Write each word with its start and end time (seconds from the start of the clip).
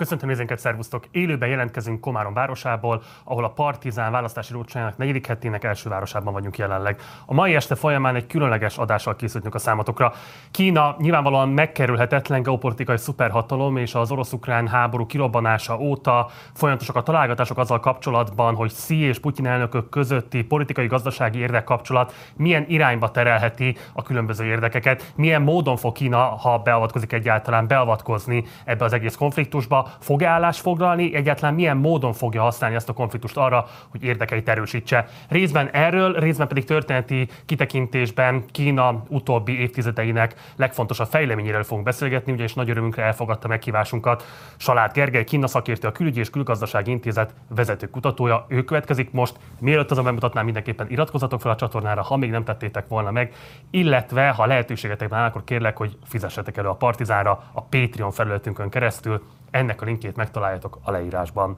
Köszöntöm 0.00 0.28
nézőinket, 0.28 0.58
szervusztok! 0.58 1.04
Élőben 1.10 1.48
jelentkezünk 1.48 2.00
Komárom 2.00 2.34
városából, 2.34 3.02
ahol 3.24 3.44
a 3.44 3.48
Partizán 3.48 4.12
választási 4.12 4.52
rócsájának 4.52 4.96
negyedik 4.96 5.26
hetének 5.26 5.64
első 5.64 5.88
városában 5.88 6.32
vagyunk 6.32 6.58
jelenleg. 6.58 7.00
A 7.26 7.34
mai 7.34 7.54
este 7.54 7.74
folyamán 7.74 8.14
egy 8.14 8.26
különleges 8.26 8.78
adással 8.78 9.16
készültünk 9.16 9.54
a 9.54 9.58
számatokra. 9.58 10.12
Kína 10.50 10.96
nyilvánvalóan 10.98 11.48
megkerülhetetlen 11.48 12.42
geopolitikai 12.42 12.96
szuperhatalom, 12.96 13.76
és 13.76 13.94
az 13.94 14.10
orosz-ukrán 14.10 14.68
háború 14.68 15.06
kirobbanása 15.06 15.78
óta 15.78 16.28
folyamatosak 16.54 16.96
a 16.96 17.02
találgatások 17.02 17.58
azzal 17.58 17.80
kapcsolatban, 17.80 18.54
hogy 18.54 18.72
Xi 18.72 19.00
és 19.00 19.18
Putyin 19.18 19.46
elnökök 19.46 19.88
közötti 19.88 20.44
politikai-gazdasági 20.44 21.38
érdekkapcsolat 21.38 22.14
milyen 22.36 22.64
irányba 22.68 23.10
terelheti 23.10 23.76
a 23.92 24.02
különböző 24.02 24.44
érdekeket, 24.44 25.12
milyen 25.16 25.42
módon 25.42 25.76
fog 25.76 25.92
Kína, 25.92 26.18
ha 26.18 26.58
beavatkozik 26.58 27.12
egyáltalán, 27.12 27.66
beavatkozni 27.66 28.44
ebbe 28.64 28.84
az 28.84 28.92
egész 28.92 29.14
konfliktusba, 29.14 29.88
fog-e 29.98 30.28
állást 30.28 30.60
foglalni, 30.60 31.14
egyáltalán 31.14 31.54
milyen 31.54 31.76
módon 31.76 32.12
fogja 32.12 32.42
használni 32.42 32.76
ezt 32.76 32.88
a 32.88 32.92
konfliktust 32.92 33.36
arra, 33.36 33.66
hogy 33.88 34.02
érdekeit 34.02 34.48
erősítse. 34.48 35.06
Részben 35.28 35.68
erről, 35.72 36.12
részben 36.12 36.48
pedig 36.48 36.64
történeti 36.64 37.28
kitekintésben 37.46 38.44
Kína 38.50 39.02
utóbbi 39.08 39.60
évtizedeinek 39.60 40.34
legfontosabb 40.56 41.08
fejleményéről 41.08 41.62
fogunk 41.62 41.86
beszélgetni, 41.86 42.32
ugyanis 42.32 42.54
nagy 42.54 42.70
örömünkre 42.70 43.02
elfogadta 43.02 43.48
meghívásunkat 43.48 44.24
Salát 44.56 44.92
Gergely, 44.92 45.24
Kína 45.24 45.46
szakértő, 45.46 45.88
a 45.88 45.92
Külügyi 45.92 46.20
és 46.20 46.30
Külgazdasági 46.30 46.90
Intézet 46.90 47.34
vezető 47.48 47.90
kutatója. 47.90 48.46
Ő 48.48 48.64
következik 48.64 49.10
most. 49.10 49.36
Mielőtt 49.58 49.90
azon 49.90 50.04
bemutatnám, 50.04 50.44
mindenképpen 50.44 50.90
iratkozatok 50.90 51.40
fel 51.40 51.50
a 51.50 51.56
csatornára, 51.56 52.02
ha 52.02 52.16
még 52.16 52.30
nem 52.30 52.44
tettétek 52.44 52.88
volna 52.88 53.10
meg, 53.10 53.32
illetve 53.70 54.28
ha 54.28 54.46
lehetőségetek 54.46 55.08
van, 55.08 55.24
akkor 55.24 55.44
kérlek, 55.44 55.76
hogy 55.76 55.96
fizessetek 56.04 56.56
elő 56.56 56.68
a 56.68 56.74
Partizánra 56.74 57.42
a 57.52 57.62
Patreon 57.62 58.10
felületünkön 58.10 58.68
keresztül. 58.68 59.22
Ennek 59.50 59.82
a 59.82 59.84
linkjét 59.84 60.16
megtaláljátok 60.16 60.78
a 60.82 60.90
leírásban. 60.90 61.56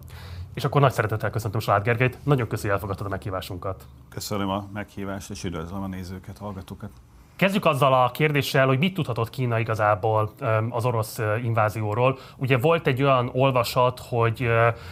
És 0.54 0.64
akkor 0.64 0.80
nagy 0.80 0.92
szeretettel 0.92 1.30
köszöntöm 1.30 1.60
Salád 1.60 1.82
Gergelyt, 1.82 2.18
nagyon 2.24 2.48
hogy 2.48 2.70
elfogadtad 2.70 3.06
a 3.06 3.10
meghívásunkat. 3.10 3.86
Köszönöm 4.08 4.48
a 4.48 4.68
meghívást, 4.72 5.30
és 5.30 5.44
üdvözlöm 5.44 5.82
a 5.82 5.86
nézőket, 5.86 6.38
hallgatókat. 6.38 6.90
Kezdjük 7.42 7.64
azzal 7.64 7.92
a 7.92 8.10
kérdéssel, 8.10 8.66
hogy 8.66 8.78
mit 8.78 8.94
tudhatott 8.94 9.30
Kína 9.30 9.58
igazából 9.58 10.32
az 10.70 10.84
orosz 10.84 11.20
invázióról. 11.42 12.18
Ugye 12.36 12.58
volt 12.58 12.86
egy 12.86 13.02
olyan 13.02 13.30
olvasat, 13.32 14.00
hogy 14.08 14.48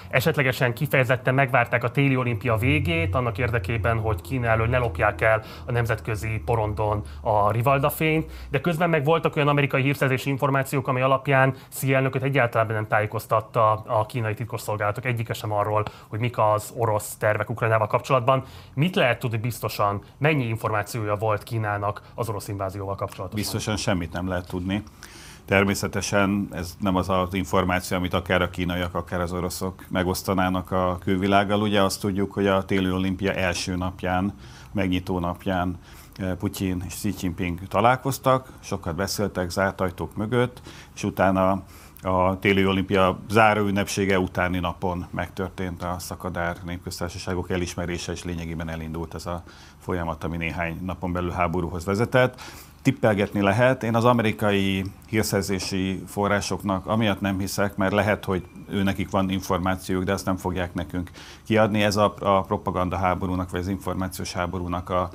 esetlegesen 0.09 0.75
kifejezetten 0.75 1.35
megvárták 1.35 1.85
a 1.85 1.91
téli 1.91 2.17
olimpia 2.17 2.57
végét, 2.57 3.15
annak 3.15 3.39
érdekében, 3.39 3.99
hogy 3.99 4.21
Kína 4.21 4.47
elől 4.47 4.67
ne 4.67 4.79
lopják 4.79 5.21
el 5.21 5.43
a 5.67 5.73
nemzetközi 5.73 6.43
porondon 6.45 7.03
a 7.21 7.51
Rivalda 7.51 7.91
fényt, 7.91 8.31
de 8.51 8.61
közben 8.61 8.91
meg 8.91 9.05
voltak 9.05 9.37
olyan 9.37 9.49
amerikai 9.49 9.83
hírszerzési 9.83 10.31
információk, 10.31 10.89
ami 10.89 11.01
alapján 11.01 11.55
Xi 11.69 11.95
elnököt 11.95 12.23
egyáltalán 12.23 12.67
nem 12.67 12.87
tájékoztatta 12.87 13.73
a 13.73 14.07
kínai 14.07 14.35
titkosszolgálatok 14.35 15.05
egyike 15.05 15.33
sem 15.33 15.53
arról, 15.53 15.83
hogy 16.09 16.21
mik 16.21 16.39
az 16.39 16.73
orosz 16.77 17.17
tervek 17.17 17.51
Ukrajnával 17.51 17.87
kapcsolatban. 17.87 18.45
Mit 18.75 18.97
lehet 18.97 19.19
tudni 19.19 19.39
biztosan, 19.39 20.03
mennyi 20.19 20.45
információja 20.45 21.15
volt 21.15 21.43
Kínának 21.43 22.03
az 22.15 22.29
orosz 22.29 22.39
invázióval 22.49 22.95
kapcsolatosan? 22.95 23.41
Biztosan 23.41 23.77
semmit 23.77 24.13
nem 24.13 24.29
lehet 24.29 24.49
tudni. 24.49 24.83
Természetesen 25.45 26.49
ez 26.53 26.77
nem 26.81 26.97
az 26.97 27.09
az 27.09 27.35
információ, 27.35 27.97
amit 27.97 28.15
akár 28.15 28.43
a 28.43 28.51
kínaiak, 28.51 28.95
akár 28.95 29.21
az 29.21 29.33
oroszok 29.33 29.85
megosztanának 29.89 30.71
a 30.71 30.99
külvilággal. 31.01 31.61
Ugye 31.61 31.83
azt 31.83 32.01
tudjuk, 32.01 32.33
hogy 32.33 32.47
a 32.47 32.65
téli 32.65 32.91
olimpia 32.91 33.33
első 33.33 33.77
napján, 33.77 34.35
megnyitó 34.73 35.19
napján 35.19 35.79
eh, 36.17 36.35
Putyin 36.35 36.83
és 36.87 36.95
Xi 36.95 37.15
Jinping 37.21 37.61
találkoztak, 37.69 38.53
sokat 38.61 38.95
beszéltek 38.95 39.51
zárt 39.51 39.81
ajtók 39.81 40.17
mögött, 40.17 40.61
és 40.95 41.05
utána 41.05 41.63
a 42.03 42.39
téli 42.39 42.67
olimpia 42.67 43.19
záró 43.31 43.67
ünnepsége 43.67 44.19
utáni 44.19 44.59
napon 44.59 45.07
megtörtént 45.11 45.83
a 45.83 45.97
szakadár 45.99 46.57
népköztársaságok 46.65 47.51
elismerése, 47.51 48.13
és 48.13 48.25
lényegében 48.25 48.69
elindult 48.69 49.15
ez 49.15 49.27
a 49.27 49.43
folyamat, 49.81 50.25
ami 50.25 50.37
néhány 50.37 50.79
napon 50.85 51.13
belül 51.13 51.31
háborúhoz 51.31 51.85
vezetett. 51.85 52.41
Tippelgetni 52.83 53.41
lehet. 53.41 53.83
Én 53.83 53.95
az 53.95 54.05
amerikai 54.05 54.85
hírszerzési 55.09 56.03
forrásoknak 56.07 56.87
amiatt 56.87 57.21
nem 57.21 57.39
hiszek, 57.39 57.77
mert 57.77 57.93
lehet, 57.93 58.25
hogy 58.25 58.45
ő 58.69 58.83
nekik 58.83 59.11
van 59.11 59.31
információjuk, 59.31 60.05
de 60.05 60.13
azt 60.13 60.25
nem 60.25 60.37
fogják 60.37 60.75
nekünk 60.75 61.11
kiadni. 61.47 61.83
Ez 61.83 61.97
a, 61.97 62.15
a 62.21 62.41
propaganda 62.41 62.97
háborúnak, 62.97 63.51
vagy 63.51 63.61
az 63.61 63.69
információs 63.69 64.33
háborúnak 64.33 64.91
a 64.91 65.11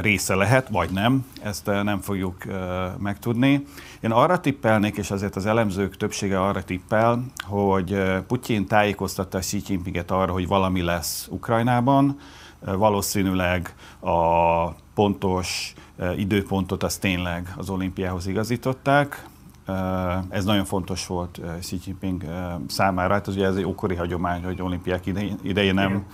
része 0.00 0.34
lehet, 0.34 0.68
vagy 0.68 0.90
nem, 0.90 1.26
ezt 1.42 1.66
nem 1.66 2.00
fogjuk 2.00 2.36
megtudni. 2.98 3.64
Én 4.00 4.10
arra 4.10 4.40
tippelnék, 4.40 4.96
és 4.96 5.10
azért 5.10 5.36
az 5.36 5.46
elemzők 5.46 5.96
többsége 5.96 6.42
arra 6.42 6.64
tippel, 6.64 7.24
hogy 7.44 8.02
Putyin 8.26 8.66
tájékoztatta 8.66 9.38
Xi 9.38 9.62
Jinpinget 9.66 10.10
arra, 10.10 10.32
hogy 10.32 10.46
valami 10.46 10.82
lesz 10.82 11.26
Ukrajnában, 11.30 12.18
valószínűleg 12.64 13.74
a 14.00 14.68
pontos 14.94 15.74
időpontot 16.16 16.82
az 16.82 16.96
tényleg 16.96 17.54
az 17.56 17.70
olimpiához 17.70 18.26
igazították, 18.26 19.26
ez 20.28 20.44
nagyon 20.44 20.64
fontos 20.64 21.06
volt 21.06 21.40
Xi 21.60 21.78
Jinping 21.84 22.24
számára. 22.66 23.12
Hát 23.14 23.26
az 23.26 23.34
ugye 23.36 23.46
ez 23.46 23.56
egy 23.56 23.64
ókori 23.64 23.94
hagyomány, 23.94 24.44
hogy 24.44 24.62
olimpiák 24.62 25.06
idején 25.42 25.74
nem 25.74 26.06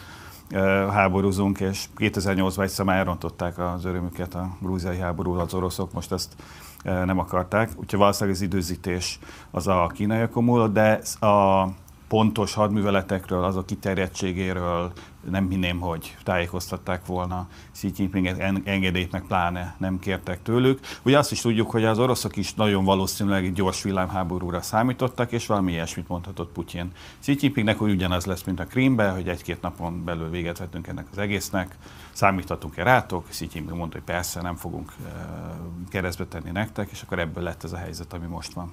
háborúzunk, 0.90 1.60
és 1.60 1.84
2008-ban 1.96 2.62
egyszer 2.62 2.84
már 2.84 2.98
elrontották 2.98 3.58
az 3.58 3.84
örömüket 3.84 4.34
a 4.34 4.56
grúziai 4.60 4.98
háború, 4.98 5.32
az 5.32 5.54
oroszok 5.54 5.92
most 5.92 6.12
ezt 6.12 6.34
nem 6.82 7.18
akarták. 7.18 7.70
Úgyhogy 7.76 7.98
valószínűleg 7.98 8.36
az 8.36 8.42
időzítés 8.42 9.18
az 9.50 9.66
a 9.66 9.90
kínaiakon 9.94 10.44
múlott, 10.44 10.72
de 10.72 11.00
a 11.26 11.66
pontos 12.10 12.54
hadműveletekről, 12.54 13.44
azok 13.44 13.66
kiterjedtségéről 13.66 14.92
nem 15.30 15.50
hinném, 15.50 15.80
hogy 15.80 16.16
tájékoztatták 16.22 17.06
volna 17.06 17.48
Xi 17.72 17.90
Jinpinget, 17.96 18.38
engedélyt 18.64 19.22
pláne 19.28 19.74
nem 19.78 19.98
kértek 19.98 20.42
tőlük. 20.42 20.80
Ugye 21.02 21.18
azt 21.18 21.32
is 21.32 21.40
tudjuk, 21.40 21.70
hogy 21.70 21.84
az 21.84 21.98
oroszok 21.98 22.36
is 22.36 22.54
nagyon 22.54 22.84
valószínűleg 22.84 23.44
egy 23.44 23.52
gyors 23.52 23.82
villámháborúra 23.82 24.62
számítottak, 24.62 25.32
és 25.32 25.46
valami 25.46 25.72
ilyesmit 25.72 26.08
mondhatott 26.08 26.52
Putyin. 26.52 26.92
Xi 27.20 27.36
Jinpingnek 27.40 27.78
hogy 27.78 27.90
ugyanaz 27.90 28.26
lesz, 28.26 28.42
mint 28.42 28.60
a 28.60 28.64
Krímbe, 28.66 29.10
hogy 29.10 29.28
egy-két 29.28 29.60
napon 29.60 30.04
belül 30.04 30.30
véget 30.30 30.58
vetünk 30.58 30.86
ennek 30.86 31.06
az 31.10 31.18
egésznek, 31.18 31.76
számíthatunk-e 32.12 32.82
rátok? 32.82 33.28
Xi 33.28 33.48
Jinping 33.52 33.78
mondta, 33.78 33.96
hogy 33.96 34.06
persze 34.06 34.42
nem 34.42 34.54
fogunk 34.56 34.92
keresztbe 35.88 36.26
tenni 36.26 36.50
nektek, 36.50 36.90
és 36.90 37.02
akkor 37.02 37.18
ebből 37.18 37.44
lett 37.44 37.64
ez 37.64 37.72
a 37.72 37.76
helyzet, 37.76 38.12
ami 38.12 38.26
most 38.26 38.52
van. 38.52 38.72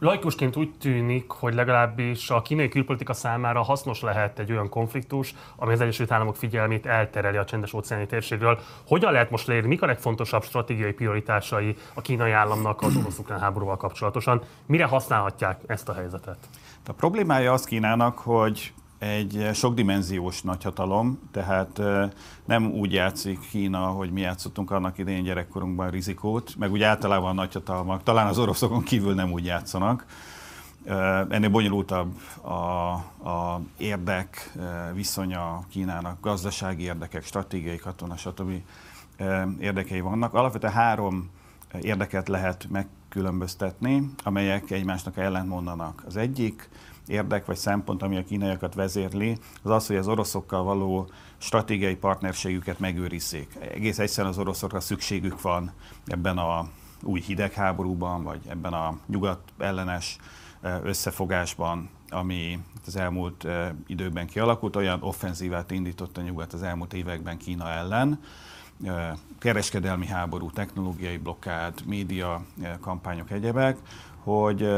Laikusként 0.00 0.56
úgy 0.56 0.70
tűnik, 0.80 1.30
hogy 1.30 1.54
legalábbis 1.54 2.30
a 2.30 2.42
kínai 2.42 2.68
külpolitika 2.68 3.12
számára 3.12 3.62
hasznos 3.62 4.00
lehet 4.00 4.38
egy 4.38 4.52
olyan 4.52 4.68
konfliktus, 4.68 5.34
ami 5.56 5.72
az 5.72 5.80
Egyesült 5.80 6.12
Államok 6.12 6.36
figyelmét 6.36 6.86
eltereli 6.86 7.36
a 7.36 7.44
csendes 7.44 7.72
óceáni 7.72 8.06
térségről. 8.06 8.58
Hogyan 8.86 9.12
lehet 9.12 9.30
most 9.30 9.46
leírni, 9.46 9.68
mik 9.68 9.82
a 9.82 9.86
legfontosabb 9.86 10.44
stratégiai 10.44 10.92
prioritásai 10.92 11.76
a 11.94 12.00
kínai 12.00 12.30
államnak 12.30 12.82
az 12.82 12.96
orosz-ukrán 12.96 13.40
háborúval 13.40 13.76
kapcsolatosan? 13.76 14.42
Mire 14.66 14.84
használhatják 14.84 15.60
ezt 15.66 15.88
a 15.88 15.94
helyzetet? 15.94 16.38
A 16.86 16.92
problémája 16.92 17.52
az 17.52 17.64
Kínának, 17.64 18.18
hogy 18.18 18.72
egy 18.98 19.50
sokdimenziós 19.54 20.42
nagyhatalom, 20.42 21.18
tehát 21.30 21.80
nem 22.44 22.70
úgy 22.70 22.92
játszik 22.92 23.48
Kína, 23.50 23.86
hogy 23.86 24.10
mi 24.10 24.20
játszottunk 24.20 24.70
annak 24.70 24.98
idején 24.98 25.22
gyerekkorunkban 25.22 25.90
rizikót, 25.90 26.54
meg 26.58 26.72
úgy 26.72 26.82
általában 26.82 27.30
a 27.30 27.32
nagyhatalmak, 27.32 28.02
talán 28.02 28.26
az 28.26 28.38
oroszokon 28.38 28.82
kívül 28.82 29.14
nem 29.14 29.32
úgy 29.32 29.44
játszanak. 29.44 30.06
Ennél 31.28 31.48
bonyolultabb 31.48 32.20
a, 32.42 32.92
a 33.28 33.60
érdek 33.76 34.52
viszonya 34.94 35.62
Kínának, 35.68 36.20
gazdasági 36.20 36.82
érdekek, 36.82 37.24
stratégiai, 37.24 37.76
katona, 37.76 38.16
stb. 38.16 38.52
érdekei 39.60 40.00
vannak. 40.00 40.34
Alapvetően 40.34 40.72
három 40.72 41.30
érdeket 41.80 42.28
lehet 42.28 42.66
megkülönböztetni, 42.70 44.10
amelyek 44.24 44.70
egymásnak 44.70 45.16
ellentmondanak. 45.16 46.02
Az 46.06 46.16
egyik, 46.16 46.68
érdek 47.08 47.46
vagy 47.46 47.56
szempont, 47.56 48.02
ami 48.02 48.16
a 48.16 48.24
kínaiakat 48.24 48.74
vezérli, 48.74 49.38
az 49.62 49.70
az, 49.70 49.86
hogy 49.86 49.96
az 49.96 50.08
oroszokkal 50.08 50.62
való 50.62 51.08
stratégiai 51.38 51.96
partnerségüket 51.96 52.78
megőrizzék. 52.78 53.56
Egész 53.74 53.98
egyszerűen 53.98 54.32
az 54.32 54.38
oroszokra 54.38 54.80
szükségük 54.80 55.42
van 55.42 55.72
ebben 56.06 56.38
a 56.38 56.68
új 57.02 57.20
hidegháborúban, 57.20 58.22
vagy 58.22 58.40
ebben 58.48 58.72
a 58.72 58.98
nyugat 59.06 59.40
ellenes 59.58 60.16
összefogásban, 60.82 61.88
ami 62.10 62.58
az 62.86 62.96
elmúlt 62.96 63.46
időkben 63.86 64.26
kialakult, 64.26 64.76
olyan 64.76 65.02
offenzívát 65.02 65.70
indított 65.70 66.16
a 66.16 66.20
nyugat 66.20 66.52
az 66.52 66.62
elmúlt 66.62 66.94
években 66.94 67.38
Kína 67.38 67.70
ellen, 67.70 68.20
kereskedelmi 69.38 70.06
háború, 70.06 70.50
technológiai 70.50 71.16
blokkád, 71.16 71.74
média 71.86 72.44
kampányok, 72.80 73.30
egyebek, 73.30 73.78
hogy 74.28 74.68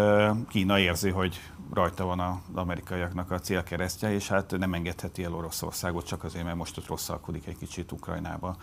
Kína 0.49 0.79
érzi, 0.79 1.11
hogy 1.11 1.41
rajta 1.73 2.05
van 2.05 2.21
az 2.21 2.35
amerikaiaknak 2.55 3.31
a 3.31 3.39
célkeresztje, 3.39 4.13
és 4.13 4.29
hát 4.29 4.59
nem 4.59 4.75
engedheti 4.75 5.25
el 5.25 5.35
Oroszországot 5.35 6.07
csak 6.07 6.25
azért, 6.25 6.45
mert 6.45 6.57
most 6.57 6.79
ott 6.79 6.87
rosszalkodik 6.87 7.47
egy 7.47 7.59
kicsit 7.59 7.93
Ukrajnába. 7.93 8.57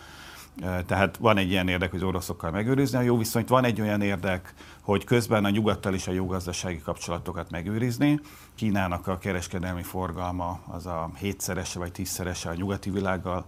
Tehát 0.86 1.18
van 1.18 1.38
egy 1.38 1.50
ilyen 1.50 1.68
érdek, 1.68 1.92
hogy 1.92 2.00
az 2.00 2.08
oroszokkal 2.08 2.52
megőrizni 2.52 2.98
a 2.98 3.02
jó 3.02 3.18
viszonyt, 3.18 3.50
van 3.50 3.64
egy 3.64 3.82
olyan 3.82 4.02
érdek, 4.02 4.54
hogy 4.82 5.04
közben 5.04 5.46
a 5.46 5.50
nyugattal 5.50 5.94
is 5.94 6.08
a 6.08 6.12
jó 6.12 6.26
gazdasági 6.26 6.82
kapcsolatokat 6.82 7.52
megőrizni. 7.52 8.20
Kínának 8.56 9.08
a 9.08 9.18
kereskedelmi 9.18 9.84
forgalma 9.84 10.60
az 10.68 10.86
a 10.86 11.12
hétszerese 11.16 11.80
vagy 11.80 11.92
tízszerese 11.92 12.50
a 12.50 12.54
nyugati 12.54 12.90
világgal, 12.90 13.46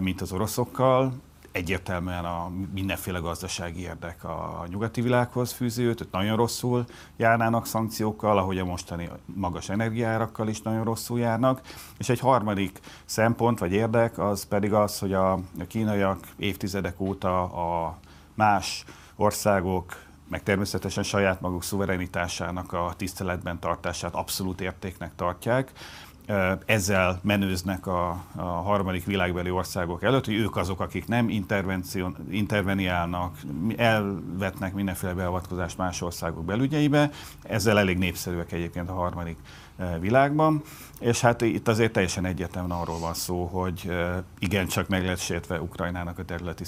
mint 0.00 0.20
az 0.20 0.32
oroszokkal 0.32 1.12
egyértelműen 1.58 2.24
a 2.24 2.50
mindenféle 2.74 3.18
gazdasági 3.18 3.80
érdek 3.80 4.24
a 4.24 4.66
nyugati 4.68 5.00
világhoz 5.00 5.52
fűződött, 5.52 5.98
hogy 5.98 6.08
nagyon 6.10 6.36
rosszul 6.36 6.84
járnának 7.16 7.66
szankciókkal, 7.66 8.38
ahogy 8.38 8.58
a 8.58 8.64
mostani 8.64 9.08
magas 9.24 9.68
energiárakkal 9.68 10.48
is 10.48 10.62
nagyon 10.62 10.84
rosszul 10.84 11.18
járnak. 11.18 11.60
És 11.98 12.08
egy 12.08 12.20
harmadik 12.20 12.80
szempont 13.04 13.58
vagy 13.58 13.72
érdek 13.72 14.18
az 14.18 14.44
pedig 14.44 14.72
az, 14.72 14.98
hogy 14.98 15.12
a 15.12 15.38
kínaiak 15.68 16.18
évtizedek 16.36 17.00
óta 17.00 17.42
a 17.42 17.98
más 18.34 18.84
országok 19.16 20.06
meg 20.28 20.42
természetesen 20.42 21.02
saját 21.02 21.40
maguk 21.40 21.62
szuverenitásának 21.62 22.72
a 22.72 22.92
tiszteletben 22.96 23.58
tartását 23.58 24.14
abszolút 24.14 24.60
értéknek 24.60 25.14
tartják, 25.16 25.72
ezzel 26.64 27.20
menőznek 27.22 27.86
a, 27.86 28.24
a 28.36 28.42
harmadik 28.42 29.04
világbeli 29.04 29.50
országok 29.50 30.02
előtt, 30.02 30.24
hogy 30.24 30.34
ők 30.34 30.56
azok, 30.56 30.80
akik 30.80 31.06
nem 31.06 31.28
interveniálnak, 32.30 33.38
elvetnek 33.76 34.74
mindenféle 34.74 35.12
beavatkozást 35.12 35.78
más 35.78 36.02
országok 36.02 36.44
belügyeibe. 36.44 37.10
Ezzel 37.42 37.78
elég 37.78 37.98
népszerűek 37.98 38.52
egyébként 38.52 38.88
a 38.88 38.92
harmadik 38.92 39.36
világban. 40.00 40.62
És 41.00 41.20
hát 41.20 41.40
itt 41.40 41.68
azért 41.68 41.92
teljesen 41.92 42.24
egyértelműen 42.24 42.78
arról 42.78 42.98
van 42.98 43.14
szó, 43.14 43.44
hogy 43.44 43.90
igencsak 44.38 44.88
meg 44.88 45.02
lehet 45.02 45.18
sértve 45.18 45.60
Ukrajnának 45.60 46.18
a 46.18 46.24
területi 46.24 46.64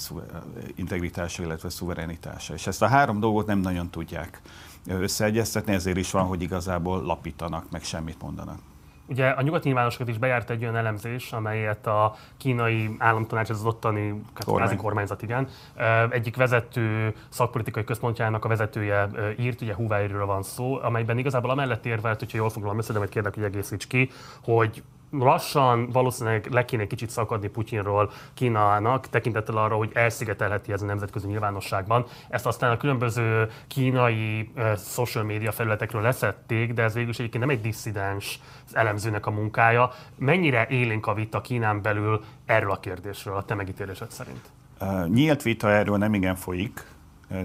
integritása, 0.75 1.43
illetve 1.43 1.69
szuverenitása. 1.69 2.53
És 2.53 2.67
ezt 2.67 2.81
a 2.81 2.87
három 2.87 3.19
dolgot 3.19 3.45
nem 3.45 3.59
nagyon 3.59 3.89
tudják 3.89 4.41
összeegyeztetni, 4.87 5.73
ezért 5.73 5.97
is 5.97 6.11
van, 6.11 6.25
hogy 6.25 6.41
igazából 6.41 7.01
lapítanak, 7.01 7.71
meg 7.71 7.83
semmit 7.83 8.21
mondanak. 8.21 8.59
Ugye 9.11 9.27
a 9.27 9.41
nyugati 9.41 9.67
nyilvánosságot 9.67 10.07
is 10.07 10.17
bejárt 10.17 10.49
egy 10.49 10.61
olyan 10.61 10.75
elemzés, 10.75 11.31
amelyet 11.31 11.87
a 11.87 12.15
kínai 12.37 12.95
államtanács, 12.97 13.49
ez 13.49 13.57
az 13.57 13.65
ottani 13.65 14.21
Kormány. 14.45 14.77
kormányzat, 14.77 15.21
igen, 15.21 15.47
egyik 16.09 16.35
vezető 16.35 17.15
szakpolitikai 17.29 17.83
központjának 17.83 18.45
a 18.45 18.47
vezetője 18.47 19.09
írt, 19.39 19.61
ugye 19.61 19.75
Huawei-ről 19.75 20.25
van 20.25 20.43
szó, 20.43 20.79
amelyben 20.81 21.17
igazából 21.17 21.49
amellett 21.49 21.85
érvelt, 21.85 22.19
hogyha 22.19 22.37
jól 22.37 22.49
foglalom 22.49 22.77
össze, 22.77 22.91
de 22.91 22.97
majd 22.97 23.09
kérlek, 23.09 23.33
hogy 23.33 23.43
egészíts 23.43 23.87
ki, 23.87 24.09
hogy 24.43 24.83
lassan 25.11 25.89
valószínűleg 25.89 26.47
le 26.51 26.65
kéne 26.65 26.87
kicsit 26.87 27.09
szakadni 27.09 27.47
Putyinról 27.47 28.11
Kínának, 28.33 29.09
tekintettel 29.09 29.57
arra, 29.57 29.75
hogy 29.75 29.91
elszigetelheti 29.93 30.71
ez 30.71 30.81
a 30.81 30.85
nemzetközi 30.85 31.27
nyilvánosságban. 31.27 32.05
Ezt 32.29 32.45
aztán 32.45 32.71
a 32.71 32.77
különböző 32.77 33.49
kínai 33.67 34.51
social 34.77 35.23
media 35.23 35.51
felületekről 35.51 36.01
leszették, 36.01 36.73
de 36.73 36.83
ez 36.83 36.93
végül 36.93 37.09
is 37.09 37.19
egyébként 37.19 37.43
nem 37.43 37.55
egy 37.55 37.61
disszidens 37.61 38.39
elemzőnek 38.71 39.25
a 39.25 39.31
munkája. 39.31 39.91
Mennyire 40.15 40.67
élénk 40.67 41.07
a 41.07 41.13
vita 41.13 41.41
Kínán 41.41 41.81
belül 41.81 42.23
erről 42.45 42.71
a 42.71 42.79
kérdésről, 42.79 43.35
a 43.35 43.43
te 43.43 43.53
megítélésed 43.53 44.11
szerint? 44.11 44.49
Nyílt 45.13 45.41
vita 45.41 45.71
erről 45.71 45.97
nem 45.97 46.13
igen 46.13 46.35
folyik, 46.35 46.85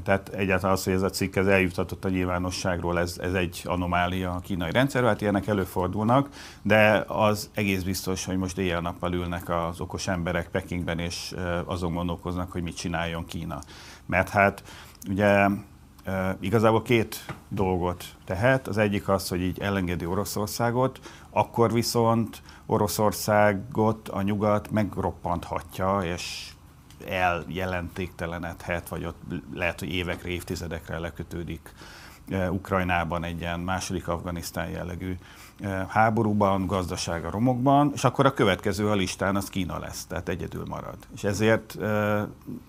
tehát 0.04 0.28
egyáltalán 0.28 0.74
az, 0.74 0.84
hogy 0.84 0.92
ez 0.92 1.02
a 1.02 1.10
cikk 1.10 1.36
ez 1.36 1.46
eljutatott 1.46 2.04
a 2.04 2.08
nyilvánosságról, 2.08 2.98
ez, 2.98 3.18
ez 3.20 3.32
egy 3.32 3.62
anomália 3.64 4.32
a 4.32 4.40
kínai 4.40 4.70
rendszerről, 4.70 5.08
hát 5.08 5.20
ilyenek 5.20 5.46
előfordulnak, 5.46 6.28
de 6.62 7.04
az 7.06 7.50
egész 7.54 7.82
biztos, 7.82 8.24
hogy 8.24 8.36
most 8.36 8.58
éjjel-nappal 8.58 9.12
ülnek 9.12 9.48
az 9.48 9.80
okos 9.80 10.08
emberek 10.08 10.48
Pekingben, 10.48 10.98
és 10.98 11.34
azon 11.64 11.94
gondolkoznak, 11.94 12.52
hogy 12.52 12.62
mit 12.62 12.76
csináljon 12.76 13.24
Kína. 13.24 13.58
Mert 14.06 14.28
hát 14.28 14.62
ugye 15.08 15.48
igazából 16.40 16.82
két 16.82 17.24
dolgot 17.48 18.04
tehet. 18.24 18.68
Az 18.68 18.78
egyik 18.78 19.08
az, 19.08 19.28
hogy 19.28 19.40
így 19.40 19.58
elengedi 19.60 20.06
Oroszországot, 20.06 21.00
akkor 21.30 21.72
viszont 21.72 22.42
Oroszországot 22.66 24.08
a 24.08 24.22
nyugat 24.22 24.70
megroppanthatja, 24.70 26.00
és 26.04 26.50
eljelentéktelenedhet, 27.08 28.88
vagy 28.88 29.04
ott 29.04 29.20
lehet, 29.54 29.78
hogy 29.78 29.88
évekre, 29.88 30.28
évtizedekre 30.28 30.98
lekötődik 30.98 31.72
eh, 32.28 32.52
Ukrajnában 32.52 33.24
egy 33.24 33.40
ilyen 33.40 33.60
második 33.60 34.08
Afganisztán 34.08 34.68
jellegű 34.68 35.16
eh, 35.60 35.86
háborúban, 35.88 36.66
gazdasága 36.66 37.30
romokban, 37.30 37.90
és 37.94 38.04
akkor 38.04 38.26
a 38.26 38.32
következő 38.32 38.88
a 38.88 38.94
listán 38.94 39.36
az 39.36 39.48
Kína 39.48 39.78
lesz, 39.78 40.04
tehát 40.04 40.28
egyedül 40.28 40.64
marad. 40.68 40.96
És 41.14 41.24
ezért 41.24 41.76
eh, 41.80 42.22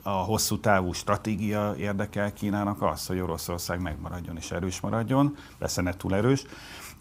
a 0.03 0.09
hosszú 0.09 0.59
távú 0.59 0.91
stratégia 0.91 1.73
érdekel 1.77 2.33
Kínának 2.33 2.81
az, 2.81 3.07
hogy 3.07 3.19
Oroszország 3.19 3.81
megmaradjon 3.81 4.37
és 4.37 4.51
erős 4.51 4.79
maradjon, 4.79 5.35
persze 5.57 5.81
ne 5.81 5.93
túl 5.93 6.15
erős, 6.15 6.45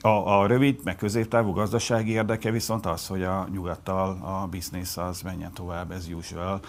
a, 0.00 0.40
a 0.40 0.46
rövid, 0.46 0.80
meg 0.84 0.96
középtávú 0.96 1.52
gazdasági 1.52 2.10
érdeke 2.10 2.50
viszont 2.50 2.86
az, 2.86 3.06
hogy 3.06 3.22
a 3.22 3.48
nyugattal 3.52 4.18
a 4.22 4.46
biznisz 4.46 4.96
az 4.96 5.22
menjen 5.22 5.52
tovább, 5.52 5.90
ez 5.90 6.08
usual, 6.12 6.60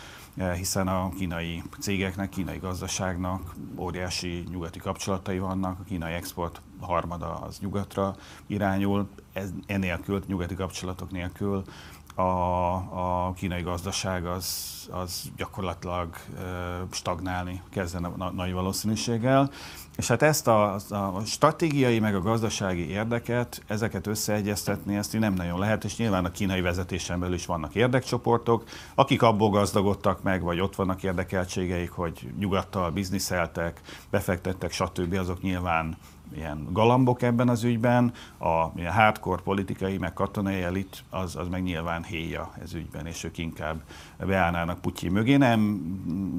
hiszen 0.55 0.87
a 0.87 1.09
kínai 1.09 1.63
cégeknek, 1.79 2.29
kínai 2.29 2.57
gazdaságnak 2.57 3.55
óriási 3.77 4.43
nyugati 4.51 4.79
kapcsolatai 4.79 5.39
vannak, 5.39 5.79
a 5.79 5.83
kínai 5.83 6.13
export 6.13 6.61
harmada 6.79 7.33
az 7.35 7.59
nyugatra 7.59 8.15
irányul, 8.47 9.09
ez, 9.33 9.49
enélkül, 9.65 10.23
nyugati 10.27 10.55
kapcsolatok 10.55 11.11
nélkül 11.11 11.63
a, 12.15 13.27
a 13.27 13.33
kínai 13.33 13.61
gazdaság 13.61 14.25
az, 14.25 14.47
az 14.91 15.31
gyakorlatilag 15.35 16.15
stagnálni 16.91 17.61
kezdene 17.69 18.09
nagy 18.31 18.51
valószínűséggel. 18.51 19.51
És 19.97 20.07
hát 20.07 20.21
ezt 20.21 20.47
a, 20.47 20.73
a 20.89 21.21
stratégiai 21.25 21.99
meg 21.99 22.15
a 22.15 22.21
gazdasági 22.21 22.89
érdeket, 22.89 23.63
ezeket 23.67 24.07
összeegyeztetni, 24.07 24.95
ezt 24.95 25.19
nem 25.19 25.33
nagyon 25.33 25.59
lehet, 25.59 25.83
és 25.83 25.97
nyilván 25.97 26.25
a 26.25 26.31
kínai 26.31 26.61
vezetésen 26.61 27.19
belül 27.19 27.35
is 27.35 27.45
vannak 27.45 27.75
érdekcsoportok, 27.75 28.63
akik 28.95 29.21
abból 29.21 29.49
gazdagodtak 29.49 30.23
meg, 30.23 30.41
vagy 30.41 30.59
ott 30.59 30.75
vannak 30.75 31.03
érdekeltségeik, 31.03 31.91
hogy 31.91 32.29
nyugattal 32.39 32.91
bizniszeltek, 32.91 33.81
befektettek, 34.09 34.71
stb. 34.71 35.13
azok 35.13 35.41
nyilván 35.41 35.97
ilyen 36.35 36.67
galambok 36.71 37.21
ebben 37.21 37.49
az 37.49 37.63
ügyben, 37.63 38.13
a 38.39 38.65
ilyen 38.75 38.93
hardcore 38.93 39.41
politikai, 39.41 39.97
meg 39.97 40.13
katonai 40.13 40.61
elit, 40.61 41.03
az, 41.09 41.35
az 41.35 41.47
meg 41.47 41.63
nyilván 41.63 42.03
héja 42.03 42.51
ez 42.61 42.73
ügyben, 42.73 43.05
és 43.05 43.23
ők 43.23 43.37
inkább 43.37 43.81
beállnának 44.17 44.81
Putyin 44.81 45.11
mögé, 45.11 45.35
nem 45.35 45.61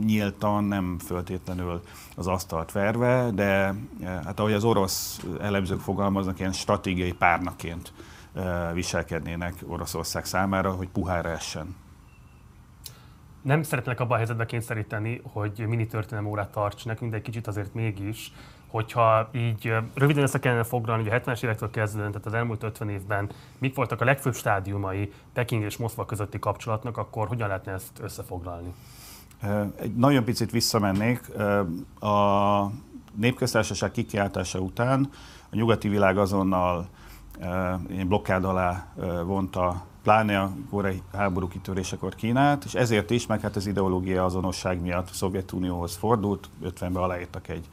nyíltan, 0.04 0.64
nem 0.64 0.98
föltétlenül 0.98 1.82
az 2.16 2.26
asztalt 2.26 2.72
verve, 2.72 3.30
de 3.30 3.74
hát 4.04 4.40
ahogy 4.40 4.52
az 4.52 4.64
orosz 4.64 5.24
elemzők 5.40 5.80
fogalmaznak, 5.80 6.38
ilyen 6.38 6.52
stratégiai 6.52 7.12
párnaként 7.12 7.92
viselkednének 8.72 9.54
Oroszország 9.66 10.24
számára, 10.24 10.72
hogy 10.72 10.88
puhára 10.88 11.28
essen. 11.28 11.76
Nem 13.42 13.62
szeretnék 13.62 14.00
abban 14.00 14.12
a 14.12 14.16
helyzetbe 14.16 14.46
kényszeríteni, 14.46 15.20
hogy 15.32 15.64
mini 15.68 15.86
történelem 15.86 16.30
órát 16.30 16.50
tarts. 16.50 16.84
Nekünk, 16.84 17.10
de 17.10 17.16
egy 17.16 17.22
kicsit 17.22 17.46
azért 17.46 17.74
mégis 17.74 18.32
hogyha 18.68 19.28
így 19.32 19.74
röviden 19.94 20.22
össze 20.22 20.38
kellene 20.38 20.62
foglalni, 20.62 21.08
hogy 21.08 21.12
a 21.12 21.20
70-es 21.20 21.42
évektől 21.42 21.70
kezdődően, 21.70 22.10
tehát 22.10 22.26
az 22.26 22.34
elmúlt 22.34 22.62
50 22.62 22.88
évben 22.88 23.30
mik 23.58 23.74
voltak 23.74 24.00
a 24.00 24.04
legfőbb 24.04 24.34
stádiumai 24.34 25.12
Peking 25.32 25.62
és 25.62 25.76
Moszkva 25.76 26.04
közötti 26.04 26.38
kapcsolatnak, 26.38 26.96
akkor 26.96 27.28
hogyan 27.28 27.48
lehetne 27.48 27.72
ezt 27.72 27.98
összefoglalni? 28.00 28.74
Egy 29.76 29.94
nagyon 29.94 30.24
picit 30.24 30.50
visszamennék. 30.50 31.30
A 32.00 32.70
népköztársaság 33.14 33.90
kikiáltása 33.90 34.58
után 34.58 35.08
a 35.50 35.56
nyugati 35.56 35.88
világ 35.88 36.18
azonnal 36.18 36.88
blokkád 38.06 38.44
alá 38.44 38.86
vonta 39.24 39.86
pláne 40.02 40.40
a 40.40 40.52
korai 40.70 41.02
háború 41.12 41.48
kitörésekor 41.48 42.14
Kínát, 42.14 42.64
és 42.64 42.74
ezért 42.74 43.10
is, 43.10 43.26
meg 43.26 43.40
hát 43.40 43.56
az 43.56 43.66
ideológia 43.66 44.24
azonosság 44.24 44.80
miatt 44.80 45.08
a 45.10 45.12
Szovjetunióhoz 45.12 45.96
fordult, 45.96 46.48
50-ben 46.64 47.02
aláírtak 47.02 47.48
egy 47.48 47.68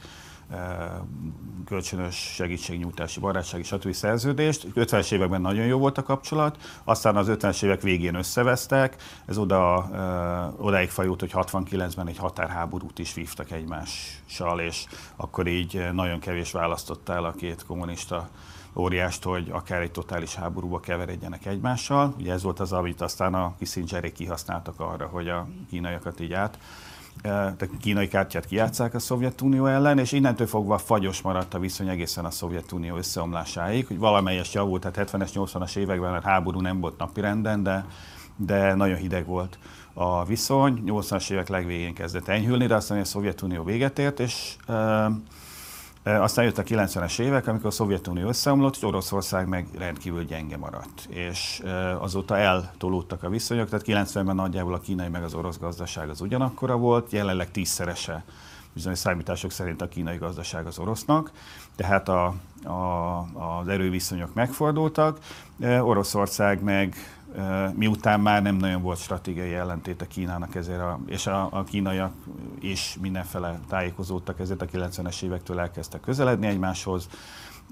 kölcsönös 1.64 2.14
segítségnyújtási, 2.14 3.20
barátsági, 3.20 3.62
stb. 3.62 3.92
szerződést. 3.92 4.66
50-es 4.74 5.12
években 5.12 5.40
nagyon 5.40 5.66
jó 5.66 5.78
volt 5.78 5.98
a 5.98 6.02
kapcsolat, 6.02 6.80
aztán 6.84 7.16
az 7.16 7.26
50-es 7.30 7.62
évek 7.62 7.82
végén 7.82 8.14
összevesztek, 8.14 8.96
ez 9.26 9.38
oda, 9.38 9.88
odáig 10.56 10.90
fajult, 10.90 11.20
hogy 11.20 11.30
69-ben 11.34 12.08
egy 12.08 12.18
határháborút 12.18 12.98
is 12.98 13.14
vívtak 13.14 13.50
egymással, 13.50 14.60
és 14.60 14.84
akkor 15.16 15.46
így 15.46 15.88
nagyon 15.92 16.18
kevés 16.18 16.52
választotta 16.52 17.12
el 17.12 17.24
a 17.24 17.32
két 17.32 17.64
kommunista 17.64 18.28
óriást, 18.76 19.22
hogy 19.22 19.48
akár 19.50 19.80
egy 19.80 19.90
totális 19.90 20.34
háborúba 20.34 20.80
keveredjenek 20.80 21.46
egymással. 21.46 22.14
Ugye 22.18 22.32
ez 22.32 22.42
volt 22.42 22.60
az, 22.60 22.72
amit 22.72 23.00
aztán 23.00 23.34
a 23.34 23.54
Kissingerék 23.58 24.12
kihasználtak 24.12 24.80
arra, 24.80 25.06
hogy 25.06 25.28
a 25.28 25.48
kínaiakat 25.70 26.20
így 26.20 26.32
át 26.32 26.58
a 27.22 27.66
kínai 27.80 28.08
kártyát 28.08 28.46
kijátszák 28.46 28.94
a 28.94 28.98
Szovjetunió 28.98 29.66
ellen, 29.66 29.98
és 29.98 30.12
innentől 30.12 30.46
fogva 30.46 30.78
fagyos 30.78 31.22
maradt 31.22 31.54
a 31.54 31.58
viszony 31.58 31.88
egészen 31.88 32.24
a 32.24 32.30
Szovjetunió 32.30 32.96
összeomlásáig, 32.96 33.86
hogy 33.86 33.98
valamelyes 33.98 34.54
javult, 34.54 34.90
tehát 34.90 35.10
70-es, 35.10 35.30
80-as 35.34 35.76
években 35.76 36.14
a 36.14 36.20
háború 36.20 36.60
nem 36.60 36.80
volt 36.80 36.98
napirenden, 36.98 37.62
de 37.62 37.84
de 38.36 38.74
nagyon 38.74 38.96
hideg 38.96 39.26
volt 39.26 39.58
a 39.92 40.24
viszony. 40.24 40.82
80-as 40.86 41.30
évek 41.30 41.48
legvégén 41.48 41.94
kezdett 41.94 42.28
enyhülni, 42.28 42.66
de 42.66 42.74
aztán 42.74 43.00
a 43.00 43.04
Szovjetunió 43.04 43.64
véget 43.64 43.98
ért, 43.98 44.20
és 44.20 44.56
aztán 46.14 46.44
jött 46.44 46.58
a 46.58 46.62
90-es 46.62 47.18
évek, 47.18 47.46
amikor 47.46 47.66
a 47.66 47.70
Szovjetunió 47.70 48.28
összeomlott, 48.28 48.76
és 48.76 48.82
Oroszország 48.82 49.48
meg 49.48 49.66
rendkívül 49.78 50.24
gyenge 50.24 50.56
maradt. 50.56 51.06
És 51.08 51.62
azóta 51.98 52.36
eltolódtak 52.36 53.22
a 53.22 53.28
viszonyok, 53.28 53.68
tehát 53.68 54.10
90-ben 54.10 54.34
nagyjából 54.34 54.74
a 54.74 54.80
kínai 54.80 55.08
meg 55.08 55.22
az 55.22 55.34
orosz 55.34 55.58
gazdaság 55.58 56.08
az 56.08 56.20
ugyanakkora 56.20 56.76
volt, 56.76 57.12
jelenleg 57.12 57.50
tízszerese 57.50 58.24
bizonyos 58.76 58.98
számítások 58.98 59.50
szerint 59.50 59.82
a 59.82 59.88
kínai 59.88 60.16
gazdaság 60.16 60.66
az 60.66 60.78
orosznak, 60.78 61.30
tehát 61.76 62.08
a, 62.08 62.34
a, 62.64 63.18
az 63.58 63.68
erőviszonyok 63.68 64.34
megfordultak. 64.34 65.18
Oroszország 65.80 66.62
meg 66.62 66.94
miután 67.74 68.20
már 68.20 68.42
nem 68.42 68.56
nagyon 68.56 68.82
volt 68.82 68.98
stratégiai 68.98 69.54
ellentéte 69.54 70.06
Kínának 70.06 70.54
ezért, 70.54 70.80
a, 70.80 71.00
és 71.06 71.26
a, 71.26 71.48
a 71.50 71.64
kínaiak 71.64 72.12
is 72.60 72.96
mindenfele 73.00 73.60
tájékozódtak, 73.68 74.40
ezért 74.40 74.62
a 74.62 74.66
90-es 74.66 75.22
évektől 75.22 75.60
elkezdtek 75.60 76.00
közeledni 76.00 76.46
egymáshoz. 76.46 77.08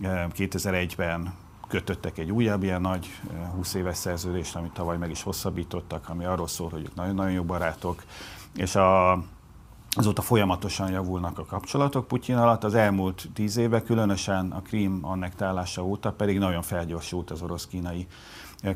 2001-ben 0.02 1.34
kötöttek 1.68 2.18
egy 2.18 2.30
újabb 2.30 2.62
ilyen 2.62 2.80
nagy 2.80 3.20
20 3.54 3.74
éves 3.74 3.96
szerződést, 3.96 4.56
amit 4.56 4.72
tavaly 4.72 4.96
meg 4.96 5.10
is 5.10 5.22
hosszabbítottak, 5.22 6.08
ami 6.08 6.24
arról 6.24 6.48
szól, 6.48 6.68
hogy 6.68 6.82
ők 6.82 6.94
nagyon-nagyon 6.94 7.32
jó 7.32 7.42
barátok, 7.42 8.02
és 8.54 8.74
a, 8.74 9.12
azóta 9.90 10.22
folyamatosan 10.22 10.90
javulnak 10.90 11.38
a 11.38 11.44
kapcsolatok 11.44 12.08
Putyin 12.08 12.36
alatt. 12.36 12.64
Az 12.64 12.74
elmúlt 12.74 13.28
tíz 13.34 13.56
évben, 13.56 13.84
különösen 13.84 14.50
a 14.50 14.62
Krím 14.62 14.98
annektálása 15.02 15.84
óta 15.84 16.12
pedig 16.12 16.38
nagyon 16.38 16.62
felgyorsult 16.62 17.30
az 17.30 17.42
orosz-kínai 17.42 18.06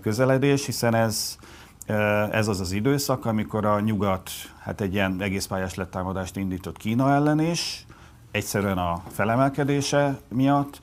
közeledés, 0.03 0.67
hiszen 0.67 0.95
ez, 0.95 1.37
ez 2.31 2.49
az 2.49 2.61
az 2.61 2.73
időszak, 2.73 3.25
amikor 3.25 3.65
a 3.65 3.81
nyugat 3.81 4.31
hát 4.61 4.81
egy 4.81 4.93
ilyen 4.93 5.17
egész 5.21 5.47
pályás 5.47 5.75
letámadást 5.75 6.37
indított 6.37 6.77
Kína 6.77 7.13
ellen 7.13 7.41
is, 7.41 7.87
egyszerűen 8.31 8.79
a 8.79 9.03
felemelkedése 9.11 10.19
miatt, 10.29 10.81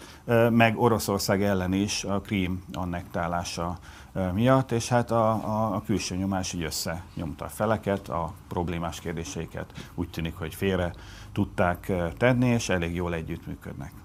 meg 0.50 0.80
Oroszország 0.80 1.44
ellen 1.44 1.74
is 1.74 2.04
a 2.04 2.22
Krím 2.22 2.64
annektálása 2.74 3.78
miatt, 4.34 4.72
és 4.72 4.88
hát 4.90 5.12
a, 5.12 5.32
a, 5.32 5.76
a 5.76 5.82
külső 5.86 6.16
nyomás 6.16 6.54
így 6.54 6.64
összenyomta 6.64 7.46
a 7.46 7.50
feleket, 7.50 8.10
a 8.10 8.34
problémás 8.48 9.00
kérdéseiket 9.00 9.90
úgy 9.96 10.10
tűnik, 10.10 10.36
hogy 10.36 10.56
félre 10.56 10.94
tudták 11.32 11.92
tenni, 12.18 12.48
és 12.48 12.70
elég 12.70 12.96
jól 12.96 13.14
együttműködnek. 13.14 14.05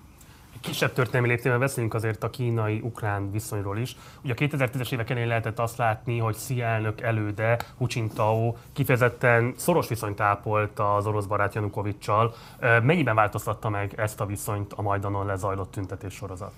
Kisebb 0.61 0.93
történelmi 0.93 1.29
léptében 1.29 1.59
beszélünk 1.59 1.95
azért 1.95 2.25
a 2.25 2.31
kínai-ukrán 2.31 3.31
viszonyról 3.31 3.79
is. 3.79 3.97
Ugye 4.25 4.33
a 4.33 4.37
2010-es 4.37 4.93
évek 4.93 5.11
elején 5.11 5.29
lehetett 5.29 5.59
azt 5.59 5.77
látni, 5.77 6.19
hogy 6.19 6.35
Xi 6.35 6.61
elnök 6.61 7.01
előde, 7.01 7.59
Hu 7.77 7.87
Jintao 7.89 8.55
kifejezetten 8.73 9.55
szoros 9.57 9.89
viszonyt 9.89 10.21
ápolt 10.21 10.79
az 10.79 11.07
orosz 11.07 11.25
barát 11.25 11.55
Janukovicsal. 11.55 12.35
Mennyiben 12.83 13.15
változtatta 13.15 13.69
meg 13.69 13.93
ezt 13.97 14.21
a 14.21 14.27
viszonyt 14.27 14.73
a 14.73 14.83
Majdanon 14.83 15.27
lezajlott 15.27 15.71
tüntetés 15.71 16.15
sorozat? 16.15 16.53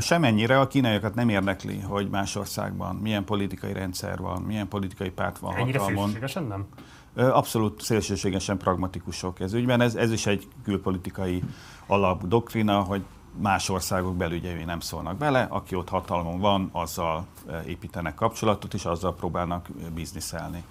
Semennyire 0.00 0.60
a 0.60 0.66
kínaiakat 0.66 1.14
nem 1.14 1.28
érdekli, 1.28 1.80
hogy 1.80 2.08
más 2.08 2.36
országban 2.36 2.96
milyen 2.96 3.24
politikai 3.24 3.72
rendszer 3.72 4.18
van, 4.18 4.42
milyen 4.42 4.68
politikai 4.68 5.10
párt 5.10 5.38
van 5.38 5.54
Ennyire 5.54 5.78
hatalmon. 5.78 6.16
nem? 6.48 6.66
Abszolút 7.14 7.82
szélsőségesen 7.82 8.58
pragmatikusok 8.58 9.40
ez 9.40 9.52
ügyben. 9.52 9.80
Ez, 9.80 9.94
ez 9.94 10.12
is 10.12 10.26
egy 10.26 10.48
külpolitikai 10.64 11.42
alap 11.86 12.26
doktrina, 12.26 12.80
hogy 12.80 13.04
más 13.36 13.68
országok 13.68 14.16
belügyei 14.16 14.64
nem 14.64 14.80
szólnak 14.80 15.16
bele, 15.16 15.46
aki 15.50 15.74
ott 15.74 15.88
hatalmon 15.88 16.40
van, 16.40 16.68
azzal 16.72 17.26
építenek 17.66 18.14
kapcsolatot, 18.14 18.74
és 18.74 18.84
azzal 18.84 19.14
próbálnak 19.14 19.68
bizniszelni. 19.94 20.64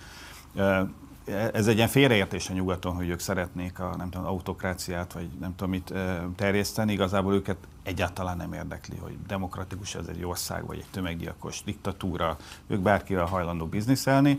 Ez 1.53 1.67
egy 1.67 1.75
ilyen 1.75 1.88
félreértés 1.88 2.50
a 2.50 2.53
nyugaton, 2.53 2.96
hogy 2.96 3.10
ők 3.10 3.20
szeretnék 3.20 3.79
a 3.79 3.96
nem 3.98 4.10
tudom, 4.10 4.27
autokráciát, 4.27 5.13
vagy 5.13 5.29
nem 5.39 5.55
tudom 5.55 5.72
mit 5.72 5.93
terjeszteni. 6.36 6.91
Igazából 6.91 7.34
őket 7.34 7.58
egyáltalán 7.84 8.38
nem 8.38 8.53
érdekli, 8.53 8.98
hogy 8.98 9.17
demokratikus 9.27 9.96
ez 9.96 10.08
egy 10.08 10.24
ország, 10.24 10.65
vagy 10.65 10.77
egy 10.77 10.89
tömeggyilkos 10.91 11.63
diktatúra. 11.63 12.38
Ők 12.67 12.79
bárkivel 12.79 13.25
hajlandó 13.25 13.65
bizniszelni. 13.65 14.38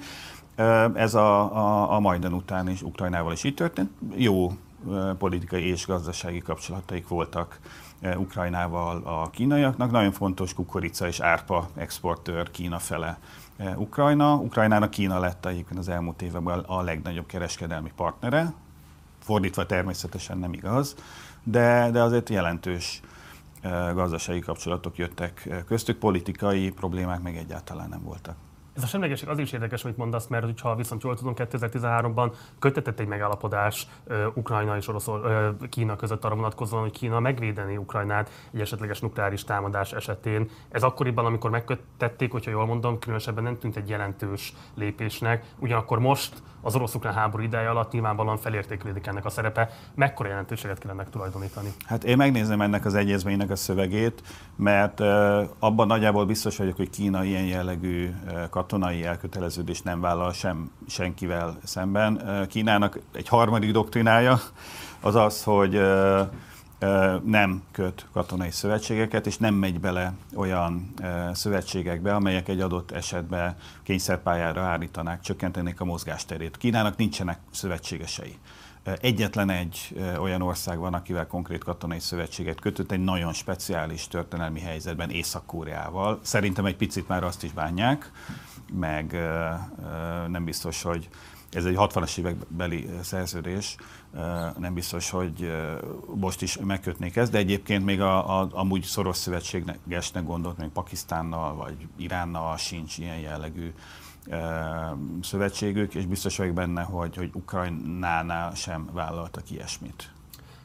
Ez 0.95 1.15
a, 1.15 1.57
a, 1.57 1.93
a 1.93 2.01
Majdan 2.01 2.33
után 2.33 2.69
is 2.69 2.83
Ukrajnával 2.83 3.33
is 3.33 3.45
így 3.45 3.55
történt. 3.55 3.91
Jó 4.17 4.53
politikai 5.19 5.69
és 5.69 5.87
gazdasági 5.87 6.39
kapcsolataik 6.39 7.09
voltak 7.09 7.59
Ukrajnával 8.17 9.03
a 9.05 9.31
kínaiaknak. 9.31 9.91
Nagyon 9.91 10.13
fontos 10.13 10.55
kukorica 10.55 11.07
és 11.07 11.21
árpa 11.21 11.69
exportőr 11.75 12.51
Kína 12.51 12.79
fele 12.79 13.19
Ukrajna. 13.77 14.35
Ukrajnának 14.35 14.91
Kína 14.91 15.19
lett 15.19 15.47
egyébként 15.47 15.79
az 15.79 15.89
elmúlt 15.89 16.23
években 16.23 16.59
a 16.59 16.83
legnagyobb 16.83 17.27
kereskedelmi 17.27 17.93
partnere. 17.97 18.53
Fordítva 19.21 19.67
természetesen 19.67 20.39
nem 20.39 20.53
igaz, 20.53 20.95
de, 21.43 21.91
de 21.91 22.03
azért 22.03 22.29
jelentős 22.29 23.01
gazdasági 23.95 24.41
kapcsolatok 24.41 24.97
jöttek 24.97 25.49
köztük, 25.67 25.99
politikai 25.99 26.71
problémák 26.71 27.23
meg 27.23 27.37
egyáltalán 27.37 27.89
nem 27.89 28.03
voltak. 28.03 28.37
Ez 28.77 28.83
a 28.83 28.87
semlegesség 28.87 29.29
az 29.29 29.39
is 29.39 29.53
érdekes, 29.53 29.85
amit 29.85 29.97
mondasz, 29.97 30.27
mert 30.27 30.61
ha 30.61 30.75
viszont 30.75 31.03
jól 31.03 31.17
tudom, 31.17 31.35
2013-ban 31.37 32.33
kötetett 32.59 33.01
egy 33.01 33.07
megállapodás 33.07 33.87
uh, 34.05 34.27
Ukrajna 34.35 34.77
és 34.77 34.89
Orosz, 34.89 35.07
uh, 35.07 35.49
Kína 35.69 35.97
között 35.97 36.25
arra 36.25 36.35
vonatkozóan, 36.35 36.83
hogy 36.83 36.93
Kína 36.93 37.21
megvédeni 37.21 37.77
Ukrajnát 37.77 38.31
egy 38.53 38.61
esetleges 38.61 39.01
nukleáris 39.01 39.45
támadás 39.45 39.93
esetén. 39.93 40.51
Ez 40.71 40.83
akkoriban, 40.83 41.25
amikor 41.25 41.51
megkötették, 41.51 42.33
hogyha 42.33 42.51
jól 42.51 42.67
mondom, 42.67 42.99
különösebben 42.99 43.45
nem 43.45 43.59
tűnt 43.59 43.77
egy 43.77 43.89
jelentős 43.89 44.55
lépésnek. 44.75 45.45
Ugyanakkor 45.59 45.99
most 45.99 46.43
az 46.65 46.75
orosz-ukrán 46.75 47.15
háború 47.15 47.43
ideje 47.43 47.69
alatt 47.69 47.93
nyilvánvalóan 47.93 48.37
felértékelődik 48.37 49.07
ennek 49.07 49.25
a 49.25 49.31
szerepe. 49.31 49.71
Mekkora 49.95 50.29
jelentőséget 50.29 50.79
kellene 50.79 51.03
megtulajdonítani? 51.03 51.69
Hát 51.87 52.05
én 52.05 52.17
megnézem 52.17 52.61
ennek 52.61 52.85
az 52.85 52.95
egyezménynek 52.95 53.51
a 53.51 53.57
szövegét, 53.57 54.23
mert 54.57 55.01
abban 55.59 55.87
nagyjából 55.87 56.27
biztos 56.27 56.57
vagyok, 56.57 56.77
hogy 56.77 56.91
Kína 56.91 57.25
ilyen 57.25 57.45
jellegű 57.45 58.11
katonai 58.51 59.05
elköteleződés 59.05 59.83
nem 59.83 60.01
vállal 60.01 60.33
sem 60.33 60.71
senkivel 60.87 61.59
szemben. 61.65 62.21
Kínának 62.49 62.99
egy 63.13 63.29
harmadik 63.29 63.73
doktrinája 63.73 64.39
az 65.01 65.15
az, 65.15 65.43
hogy 65.43 65.81
nem 67.25 67.63
köt 67.73 68.07
katonai 68.13 68.51
szövetségeket, 68.51 69.27
és 69.27 69.37
nem 69.37 69.55
megy 69.55 69.81
bele 69.81 70.13
olyan 70.35 70.95
szövetségekbe, 71.33 72.15
amelyek 72.15 72.49
egy 72.49 72.61
adott 72.61 72.91
esetben 72.91 73.57
kényszerpályára 73.83 74.63
állítanák, 74.63 75.21
csökkentenék 75.21 75.81
a 75.81 75.85
mozgásterét. 75.85 76.57
Kínának 76.57 76.97
nincsenek 76.97 77.39
szövetségesei. 77.51 78.39
Egyetlen 79.01 79.51
egy 79.51 79.97
olyan 80.19 80.43
ország 80.43 80.79
van, 80.79 80.95
akivel 80.95 81.27
konkrét 81.27 81.65
katonai 81.65 82.01
szövetséget 82.01 82.61
kötött, 82.61 82.91
egy 82.91 83.05
nagyon 83.05 83.33
speciális 83.33 84.09
történelmi 84.09 84.61
helyzetben 84.61 85.11
Észak-Koreával. 85.11 86.19
Szerintem 86.23 86.65
egy 86.65 86.77
picit 86.77 87.09
már 87.09 87.25
azt 87.25 87.43
is 87.43 87.53
bánják, 87.53 88.11
meg 88.73 89.13
nem 90.29 90.45
biztos, 90.45 90.83
hogy 90.83 91.09
ez 91.53 91.65
egy 91.65 91.75
60-as 91.79 92.19
évekbeli 92.19 92.89
szerződés, 93.03 93.77
nem 94.59 94.75
biztos, 94.75 95.11
hogy 95.11 95.53
most 96.15 96.43
is 96.43 96.59
megkötnék 96.59 97.17
ezt, 97.17 97.31
de 97.31 97.39
egyébként 97.39 97.85
még 97.85 98.01
a, 98.01 98.41
a, 98.41 98.49
amúgy 98.53 98.83
szoros 98.83 99.17
szövetségesnek 99.17 100.25
gondolt, 100.25 100.59
még 100.59 100.69
Pakisztánnal 100.69 101.55
vagy 101.55 101.89
Iránnal 101.97 102.57
sincs 102.57 102.99
ilyen 102.99 103.19
jellegű 103.19 103.73
szövetségük, 105.23 105.95
és 105.95 106.07
biztos 106.07 106.37
vagyok 106.37 106.55
benne, 106.55 106.83
hogy, 106.83 107.17
hogy 107.17 107.31
Ukrajnánál 107.33 108.55
sem 108.55 108.89
vállaltak 108.93 109.51
ilyesmit. 109.51 110.14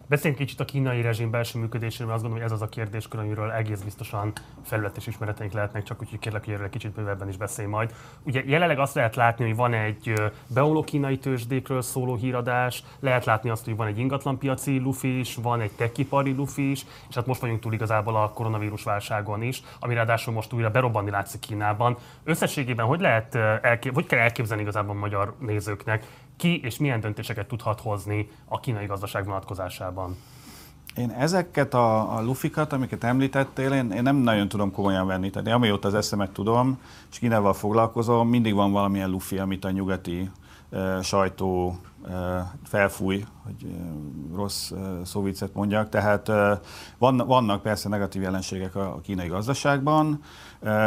Beszéljünk 0.09 0.41
kicsit 0.41 0.59
a 0.59 0.65
kínai 0.65 1.01
rezsim 1.01 1.29
belső 1.29 1.59
működéséről, 1.59 2.11
azt 2.11 2.21
gondolom, 2.21 2.43
hogy 2.43 2.53
ez 2.53 2.61
az 2.61 2.67
a 2.67 2.69
kérdéskör, 2.69 3.19
amiről 3.19 3.51
egész 3.51 3.81
biztosan 3.81 4.31
felületes 4.63 5.07
ismereteink 5.07 5.53
lehetnek, 5.53 5.83
csak 5.83 6.01
úgyhogy 6.01 6.19
kérlek, 6.19 6.45
hogy 6.45 6.53
erről 6.53 6.69
kicsit 6.69 6.91
bővebben 6.91 7.29
is 7.29 7.37
beszélj 7.37 7.67
majd. 7.67 7.93
Ugye 8.23 8.43
jelenleg 8.45 8.79
azt 8.79 8.95
lehet 8.95 9.15
látni, 9.15 9.45
hogy 9.45 9.55
van 9.55 9.73
egy 9.73 10.13
beomló 10.47 10.83
kínai 10.83 11.17
tőzsdékről 11.17 11.81
szóló 11.81 12.15
híradás, 12.15 12.83
lehet 12.99 13.25
látni 13.25 13.49
azt, 13.49 13.65
hogy 13.65 13.75
van 13.75 13.87
egy 13.87 13.97
ingatlanpiaci 13.97 14.79
lufi 14.79 15.19
is, 15.19 15.35
van 15.35 15.61
egy 15.61 15.71
tekipari 15.71 16.31
lufi 16.31 16.71
is, 16.71 16.85
és 17.09 17.15
hát 17.15 17.25
most 17.25 17.41
vagyunk 17.41 17.59
túl 17.59 17.73
igazából 17.73 18.15
a 18.15 18.29
koronavírus 18.29 18.83
válságon 18.83 19.41
is, 19.41 19.61
ami 19.79 19.93
ráadásul 19.93 20.33
most 20.33 20.53
újra 20.53 20.69
berobbanni 20.69 21.09
látszik 21.09 21.39
Kínában. 21.39 21.97
Összességében 22.23 22.85
hogy 22.85 22.99
lehet 22.99 23.35
elkép- 23.61 23.93
hogy 23.93 24.05
kell 24.05 24.19
elképzelni 24.19 24.61
igazából 24.61 24.95
a 24.95 24.99
magyar 24.99 25.35
nézőknek, 25.39 26.05
ki 26.39 26.59
és 26.63 26.77
milyen 26.77 26.99
döntéseket 26.99 27.47
tudhat 27.47 27.81
hozni 27.81 28.29
a 28.45 28.59
kínai 28.59 28.85
gazdaság 28.85 29.25
vonatkozásában? 29.25 30.17
Én 30.95 31.09
ezeket 31.09 31.73
a, 31.73 32.17
a 32.17 32.21
lufikat, 32.21 32.73
amiket 32.73 33.03
említettél, 33.03 33.71
én, 33.71 33.91
én 33.91 34.03
nem 34.03 34.15
nagyon 34.15 34.47
tudom 34.47 34.71
komolyan 34.71 35.07
venni. 35.07 35.29
Tehát 35.29 35.47
amióta 35.47 35.87
az 35.87 35.93
eszemet 35.93 36.31
tudom, 36.31 36.79
és 37.11 37.19
Kínával 37.19 37.53
foglalkozom, 37.53 38.29
mindig 38.29 38.53
van 38.53 38.71
valamilyen 38.71 39.09
lufi, 39.09 39.37
amit 39.37 39.65
a 39.65 39.71
nyugati 39.71 40.29
e, 40.69 41.01
sajtó 41.01 41.79
felfúj, 42.63 43.25
hogy 43.43 43.75
rossz 44.35 44.71
szóvicet 45.03 45.53
mondjak. 45.53 45.89
Tehát 45.89 46.31
vannak 46.97 47.61
persze 47.61 47.89
negatív 47.89 48.21
jelenségek 48.21 48.75
a 48.75 48.99
kínai 49.03 49.27
gazdaságban, 49.27 50.23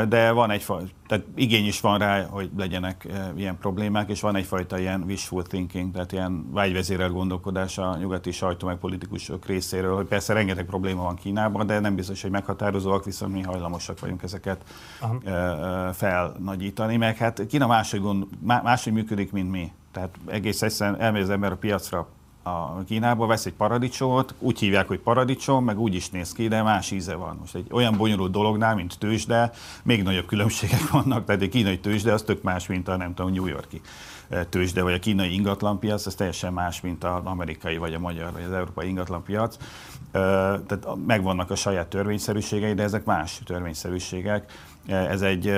de 0.09 0.31
van 0.31 0.50
egy 0.50 0.64
tehát 1.07 1.25
igény 1.35 1.67
is 1.67 1.81
van 1.81 1.99
rá, 1.99 2.26
hogy 2.26 2.50
legyenek 2.57 3.09
ilyen 3.37 3.59
problémák, 3.59 4.09
és 4.09 4.21
van 4.21 4.37
egyfajta 4.37 4.79
ilyen 4.79 5.02
wishful 5.07 5.43
thinking, 5.43 5.93
tehát 5.93 6.12
ilyen 6.12 6.52
vágyvezérelt 6.52 7.12
gondolkodás 7.12 7.79
a 7.79 7.97
nyugati 7.97 8.31
sajtó 8.31 8.67
meg 8.67 8.76
politikusok 8.76 9.47
részéről, 9.47 9.97
hogy 9.97 10.07
persze 10.07 10.33
rengeteg 10.33 10.64
probléma 10.64 11.02
van 11.02 11.17
Kínában, 11.17 11.67
de 11.67 11.81
nem 11.81 11.95
biztos, 11.95 12.23
hogy 12.23 12.31
meghatározóak, 12.31 13.05
viszont 13.05 13.33
mi 13.33 13.43
hajlamosak 13.43 14.00
vagyunk 14.00 14.23
ezeket 14.23 14.64
Aha. 15.00 15.93
felnagyítani, 15.93 16.97
meg 16.97 17.17
hát 17.17 17.47
Kína 17.47 17.67
máshogy, 17.67 18.00
gond, 18.00 18.25
máshogy 18.41 18.93
működik, 18.93 19.33
mint 19.33 19.50
mi. 19.50 19.73
Tehát 19.93 20.19
egész 20.26 20.62
egyszerűen 20.62 21.00
elmegy 21.00 21.23
az 21.23 21.31
ember 21.31 21.52
a 21.52 21.57
piacra 21.57 22.09
a 22.42 22.84
Kínába, 22.84 23.26
vesz 23.26 23.46
egy 23.46 23.52
paradicsomot, 23.52 24.34
úgy 24.38 24.58
hívják, 24.58 24.88
hogy 24.88 24.99
paradicsom, 24.99 25.64
meg 25.64 25.78
úgy 25.78 25.94
is 25.94 26.11
néz 26.11 26.32
ki, 26.32 26.49
de 26.49 26.62
más 26.62 26.90
íze 26.90 27.14
van. 27.14 27.37
Most 27.40 27.54
egy 27.54 27.66
olyan 27.70 27.96
bonyolult 27.96 28.30
dolognál, 28.30 28.75
mint 28.75 28.99
tőzsde, 28.99 29.52
még 29.82 30.02
nagyobb 30.02 30.26
különbségek 30.26 30.90
vannak, 30.90 31.25
tehát 31.25 31.42
egy 31.42 31.49
kínai 31.49 31.78
tőzsde 31.78 32.12
az 32.12 32.22
tök 32.22 32.42
más, 32.42 32.66
mint 32.66 32.88
a 32.88 32.96
nem 32.96 33.14
tudom, 33.14 33.32
New 33.32 33.46
Yorki 33.46 33.80
eh, 34.28 34.44
tőzsde, 34.49 34.82
vagy 34.82 34.94
a 34.94 34.99
kínai 34.99 35.34
ingatlanpiac, 35.34 36.06
az 36.06 36.14
teljesen 36.14 36.52
más, 36.52 36.80
mint 36.80 37.04
az 37.04 37.25
amerikai, 37.25 37.76
vagy 37.76 37.94
a 37.94 37.99
magyar, 37.99 38.32
vagy 38.32 38.42
az 38.42 38.52
európai 38.52 38.88
ingatlanpiac. 38.88 39.56
Eh, 39.56 40.20
tehát 40.66 40.87
megvannak 41.06 41.50
a 41.50 41.54
saját 41.54 41.87
törvényszerűségei, 41.87 42.75
de 42.75 42.82
ezek 42.82 43.04
más 43.04 43.40
törvényszerűségek 43.44 44.52
ez 44.87 45.22
egy, 45.22 45.52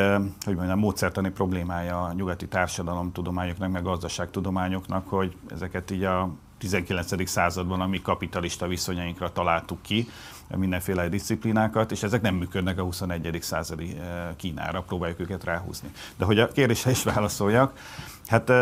hogy 0.44 0.54
mondjam, 0.54 0.78
módszertani 0.78 1.30
problémája 1.30 2.02
a 2.02 2.12
nyugati 2.12 2.48
társadalomtudományoknak, 2.48 3.70
meg 3.70 3.82
gazdaságtudományoknak, 3.82 5.08
hogy 5.08 5.36
ezeket 5.50 5.90
így 5.90 6.04
a 6.04 6.30
19. 6.64 7.28
században 7.28 7.80
a 7.80 7.86
mi 7.86 8.00
kapitalista 8.02 8.66
viszonyainkra 8.66 9.32
találtuk 9.32 9.82
ki, 9.82 10.08
mindenféle 10.56 11.08
disziplinákat, 11.08 11.92
és 11.92 12.02
ezek 12.02 12.22
nem 12.22 12.34
működnek 12.34 12.78
a 12.78 12.82
21. 12.82 13.38
századi 13.40 13.96
Kínára, 14.36 14.82
próbáljuk 14.82 15.20
őket 15.20 15.44
ráhúzni. 15.44 15.88
De 16.16 16.24
hogy 16.24 16.38
a 16.38 16.48
kérdésre 16.48 16.90
is 16.90 17.02
válaszoljak, 17.02 17.78
hát 18.26 18.52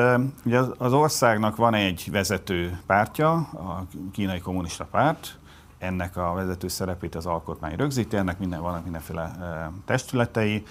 ugye 0.44 0.60
az 0.78 0.92
országnak 0.92 1.56
van 1.56 1.74
egy 1.74 2.08
vezető 2.10 2.80
pártja, 2.86 3.32
a 3.36 3.86
kínai 4.12 4.40
kommunista 4.40 4.84
párt, 4.84 5.38
ennek 5.78 6.16
a 6.16 6.32
vezető 6.32 6.68
szerepét 6.68 7.14
az 7.14 7.26
alkotmány 7.26 7.76
rögzíti, 7.76 8.16
ennek 8.16 8.38
minden, 8.38 8.60
vannak 8.60 8.82
mindenféle 8.82 9.36
testületei, 9.84 10.64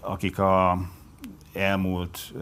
akik 0.00 0.38
a 0.38 0.78
elmúlt 1.52 2.32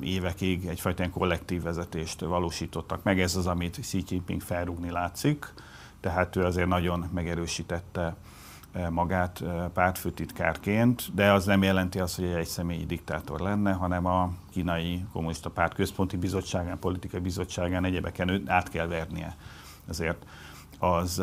évekig 0.00 0.66
egyfajta 0.66 0.98
ilyen 1.02 1.12
kollektív 1.12 1.62
vezetést 1.62 2.20
valósítottak 2.20 3.02
meg. 3.02 3.20
Ez 3.20 3.36
az, 3.36 3.46
amit 3.46 3.78
Xi 3.80 4.04
Jinping 4.08 4.40
felrúgni 4.40 4.90
látszik, 4.90 5.52
tehát 6.00 6.36
ő 6.36 6.44
azért 6.44 6.68
nagyon 6.68 7.10
megerősítette 7.14 8.16
magát 8.90 9.44
pártfőtitkárként, 9.72 11.14
de 11.14 11.32
az 11.32 11.44
nem 11.44 11.62
jelenti 11.62 12.00
azt, 12.00 12.16
hogy 12.16 12.24
egy 12.24 12.46
személyi 12.46 12.86
diktátor 12.86 13.40
lenne, 13.40 13.72
hanem 13.72 14.06
a 14.06 14.30
kínai 14.50 15.04
kommunista 15.12 15.50
párt 15.50 15.74
központi 15.74 16.16
bizottságán, 16.16 16.78
politikai 16.78 17.20
bizottságán 17.20 17.84
egyebeken 17.84 18.42
át 18.46 18.68
kell 18.68 18.86
vernie. 18.86 19.36
Ezért 19.88 20.26
az 20.78 21.22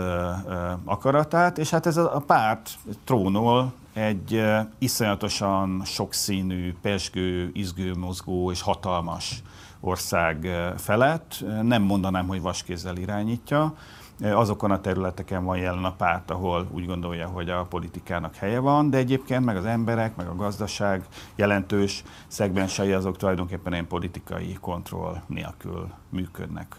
akaratát, 0.83 1.57
és 1.57 1.69
hát 1.69 1.85
ez 1.85 1.97
a, 1.97 2.23
párt 2.27 2.77
trónol 3.03 3.73
egy 3.93 4.43
iszonyatosan 4.77 5.81
sokszínű, 5.85 6.75
pesgő, 6.81 7.49
izgőmozgó 7.53 8.51
és 8.51 8.61
hatalmas 8.61 9.41
ország 9.79 10.47
felett. 10.77 11.43
Nem 11.61 11.81
mondanám, 11.81 12.27
hogy 12.27 12.41
vaskézzel 12.41 12.97
irányítja. 12.97 13.75
Azokon 14.21 14.71
a 14.71 14.81
területeken 14.81 15.43
van 15.43 15.57
jelen 15.57 15.83
a 15.83 15.93
párt, 15.93 16.31
ahol 16.31 16.67
úgy 16.71 16.85
gondolja, 16.85 17.27
hogy 17.27 17.49
a 17.49 17.65
politikának 17.65 18.35
helye 18.35 18.59
van, 18.59 18.89
de 18.89 18.97
egyébként 18.97 19.45
meg 19.45 19.57
az 19.57 19.65
emberek, 19.65 20.15
meg 20.15 20.27
a 20.27 20.35
gazdaság 20.35 21.05
jelentős 21.35 22.03
szegmensei 22.27 22.91
azok 22.91 23.17
tulajdonképpen 23.17 23.73
ilyen 23.73 23.87
politikai 23.87 24.57
kontroll 24.61 25.21
nélkül 25.27 25.89
működnek 26.09 26.75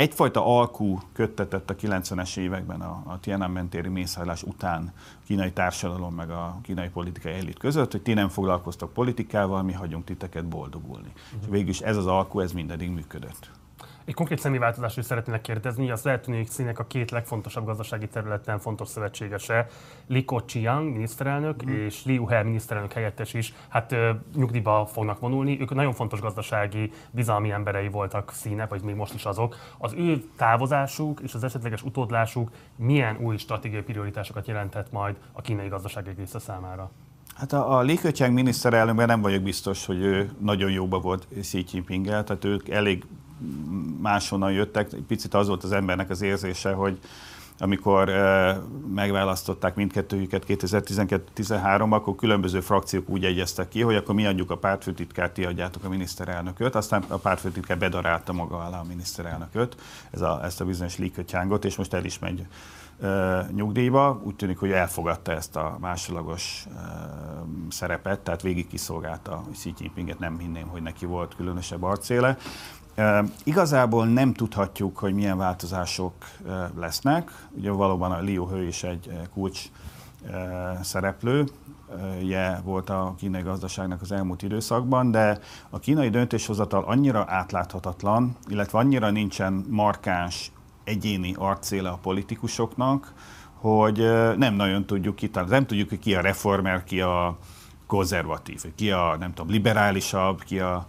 egyfajta 0.00 0.46
alkú 0.46 1.00
köttetett 1.12 1.70
a 1.70 1.74
90-es 1.74 2.36
években 2.36 2.80
a, 2.80 3.02
a 3.06 3.20
Tiananmen 3.20 3.68
téri 3.68 3.88
mészárlás 3.88 4.42
után 4.42 4.92
a 4.96 5.24
kínai 5.26 5.52
társadalom 5.52 6.14
meg 6.14 6.30
a 6.30 6.58
kínai 6.62 6.88
politikai 6.88 7.32
elit 7.32 7.58
között, 7.58 7.92
hogy 7.92 8.02
ti 8.02 8.12
nem 8.12 8.28
foglalkoztak 8.28 8.92
politikával, 8.92 9.62
mi 9.62 9.72
hagyunk 9.72 10.04
titeket 10.04 10.48
boldogulni. 10.48 11.12
Uh-huh. 11.14 11.40
És 11.40 11.46
végül 11.50 11.68
is 11.68 11.80
ez 11.80 11.96
az 11.96 12.06
alkú, 12.06 12.40
ez 12.40 12.52
mindedig 12.52 12.90
működött. 12.90 13.50
Egy 14.10 14.16
konkrét 14.16 14.38
személyváltozásról 14.38 15.04
szeretnének 15.04 15.40
kérdezni, 15.40 15.90
az 15.90 16.08
színek 16.46 16.78
a 16.78 16.86
két 16.86 17.10
legfontosabb 17.10 17.64
gazdasági 17.64 18.08
területen 18.08 18.58
fontos 18.58 18.88
szövetségese, 18.88 19.66
Li 20.06 20.24
Keqiang 20.24 20.92
miniszterelnök 20.92 21.64
mm. 21.64 21.84
és 21.84 22.04
Liu 22.04 22.26
He 22.26 22.42
miniszterelnök 22.42 22.92
helyettes 22.92 23.34
is, 23.34 23.54
hát 23.68 23.94
nyugdíjba 24.34 24.86
fognak 24.92 25.20
vonulni. 25.20 25.60
Ők 25.60 25.74
nagyon 25.74 25.92
fontos 25.92 26.20
gazdasági, 26.20 26.92
bizalmi 27.10 27.50
emberei 27.50 27.88
voltak 27.88 28.32
színek, 28.32 28.68
vagy 28.68 28.82
még 28.82 28.94
most 28.94 29.14
is 29.14 29.24
azok. 29.24 29.56
Az 29.78 29.92
ő 29.92 30.24
távozásuk 30.36 31.20
és 31.20 31.34
az 31.34 31.44
esetleges 31.44 31.82
utódlásuk 31.82 32.50
milyen 32.76 33.16
új 33.16 33.36
stratégiai 33.36 33.82
prioritásokat 33.82 34.46
jelentett 34.46 34.92
majd 34.92 35.16
a 35.32 35.40
kínai 35.40 35.68
gazdaság 35.68 36.14
része 36.16 36.38
számára? 36.38 36.90
Hát 37.34 37.52
a, 37.52 37.76
a 37.76 37.80
Li 37.80 37.96
Keqiang 37.96 38.34
miniszterelnökben 38.34 39.06
nem 39.06 39.20
vagyok 39.20 39.42
biztos, 39.42 39.86
hogy 39.86 40.00
ő 40.00 40.30
nagyon 40.38 40.70
jóba 40.70 40.98
volt 40.98 41.26
Xi 41.40 41.64
jinping 41.72 42.06
tehát 42.06 42.44
ők 42.44 42.68
elég 42.68 43.04
máshonnan 44.00 44.52
jöttek. 44.52 44.88
Picit 45.06 45.34
az 45.34 45.46
volt 45.46 45.64
az 45.64 45.72
embernek 45.72 46.10
az 46.10 46.22
érzése, 46.22 46.72
hogy 46.72 46.98
amikor 47.62 48.08
eh, 48.08 48.56
megválasztották 48.94 49.74
mindkettőjüket 49.74 50.44
2012-13-ban, 50.48 51.90
akkor 51.90 52.14
különböző 52.14 52.60
frakciók 52.60 53.08
úgy 53.08 53.24
egyeztek 53.24 53.68
ki, 53.68 53.82
hogy 53.82 53.94
akkor 53.94 54.14
mi 54.14 54.26
adjuk 54.26 54.50
a 54.50 54.56
pártfőtitkárt, 54.56 55.32
ti 55.32 55.44
adjátok 55.44 55.84
a 55.84 55.88
miniszterelnököt, 55.88 56.74
aztán 56.74 57.04
a 57.08 57.16
pártfőtitkár 57.16 57.78
bedarálta 57.78 58.32
maga 58.32 58.56
alá 58.56 58.78
a 58.78 58.84
miniszterelnököt, 58.88 59.76
ez 60.10 60.20
a, 60.20 60.40
ezt 60.44 60.60
a 60.60 60.64
bizonyos 60.64 60.98
líkötyángot, 60.98 61.64
és 61.64 61.76
most 61.76 61.94
el 61.94 62.04
is 62.04 62.18
megy 62.18 62.46
uh, 63.00 63.50
nyugdíjba. 63.50 64.20
Úgy 64.24 64.34
tűnik, 64.34 64.58
hogy 64.58 64.70
elfogadta 64.70 65.32
ezt 65.32 65.56
a 65.56 65.76
másolagos 65.80 66.64
uh, 66.66 66.74
szerepet, 67.68 68.20
tehát 68.20 68.42
végig 68.42 68.68
kiszolgálta 68.68 69.44
Xi 69.52 69.74
Jinpinget, 69.78 70.18
nem 70.18 70.38
hinném, 70.38 70.66
hogy 70.66 70.82
neki 70.82 71.06
volt 71.06 71.36
különösebb 71.36 71.82
arcéle. 71.82 72.36
Igazából 73.44 74.06
nem 74.06 74.32
tudhatjuk, 74.32 74.98
hogy 74.98 75.14
milyen 75.14 75.36
változások 75.38 76.12
lesznek. 76.76 77.46
Ugye 77.50 77.70
valóban 77.70 78.12
a 78.12 78.20
Liu 78.20 78.46
He 78.46 78.62
is 78.62 78.82
egy 78.82 79.10
kulcs 79.32 79.62
szereplő, 80.82 81.46
je 82.22 82.60
volt 82.64 82.90
a 82.90 83.14
kínai 83.18 83.42
gazdaságnak 83.42 84.00
az 84.00 84.12
elmúlt 84.12 84.42
időszakban, 84.42 85.10
de 85.10 85.38
a 85.70 85.78
kínai 85.78 86.08
döntéshozatal 86.08 86.84
annyira 86.84 87.24
átláthatatlan, 87.28 88.36
illetve 88.48 88.78
annyira 88.78 89.10
nincsen 89.10 89.64
markáns 89.68 90.52
egyéni 90.84 91.34
arcéle 91.38 91.88
a 91.88 91.98
politikusoknak, 92.02 93.12
hogy 93.54 93.98
nem 94.36 94.54
nagyon 94.54 94.84
tudjuk 94.86 95.16
kitalálni. 95.16 95.54
Nem 95.54 95.66
tudjuk, 95.66 95.88
hogy 95.88 95.98
ki 95.98 96.14
a 96.14 96.20
reformer, 96.20 96.84
ki 96.84 97.00
a 97.00 97.38
konzervatív, 97.86 98.64
ki 98.74 98.90
a 98.90 99.16
nem 99.18 99.34
tudom, 99.34 99.50
liberálisabb, 99.52 100.42
ki 100.42 100.58
a 100.58 100.86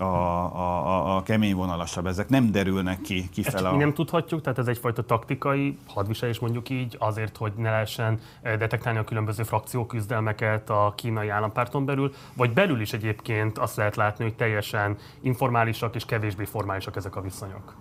a, 0.00 0.04
a, 0.04 1.16
a 1.16 1.22
kemény 1.22 1.54
vonalasabb, 1.54 2.06
ezek 2.06 2.28
nem 2.28 2.50
derülnek 2.50 3.00
ki 3.00 3.28
kifele. 3.28 3.68
Ezt 3.68 3.76
mi 3.76 3.82
nem 3.82 3.94
tudhatjuk, 3.94 4.40
tehát 4.40 4.58
ez 4.58 4.66
egyfajta 4.66 5.02
taktikai 5.02 5.78
hadviselés 5.88 6.38
mondjuk 6.38 6.68
így, 6.68 6.96
azért, 6.98 7.36
hogy 7.36 7.52
ne 7.56 7.70
lehessen 7.70 8.18
eh, 8.42 8.56
detektálni 8.56 8.98
a 8.98 9.04
különböző 9.04 9.42
frakciók 9.42 9.88
küzdelmeket 9.88 10.70
a 10.70 10.92
kínai 10.96 11.28
állampárton 11.28 11.84
belül, 11.84 12.12
vagy 12.36 12.52
belül 12.52 12.80
is 12.80 12.92
egyébként 12.92 13.58
azt 13.58 13.76
lehet 13.76 13.96
látni, 13.96 14.24
hogy 14.24 14.34
teljesen 14.34 14.96
informálisak 15.20 15.94
és 15.94 16.04
kevésbé 16.04 16.44
formálisak 16.44 16.96
ezek 16.96 17.16
a 17.16 17.20
viszonyok. 17.20 17.74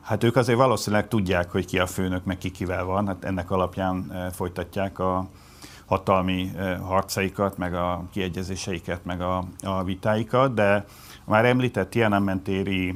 Hát 0.00 0.24
ők 0.24 0.36
azért 0.36 0.58
valószínűleg 0.58 1.08
tudják, 1.08 1.50
hogy 1.50 1.66
ki 1.66 1.78
a 1.78 1.86
főnök, 1.86 2.24
meg 2.24 2.38
ki 2.38 2.50
kivel 2.50 2.84
van, 2.84 3.06
hát 3.06 3.24
ennek 3.24 3.50
alapján 3.50 4.06
eh, 4.12 4.30
folytatják 4.30 4.98
a 4.98 5.28
hatalmi 5.86 6.50
eh, 6.56 6.78
harcaikat, 6.78 7.56
meg 7.56 7.74
a 7.74 8.04
kiegyezéseiket, 8.12 9.04
meg 9.04 9.20
a, 9.20 9.44
a 9.62 9.84
vitáikat, 9.84 10.54
de 10.54 10.84
már 11.30 11.44
említett 11.44 11.90
Tiananmen 11.90 12.42
téri 12.42 12.94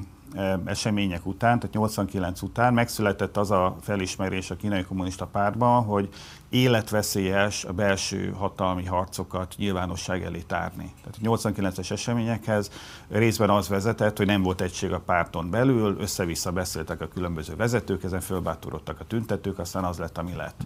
események 0.65 1.27
után, 1.27 1.59
tehát 1.59 1.75
89 1.75 2.43
után 2.43 2.75
megszületett 2.75 3.37
az 3.37 3.51
a 3.51 3.77
felismerés 3.81 4.51
a 4.51 4.57
kínai 4.57 4.83
kommunista 4.83 5.27
pártban, 5.27 5.85
hogy 5.85 6.09
életveszélyes 6.49 7.65
a 7.65 7.73
belső 7.73 8.31
hatalmi 8.39 8.85
harcokat 8.85 9.55
nyilvánosság 9.57 10.23
elé 10.23 10.41
tárni. 10.41 10.93
Tehát 11.03 11.43
89-es 11.43 11.91
eseményekhez 11.91 12.71
részben 13.09 13.51
az 13.51 13.69
vezetett, 13.69 14.17
hogy 14.17 14.27
nem 14.27 14.43
volt 14.43 14.61
egység 14.61 14.93
a 14.93 15.01
párton 15.01 15.51
belül, 15.51 15.97
össze-vissza 16.01 16.53
beszéltek 16.53 17.01
a 17.01 17.09
különböző 17.09 17.57
vezetők, 17.57 18.05
ezen 18.05 18.21
fölbátorodtak 18.21 19.01
a 19.01 19.05
tüntetők, 19.05 19.59
aztán 19.59 19.85
az 19.85 19.99
lett, 19.99 20.19
ami 20.19 20.33
lett. 20.35 20.61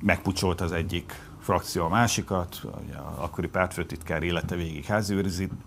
megpucsolt 0.00 0.60
az 0.60 0.72
egyik 0.72 1.20
frakció 1.46 1.84
a 1.84 1.88
másikat, 1.88 2.60
ugye, 2.84 2.96
akkori 2.96 3.48
pártfőtitkár 3.48 4.22
élete 4.22 4.56
végig 4.56 4.84
házi 4.84 5.14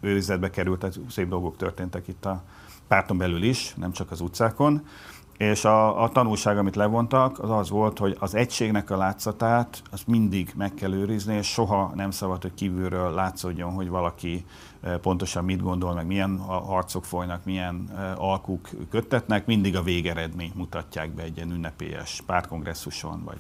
őrizetbe 0.02 0.50
került, 0.50 0.80
tehát 0.80 1.00
szép 1.10 1.28
dolgok 1.28 1.58
történtek 1.58 2.08
itt 2.08 2.26
a 2.26 2.44
párton 2.88 3.18
belül 3.18 3.44
is, 3.44 3.74
nem 3.74 3.92
csak 3.92 4.12
az 4.12 4.22
utcákon. 4.22 4.88
És 5.40 5.66
a, 5.66 6.04
a 6.04 6.10
tanulság, 6.10 6.58
amit 6.58 6.76
levontak, 6.76 7.40
az 7.40 7.50
az 7.50 7.70
volt, 7.70 7.98
hogy 7.98 8.18
az 8.20 8.36
egységnek 8.36 8.90
a 8.90 8.98
látszatát 8.98 9.82
azt 9.92 10.08
mindig 10.08 10.54
meg 10.56 10.74
kell 10.74 10.94
őrizni, 10.94 11.36
és 11.36 11.48
soha 11.48 11.92
nem 11.96 12.12
szabad, 12.12 12.42
hogy 12.42 12.54
kívülről 12.54 13.12
látszódjon, 13.12 13.72
hogy 13.72 13.90
valaki 13.90 14.46
eh, 14.82 14.98
pontosan 14.98 15.46
mit 15.46 15.62
gondol, 15.62 15.94
meg 15.94 16.06
milyen 16.06 16.38
harcok 16.48 17.06
folynak, 17.06 17.46
milyen 17.46 17.90
eh, 17.96 18.24
alkuk 18.24 18.70
köttetnek, 18.90 19.46
mindig 19.46 19.76
a 19.76 19.82
végeredményt 19.82 20.56
mutatják 20.56 21.12
be 21.12 21.24
egy 21.24 21.36
ilyen 21.36 21.52
ünnepélyes 21.52 22.24
pártkongresszuson, 22.26 23.24
vagy 23.24 23.40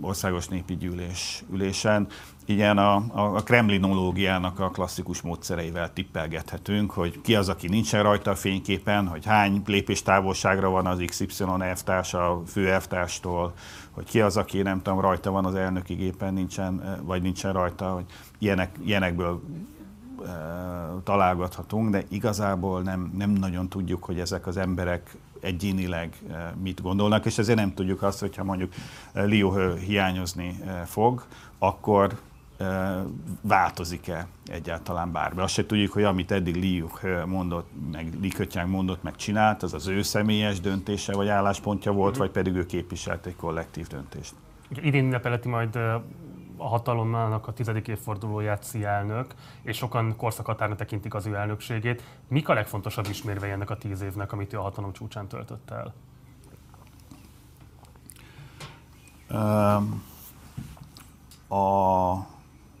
országos 0.00 0.48
népi 0.48 0.76
gyűlés 0.76 1.44
ülésen. 1.52 2.06
Igen, 2.46 2.78
a, 2.78 3.04
a, 3.12 3.42
kremlinológiának 3.42 4.60
a 4.60 4.70
klasszikus 4.70 5.20
módszereivel 5.20 5.92
tippelgethetünk, 5.92 6.90
hogy 6.90 7.20
ki 7.20 7.34
az, 7.34 7.48
aki 7.48 7.68
nincsen 7.68 8.02
rajta 8.02 8.30
a 8.30 8.34
fényképen, 8.34 9.06
hogy 9.06 9.24
hány 9.24 9.62
lépés 9.66 10.02
távolságra 10.02 10.70
van 10.70 10.86
az 10.86 11.02
XY 11.06 11.44
elvtárs 11.58 12.14
a 12.14 12.42
fő 12.46 12.70
elvtárstól, 12.70 13.52
hogy 13.90 14.04
ki 14.04 14.20
az, 14.20 14.36
aki 14.36 14.62
nem 14.62 14.82
tudom, 14.82 15.00
rajta 15.00 15.30
van 15.30 15.44
az 15.44 15.54
elnöki 15.54 15.94
gépen, 15.94 16.34
nincsen, 16.34 17.00
vagy 17.02 17.22
nincsen 17.22 17.52
rajta, 17.52 17.90
hogy 17.90 18.04
ilyenek, 18.38 18.76
ilyenekből 18.84 19.42
találgathatunk, 21.04 21.90
de 21.90 22.02
igazából 22.08 22.82
nem, 22.82 23.12
nem 23.18 23.30
nagyon 23.30 23.68
tudjuk, 23.68 24.04
hogy 24.04 24.20
ezek 24.20 24.46
az 24.46 24.56
emberek 24.56 25.16
egyénileg 25.40 26.16
eh, 26.30 26.36
mit 26.62 26.82
gondolnak, 26.82 27.26
és 27.26 27.38
ezért 27.38 27.58
nem 27.58 27.74
tudjuk 27.74 28.02
azt, 28.02 28.20
hogyha 28.20 28.44
mondjuk 28.44 28.72
Liu 29.12 29.74
hiányozni 29.74 30.58
eh, 30.66 30.80
fog, 30.84 31.24
akkor 31.58 32.18
változik-e 33.40 34.26
egyáltalán 34.46 35.12
bármi. 35.12 35.40
Azt 35.40 35.54
se 35.54 35.66
tudjuk, 35.66 35.92
hogy 35.92 36.02
amit 36.02 36.30
eddig 36.30 36.54
Liu 36.54 36.86
mondott, 37.26 37.70
meg 37.92 38.14
Li 38.20 38.28
Kötyánk 38.28 38.70
mondott, 38.70 39.02
meg 39.02 39.16
csinált, 39.16 39.62
az 39.62 39.74
az 39.74 39.86
ő 39.86 40.02
személyes 40.02 40.60
döntése 40.60 41.12
vagy 41.12 41.28
álláspontja 41.28 41.92
volt, 41.92 42.16
vagy 42.16 42.30
pedig 42.30 42.54
ő 42.54 42.66
képviselt 42.66 43.26
egy 43.26 43.36
kollektív 43.36 43.86
döntést. 43.86 44.34
Idén 44.68 45.04
ünnepeleti 45.04 45.48
majd 45.48 45.76
a 46.56 46.68
hatalomnak 46.68 47.46
a 47.48 47.52
tizedik 47.52 47.88
évfordulóját 47.88 48.62
Szia 48.62 48.88
elnök, 48.88 49.34
és 49.62 49.76
sokan 49.76 50.16
korszakhatárnak 50.16 50.78
tekintik 50.78 51.14
az 51.14 51.26
ő 51.26 51.34
elnökségét. 51.34 52.02
Mik 52.28 52.48
a 52.48 52.54
legfontosabb 52.54 53.06
ismérvei 53.08 53.50
ennek 53.50 53.70
a 53.70 53.76
tíz 53.76 54.00
évnek, 54.00 54.32
amit 54.32 54.52
ő 54.52 54.58
a 54.58 54.62
hatalom 54.62 54.92
csúcsán 54.92 55.28
töltött 55.28 55.70
el? 55.70 55.94
a 61.48 62.14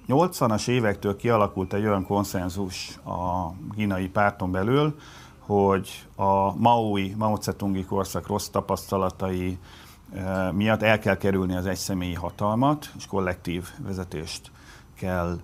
80-as 0.08 0.68
évektől 0.68 1.16
kialakult 1.16 1.72
egy 1.72 1.86
olyan 1.86 2.06
konszenzus 2.06 2.98
a 3.04 3.52
kínai 3.74 4.08
párton 4.08 4.50
belül, 4.50 4.94
hogy 5.38 6.06
a 6.16 6.56
Maui, 6.56 7.14
Mao 7.18 7.36
Tse-tungi 7.36 7.84
korszak 7.84 8.26
rossz 8.26 8.46
tapasztalatai, 8.48 9.58
miatt 10.52 10.82
el 10.82 10.98
kell 10.98 11.16
kerülni 11.16 11.56
az 11.56 11.66
egyszemélyi 11.66 12.14
hatalmat, 12.14 12.90
és 12.96 13.06
kollektív 13.06 13.68
vezetést 13.78 14.50
kell 14.94 15.38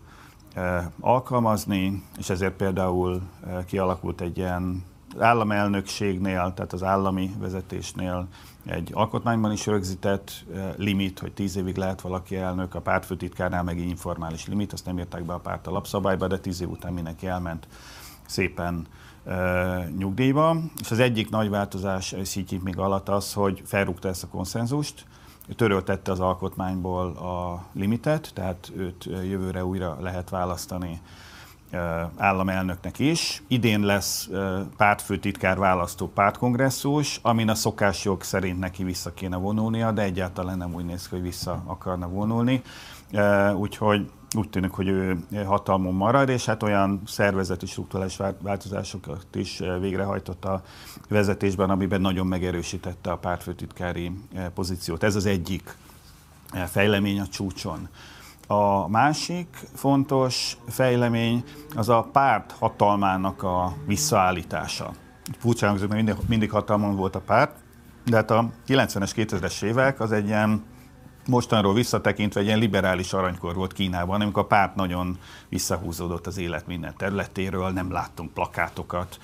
alkalmazni, 1.00 2.02
és 2.18 2.30
ezért 2.30 2.54
például 2.54 3.22
kialakult 3.66 4.20
egy 4.20 4.36
ilyen 4.36 4.84
államelnökségnél, 5.18 6.52
tehát 6.54 6.72
az 6.72 6.82
állami 6.82 7.34
vezetésnél 7.38 8.28
egy 8.68 8.90
alkotmányban 8.94 9.52
is 9.52 9.66
rögzített 9.66 10.44
limit, 10.76 11.18
hogy 11.18 11.32
tíz 11.32 11.56
évig 11.56 11.76
lehet 11.76 12.00
valaki 12.00 12.36
elnök, 12.36 12.74
a 12.74 12.80
pártfőtitkárnál 12.80 13.62
meg 13.62 13.78
egy 13.78 13.88
informális 13.88 14.46
limit, 14.46 14.72
azt 14.72 14.84
nem 14.84 14.98
írták 14.98 15.24
be 15.24 15.32
a 15.32 15.38
párt 15.38 15.66
alapszabályba, 15.66 16.26
de 16.26 16.38
tíz 16.38 16.60
év 16.60 16.70
után 16.70 16.92
mindenki 16.92 17.26
elment 17.26 17.68
szépen 18.26 18.86
nyugdíjba. 19.96 20.56
És 20.80 20.90
az 20.90 20.98
egyik 20.98 21.30
nagy 21.30 21.50
változás 21.50 22.14
Xi 22.22 22.44
Jinping 22.48 22.78
alatt 22.78 23.08
az, 23.08 23.32
hogy 23.32 23.62
felrúgta 23.64 24.08
ezt 24.08 24.22
a 24.22 24.28
konszenzust, 24.28 25.06
töröltette 25.56 26.10
az 26.10 26.20
alkotmányból 26.20 27.06
a 27.16 27.64
limitet, 27.72 28.30
tehát 28.34 28.72
őt 28.76 29.04
jövőre 29.04 29.64
újra 29.64 29.96
lehet 30.00 30.30
választani 30.30 31.00
államelnöknek 32.16 32.98
is. 32.98 33.42
Idén 33.46 33.80
lesz 33.80 34.28
pártfőtitkár 34.76 35.58
választó 35.58 36.08
pártkongresszus, 36.08 37.18
amin 37.22 37.48
a 37.48 37.54
szokásjog 37.54 38.22
szerint 38.22 38.58
neki 38.58 38.84
vissza 38.84 39.14
kéne 39.14 39.36
vonulnia, 39.36 39.92
de 39.92 40.02
egyáltalán 40.02 40.58
nem 40.58 40.74
úgy 40.74 40.84
néz 40.84 41.08
ki, 41.08 41.14
hogy 41.14 41.24
vissza 41.24 41.62
akarna 41.66 42.08
vonulni. 42.08 42.62
Úgyhogy 43.54 44.10
úgy 44.36 44.48
tűnik, 44.48 44.70
hogy 44.70 44.88
ő 44.88 45.24
hatalmon 45.44 45.94
marad, 45.94 46.28
és 46.28 46.44
hát 46.44 46.62
olyan 46.62 47.02
szervezeti 47.06 47.66
struktúrális 47.66 48.16
változásokat 48.40 49.26
is 49.34 49.60
eh, 49.60 49.80
végrehajtott 49.80 50.44
a 50.44 50.62
vezetésben, 51.08 51.70
amiben 51.70 52.00
nagyon 52.00 52.26
megerősítette 52.26 53.10
a 53.10 53.16
pártfőtitkári 53.16 54.12
pozíciót. 54.54 55.02
Ez 55.02 55.16
az 55.16 55.26
egyik 55.26 55.76
fejlemény 56.66 57.20
a 57.20 57.26
csúcson. 57.26 57.88
A 58.50 58.88
másik 58.88 59.56
fontos 59.74 60.56
fejlemény 60.68 61.44
az 61.76 61.88
a 61.88 62.08
párt 62.12 62.52
hatalmának 62.52 63.42
a 63.42 63.72
visszaállítása. 63.86 64.92
Furcsán 65.38 65.74
mert 65.74 65.92
mindig, 65.92 66.14
mindig 66.28 66.50
hatalmon 66.50 66.96
volt 66.96 67.14
a 67.14 67.20
párt, 67.20 67.56
de 68.04 68.16
hát 68.16 68.30
a 68.30 68.50
90-es, 68.68 69.10
2000-es 69.16 69.62
évek 69.62 70.00
az 70.00 70.12
egy 70.12 70.26
ilyen 70.26 70.64
mostanról 71.26 71.74
visszatekintve 71.74 72.40
egy 72.40 72.46
ilyen 72.46 72.58
liberális 72.58 73.12
aranykor 73.12 73.54
volt 73.54 73.72
Kínában, 73.72 74.20
amikor 74.20 74.42
a 74.42 74.46
párt 74.46 74.74
nagyon 74.74 75.18
visszahúzódott 75.48 76.26
az 76.26 76.38
élet 76.38 76.66
minden 76.66 76.94
területéről, 76.96 77.70
nem 77.70 77.92
láttunk 77.92 78.32
plakátokat 78.32 79.18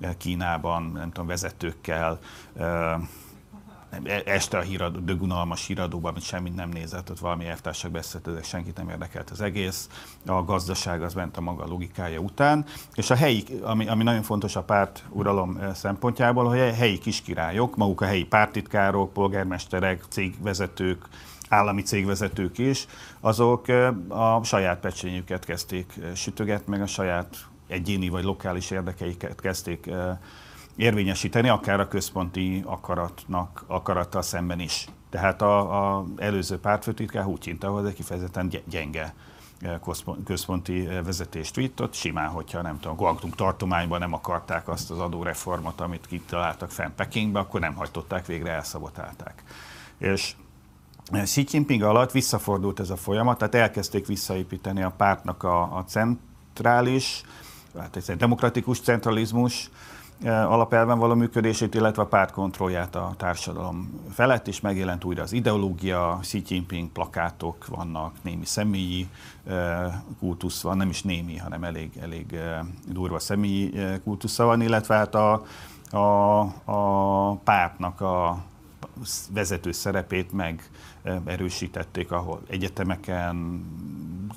eh, 0.00 0.10
Kínában, 0.18 0.90
nem 0.94 1.10
tudom, 1.10 1.26
vezetőkkel, 1.26 2.18
eh, 2.56 2.94
este 4.24 4.58
a 4.58 4.60
híradó, 4.60 4.98
dögunalmas 4.98 5.66
híradóban, 5.66 6.10
amit 6.10 6.22
semmit 6.22 6.54
nem 6.54 6.68
nézett, 6.68 7.10
ott 7.10 7.18
valami 7.18 7.46
elvtársak 7.46 7.90
beszéltek, 7.90 8.44
senkit 8.44 8.76
nem 8.76 8.88
érdekelt 8.88 9.30
az 9.30 9.40
egész, 9.40 9.88
a 10.26 10.44
gazdaság 10.44 11.02
az 11.02 11.14
ment 11.14 11.36
a 11.36 11.40
maga 11.40 11.66
logikája 11.66 12.20
után, 12.20 12.64
és 12.94 13.10
a 13.10 13.14
helyi, 13.14 13.44
ami, 13.62 13.88
ami 13.88 14.02
nagyon 14.02 14.22
fontos 14.22 14.56
a 14.56 14.62
párt 14.62 15.04
uralom 15.10 15.56
eh, 15.56 15.74
szempontjából, 15.74 16.44
hogy 16.48 16.60
a 16.60 16.72
helyi 16.72 16.98
kiskirályok, 16.98 17.76
maguk 17.76 18.00
a 18.00 18.06
helyi 18.06 18.24
pártitkárok, 18.24 19.12
polgármesterek, 19.12 20.04
cégvezetők, 20.08 21.04
állami 21.48 21.82
cégvezetők 21.82 22.58
is, 22.58 22.86
azok 23.20 23.68
a 24.08 24.44
saját 24.44 24.80
pecsényüket 24.80 25.44
kezdték 25.44 25.92
sütögetni, 26.14 26.70
meg 26.70 26.82
a 26.82 26.86
saját 26.86 27.36
egyéni 27.66 28.08
vagy 28.08 28.24
lokális 28.24 28.70
érdekeiket 28.70 29.40
kezdték 29.40 29.90
érvényesíteni, 30.78 31.48
akár 31.48 31.80
a 31.80 31.88
központi 31.88 32.62
akaratnak, 32.66 33.64
akarattal 33.66 34.22
szemben 34.22 34.60
is. 34.60 34.86
Tehát 35.10 35.42
a, 35.42 35.96
a 35.96 36.04
előző 36.16 36.58
pártfőtitkár 36.58 37.26
hinta, 37.40 37.68
hogy 37.68 37.86
egy 37.86 37.94
kifejezetten 37.94 38.50
gyenge 38.68 39.14
központi 40.24 40.88
vezetést 41.04 41.54
vitt, 41.54 41.82
ott 41.82 41.94
simán, 41.94 42.28
hogyha 42.28 42.62
nem 42.62 42.80
tudom, 42.80 42.96
Guangdong 42.96 43.34
tartományban 43.34 43.98
nem 43.98 44.12
akarták 44.12 44.68
azt 44.68 44.90
az 44.90 44.98
adóreformot, 44.98 45.80
amit 45.80 46.06
kitaláltak 46.06 46.70
fenn 46.70 46.94
Pekingbe, 46.96 47.38
akkor 47.38 47.60
nem 47.60 47.74
hajtották 47.74 48.26
végre, 48.26 48.52
elszabotálták. 48.52 49.42
És 49.98 50.34
Xi 51.22 51.46
Jinping 51.50 51.82
alatt 51.82 52.10
visszafordult 52.10 52.80
ez 52.80 52.90
a 52.90 52.96
folyamat, 52.96 53.38
tehát 53.38 53.54
elkezdték 53.54 54.06
visszaépíteni 54.06 54.82
a 54.82 54.94
pártnak 54.96 55.42
a, 55.42 55.62
a 55.62 55.84
centrális, 55.86 57.22
hát 57.78 57.96
egy 57.96 58.16
demokratikus 58.16 58.80
centralizmus 58.80 59.70
alapelven 60.24 60.98
való 60.98 61.14
működését, 61.14 61.74
illetve 61.74 62.02
a 62.02 62.06
párt 62.06 62.30
kontrollját 62.30 62.94
a 62.94 63.14
társadalom 63.16 64.02
felett, 64.10 64.48
és 64.48 64.60
megjelent 64.60 65.04
újra 65.04 65.22
az 65.22 65.32
ideológia, 65.32 66.18
Xi 66.20 66.42
Jinping 66.46 66.88
plakátok 66.88 67.66
vannak, 67.66 68.12
némi 68.22 68.44
személyi 68.44 69.08
e, 69.46 70.02
kultusz 70.18 70.62
van, 70.62 70.76
nem 70.76 70.88
is 70.88 71.02
némi, 71.02 71.36
hanem 71.36 71.64
elég, 71.64 71.90
elég 72.00 72.32
e, 72.32 72.64
durva 72.86 73.18
személyi 73.18 73.72
kultusza 74.04 74.44
van, 74.44 74.60
illetve 74.60 74.94
hát 74.94 75.14
a, 75.14 75.42
a, 75.90 76.40
a 76.64 77.34
pártnak 77.34 78.00
a 78.00 78.38
vezető 79.30 79.72
szerepét 79.72 80.32
meg 80.32 80.70
erősítették, 81.24 82.10
ahol 82.10 82.42
egyetemeken, 82.48 83.64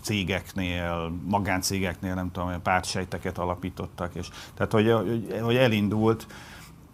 cégeknél, 0.01 1.13
magáncégeknél, 1.23 2.13
nem 2.13 2.31
tudom, 2.31 2.61
pártsejteket 2.61 3.37
alapítottak, 3.37 4.15
és 4.15 4.29
tehát, 4.53 4.71
hogy, 4.71 4.93
hogy 5.41 5.55
elindult 5.55 6.27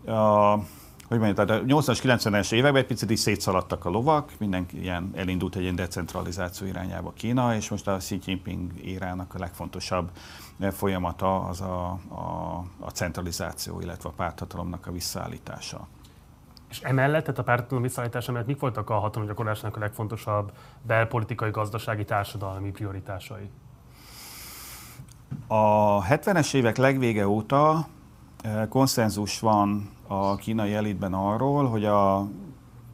a, 0.06 0.60
hogy 1.08 1.20
mondjam, 1.20 1.48
tehát 1.48 1.62
a 1.62 1.66
80-as, 1.66 2.00
90-es 2.04 2.52
években 2.52 2.82
egy 2.82 2.88
picit 2.88 3.10
is 3.10 3.20
szétszaladtak 3.20 3.86
a 3.86 3.90
lovak, 3.90 4.32
mindenki 4.38 4.82
ilyen 4.82 5.12
elindult 5.16 5.56
egy 5.56 5.62
ilyen 5.62 5.76
decentralizáció 5.76 6.68
irányába 6.68 7.14
Kína, 7.16 7.56
és 7.56 7.70
most 7.70 7.88
a 7.88 7.98
Xi 7.98 8.20
Jinping 8.26 8.72
érának 8.84 9.34
a 9.34 9.40
legfontosabb 9.40 10.12
folyamata 10.72 11.40
az 11.44 11.62
a, 11.62 12.00
a, 12.08 12.64
a 12.80 12.90
centralizáció, 12.90 13.82
illetve 13.82 14.10
a 14.10 14.14
párthatalomnak 14.16 14.88
a 14.88 14.92
visszaállítása. 14.92 15.88
És 16.70 16.80
emellett, 16.80 17.24
tehát 17.24 17.40
a 17.40 17.44
párthatalom 17.44 17.84
visszaállítása 17.84 18.32
mellett 18.32 18.48
mik 18.48 18.60
voltak 18.60 18.90
a 18.90 19.00
hatalomgyakorlásnak 19.00 19.76
a 19.76 19.80
legfontosabb 19.80 20.52
belpolitikai, 20.82 21.52
gazdasági, 21.52 22.06
társadalmi 22.06 22.72
prioritásai? 22.72 23.50
A 25.48 26.04
70-es 26.04 26.54
évek 26.54 26.78
legvége 26.78 27.28
óta 27.28 27.88
konszenzus 28.70 29.40
van 29.40 29.90
a 30.08 30.36
kínai 30.36 30.74
elitben 30.74 31.14
arról, 31.14 31.70
hogy 31.70 31.86
a 31.86 32.28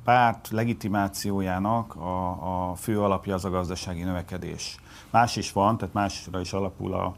párt 0.03 0.49
legitimációjának 0.49 1.95
a, 1.95 2.69
a 2.69 2.75
fő 2.75 3.01
alapja 3.01 3.33
az 3.33 3.45
a 3.45 3.49
gazdasági 3.49 4.03
növekedés. 4.03 4.77
Más 5.09 5.35
is 5.35 5.51
van, 5.51 5.77
tehát 5.77 5.93
másra 5.93 6.39
is 6.39 6.53
alapul 6.53 6.93
a, 6.93 7.15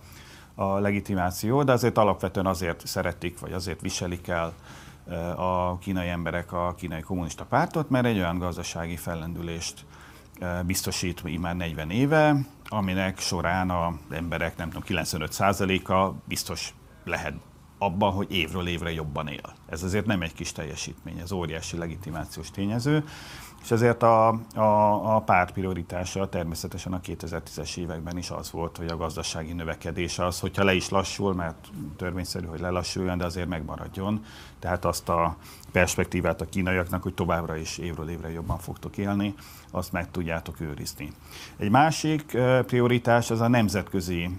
a 0.56 0.80
legitimáció, 0.80 1.64
de 1.64 1.72
azért 1.72 1.98
alapvetően 1.98 2.46
azért 2.46 2.88
szeretik, 2.88 3.40
vagy 3.40 3.54
azért 3.54 3.82
viselik 3.82 4.28
el 4.28 4.54
a 5.36 5.78
kínai 5.78 6.08
emberek 6.08 6.52
a 6.52 6.74
kínai 6.78 7.02
kommunista 7.02 7.46
pártot, 7.46 7.90
mert 7.90 8.06
egy 8.06 8.18
olyan 8.18 8.38
gazdasági 8.38 8.96
fellendülést 8.96 9.86
biztosít 10.66 11.40
már 11.40 11.56
40 11.56 11.90
éve, 11.90 12.36
aminek 12.66 13.20
során 13.20 13.70
az 13.70 13.94
emberek, 14.10 14.58
nem 14.58 14.70
tudom, 14.70 15.04
95%-a 15.04 16.14
biztos 16.28 16.74
lehet 17.04 17.34
abban, 17.78 18.12
hogy 18.12 18.32
évről 18.32 18.68
évre 18.68 18.92
jobban 18.92 19.28
él. 19.28 19.54
Ez 19.70 19.84
azért 19.84 20.06
nem 20.06 20.22
egy 20.22 20.34
kis 20.34 20.52
teljesítmény, 20.52 21.20
ez 21.20 21.32
óriási 21.32 21.78
legitimációs 21.78 22.52
tényező, 22.52 23.04
és 23.66 23.72
ezért 23.72 24.04
a, 24.04 24.28
a, 24.56 25.16
a 25.16 25.20
párt 25.20 25.52
prioritása 25.52 26.30
természetesen 26.30 26.94
a 26.94 27.00
2010-es 27.00 27.78
években 27.78 28.18
is 28.18 28.30
az 28.30 28.52
volt, 28.52 28.78
hogy 28.78 28.88
a 28.88 28.98
gazdasági 28.98 29.54
növekedés 29.54 30.20
az, 30.20 30.40
hogyha 30.40 30.64
le 30.64 30.74
is 30.74 30.90
lassul, 30.90 31.34
mert 31.34 31.68
törvényszerű, 31.98 32.46
hogy 32.46 32.60
lelassuljon, 32.60 33.18
de 33.18 33.26
azért 33.26 33.48
megmaradjon. 33.48 34.26
Tehát 34.60 34.86
azt 34.86 35.10
a 35.10 35.38
perspektívát 35.72 36.42
a 36.42 36.46
kínaiaknak, 36.46 37.04
hogy 37.04 37.14
továbbra 37.14 37.56
is 37.56 37.78
évről 37.78 38.10
évre 38.10 38.32
jobban 38.32 38.58
fogtok 38.58 38.98
élni, 38.98 39.34
azt 39.72 39.92
meg 39.92 40.12
tudjátok 40.12 40.60
őrizni. 40.60 41.12
Egy 41.58 41.70
másik 41.70 42.38
prioritás 42.66 43.32
az 43.32 43.42
a 43.42 43.48
nemzetközi 43.48 44.30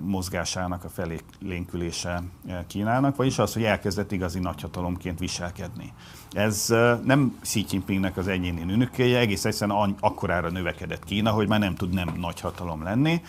mozgásának 0.00 0.84
a 0.84 0.88
felélénkülése 0.88 2.22
Kínának, 2.66 3.16
vagyis 3.16 3.38
az, 3.38 3.52
hogy 3.52 3.64
elkezdett 3.64 4.12
igazi 4.12 4.38
nagyhatalomként 4.38 5.18
viselkedni. 5.18 5.92
Ez 6.34 6.66
nem 7.04 7.38
Xi 7.40 7.64
Jinpingnek 7.70 8.16
az 8.16 8.28
egyéni 8.28 8.62
nőnökéje, 8.62 9.18
egész 9.18 9.44
egyszerűen 9.44 9.96
akkorára 10.00 10.50
növekedett 10.50 11.04
Kína, 11.04 11.30
hogy 11.30 11.48
már 11.48 11.58
nem 11.58 11.74
tud 11.74 11.92
nem 11.92 12.14
nagyhatalom 12.16 12.82
lenni. 12.82 13.22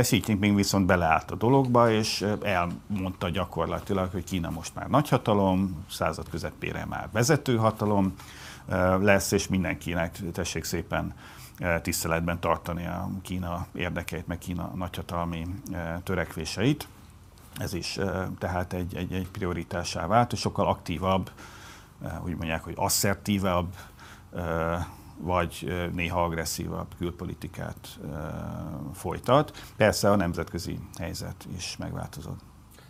Xi 0.00 0.22
Jinping 0.26 0.56
viszont 0.56 0.86
beleállt 0.86 1.30
a 1.30 1.34
dologba, 1.34 1.90
és 1.90 2.26
elmondta 2.42 3.28
gyakorlatilag, 3.28 4.10
hogy 4.12 4.24
Kína 4.24 4.50
most 4.50 4.74
már 4.74 4.88
nagyhatalom, 4.88 5.84
század 5.90 6.28
közepére 6.28 6.84
már 6.84 7.08
vezetőhatalom 7.12 8.14
lesz, 9.00 9.32
és 9.32 9.48
mindenkinek 9.48 10.18
tessék 10.32 10.64
szépen 10.64 11.14
tiszteletben 11.82 12.40
tartani 12.40 12.86
a 12.86 13.10
Kína 13.22 13.66
érdekeit, 13.72 14.26
meg 14.26 14.38
Kína 14.38 14.72
nagyhatalmi 14.74 15.46
törekvéseit. 16.02 16.88
Ez 17.56 17.74
is 17.74 17.98
tehát 18.38 18.72
egy, 18.72 18.96
egy, 18.96 19.12
egy 19.12 19.28
prioritásá 19.28 20.06
vált, 20.06 20.32
és 20.32 20.38
sokkal 20.38 20.66
aktívabb, 20.66 21.30
úgy 22.24 22.36
mondják, 22.36 22.64
hogy 22.64 22.74
asszertívabb 22.76 23.74
vagy 25.18 25.88
néha 25.92 26.24
agresszívabb 26.24 26.94
külpolitikát 26.98 27.98
folytat. 28.92 29.64
Persze 29.76 30.10
a 30.10 30.16
nemzetközi 30.16 30.78
helyzet 30.98 31.46
is 31.56 31.76
megváltozott. 31.76 32.40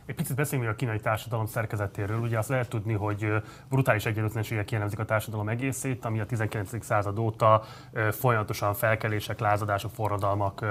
Egy 0.06 0.14
picit 0.14 0.36
beszéljünk 0.36 0.70
a 0.72 0.74
kínai 0.74 1.00
társadalom 1.00 1.46
szerkezetéről. 1.46 2.20
Ugye 2.20 2.38
azt 2.38 2.48
lehet 2.48 2.68
tudni, 2.68 2.92
hogy 2.92 3.32
brutális 3.68 4.06
egyenlőtlenségek 4.06 4.70
jellemzik 4.70 4.98
a 4.98 5.04
társadalom 5.04 5.48
egészét, 5.48 6.04
ami 6.04 6.20
a 6.20 6.26
19. 6.26 6.84
század 6.84 7.18
óta 7.18 7.62
folyamatosan 8.10 8.74
felkelések, 8.74 9.40
lázadások, 9.40 9.90
forradalmak 9.90 10.64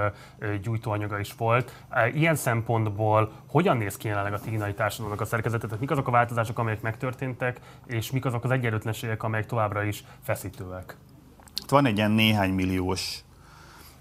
gyújtóanyaga 0.61 1.19
is 1.19 1.33
volt. 1.33 1.85
Ilyen 2.13 2.35
szempontból 2.35 3.31
hogyan 3.47 3.77
néz 3.77 3.97
ki 3.97 4.07
jelenleg 4.07 4.33
a 4.33 4.39
kínai 4.39 4.73
társadalomnak 4.73 5.21
a 5.21 5.25
szerkezete? 5.25 5.65
Tehát 5.65 5.79
mik 5.79 5.91
azok 5.91 6.07
a 6.07 6.11
változások, 6.11 6.59
amelyek 6.59 6.81
megtörténtek, 6.81 7.59
és 7.85 8.11
mik 8.11 8.25
azok 8.25 8.43
az 8.43 8.51
egyenlőtlenségek, 8.51 9.23
amelyek 9.23 9.45
továbbra 9.45 9.83
is 9.83 10.03
feszítőek? 10.23 10.97
Van 11.67 11.85
egy 11.85 11.97
ilyen 11.97 12.11
néhány 12.11 12.51
milliós 12.51 13.23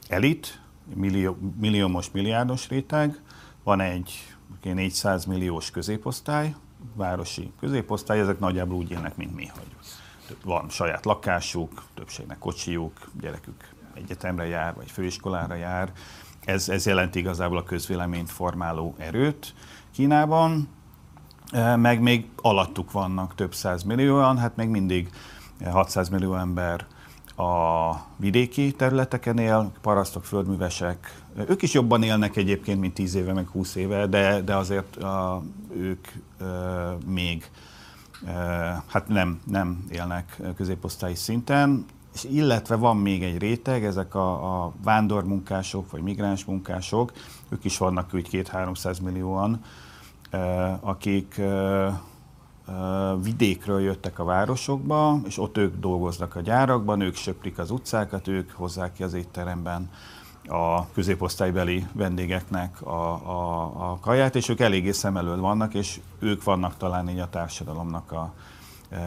elit, 0.09 0.61
millió, 0.95 1.37
milliómos, 1.61 2.11
milliárdos 2.11 2.69
réteg, 2.69 3.21
van 3.63 3.81
egy 3.81 4.34
400 4.63 5.25
milliós 5.25 5.71
középosztály, 5.71 6.55
városi 6.95 7.53
középosztály, 7.61 8.21
ezek 8.21 8.39
nagyjából 8.39 8.77
úgy 8.77 8.91
élnek, 8.91 9.17
mint 9.17 9.35
mi, 9.35 9.47
hogy 9.47 9.75
van 10.45 10.69
saját 10.69 11.05
lakásuk, 11.05 11.83
többségnek 11.95 12.39
kocsijuk, 12.39 12.93
gyerekük 13.21 13.69
egyetemre 13.95 14.47
jár, 14.47 14.75
vagy 14.75 14.91
főiskolára 14.91 15.55
jár. 15.55 15.93
Ez, 16.45 16.69
ez 16.69 16.87
jelenti 16.87 17.19
igazából 17.19 17.59
a 17.59 17.63
közvéleményt 17.63 18.31
formáló 18.31 18.95
erőt 18.99 19.55
Kínában, 19.93 20.69
meg 21.77 22.01
még 22.01 22.29
alattuk 22.37 22.93
vannak 22.93 23.35
több 23.35 23.55
száz 23.55 23.83
millióan, 23.83 24.39
hát 24.39 24.57
még 24.57 24.69
mindig 24.69 25.11
600 25.71 26.09
millió 26.09 26.35
ember 26.35 26.87
a 27.37 27.93
vidéki 28.17 28.73
területeken 28.73 29.39
él, 29.39 29.73
parasztok, 29.81 30.25
földművesek, 30.25 31.23
ők 31.49 31.63
is 31.63 31.73
jobban 31.73 32.03
élnek 32.03 32.37
egyébként, 32.37 32.81
mint 32.81 32.95
10 32.95 33.15
éve, 33.15 33.33
meg 33.33 33.49
20 33.49 33.75
éve, 33.75 34.07
de, 34.07 34.41
de 34.41 34.57
azért 34.57 34.97
a, 34.97 35.43
ők 35.77 36.09
e, 36.41 36.45
még 37.07 37.51
e, 38.27 38.33
hát 38.87 39.09
nem, 39.09 39.41
nem 39.47 39.85
élnek 39.91 40.41
középosztályi 40.57 41.15
szinten, 41.15 41.85
és 42.15 42.25
illetve 42.25 42.75
van 42.75 42.97
még 42.97 43.23
egy 43.23 43.39
réteg, 43.39 43.85
ezek 43.85 44.15
a, 44.15 44.63
a 44.65 44.73
vándormunkások, 44.83 45.91
vagy 45.91 46.03
migráns 46.03 46.45
munkások, 46.45 47.13
ők 47.49 47.65
is 47.65 47.79
vannak 47.79 48.15
úgy 48.15 48.29
két-háromszáz 48.29 48.99
millióan, 48.99 49.61
e, 50.31 50.39
akik 50.83 51.39
e, 51.39 52.01
vidékről 53.23 53.81
jöttek 53.81 54.19
a 54.19 54.25
városokba, 54.25 55.21
és 55.27 55.39
ott 55.39 55.57
ők 55.57 55.77
dolgoznak 55.77 56.37
a 56.37 56.41
gyárakban, 56.41 57.01
ők 57.01 57.15
söprik 57.15 57.59
az 57.59 57.71
utcákat, 57.71 58.29
ők 58.29 58.51
hozzák 58.51 58.93
ki 58.93 59.03
az 59.03 59.15
étteremben 59.15 59.91
a 60.49 60.87
középosztálybeli 60.93 61.87
vendégeknek 61.93 62.83
a, 62.83 63.13
a, 63.13 63.63
a 63.91 63.99
kaját, 64.01 64.37
és 64.37 64.49
ők 64.49 64.61
eléggé 64.61 64.91
szem 64.91 65.17
elől 65.17 65.41
vannak, 65.41 65.75
és 65.75 66.01
ők 66.19 66.45
vannak 66.45 66.77
talán 66.77 67.09
így 67.09 67.19
a 67.19 67.29
társadalomnak 67.29 68.13
a 68.13 68.33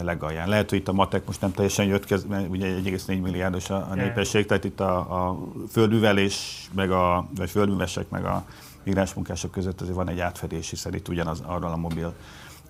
legalján. 0.01 0.49
Lehet, 0.49 0.69
hogy 0.69 0.79
itt 0.79 0.87
a 0.87 0.93
matek 0.93 1.25
most 1.25 1.41
nem 1.41 1.51
teljesen 1.51 1.85
jött, 1.85 2.27
mert 2.27 2.49
ugye 2.49 2.67
1,4 2.67 3.21
milliárdos 3.21 3.69
a, 3.69 3.87
a 3.89 3.93
népesség, 3.93 4.45
tehát 4.45 4.63
itt 4.63 4.79
a, 4.79 4.97
a 4.97 5.37
földművelés, 5.69 6.67
meg 6.73 6.91
a, 6.91 7.27
vagy 7.35 7.49
földművesek, 7.49 8.09
meg 8.09 8.25
a 8.25 8.45
migráns 8.83 9.13
munkások 9.13 9.51
között 9.51 9.81
azért 9.81 9.95
van 9.95 10.09
egy 10.09 10.19
átfedés, 10.19 10.69
hiszen 10.69 10.93
itt 10.93 11.07
ugyanaz 11.07 11.41
arról 11.45 11.71
a 11.71 11.75
mobil 11.75 12.13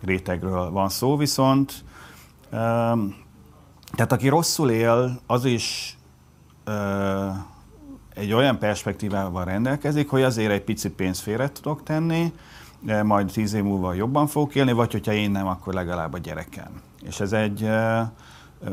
rétegről 0.01 0.69
van 0.71 0.89
szó, 0.89 1.17
viszont 1.17 1.83
um, 2.51 3.25
tehát 3.95 4.11
aki 4.11 4.27
rosszul 4.27 4.69
él, 4.69 5.19
az 5.25 5.45
is 5.45 5.97
uh, 6.65 7.35
egy 8.17 8.33
olyan 8.33 8.57
perspektívával 8.57 9.45
rendelkezik, 9.45 10.09
hogy 10.09 10.21
azért 10.21 10.51
egy 10.51 10.61
picit 10.61 10.91
pénzt 10.91 11.21
félre 11.21 11.51
tudok 11.51 11.83
tenni, 11.83 12.33
majd 13.03 13.31
tíz 13.31 13.53
év 13.53 13.63
múlva 13.63 13.93
jobban 13.93 14.27
fogok 14.27 14.55
élni, 14.55 14.71
vagy 14.71 14.91
hogyha 14.91 15.13
én 15.13 15.31
nem, 15.31 15.47
akkor 15.47 15.73
legalább 15.73 16.13
a 16.13 16.17
gyerekem. 16.17 16.81
És 17.01 17.19
ez 17.19 17.31
egy, 17.33 17.69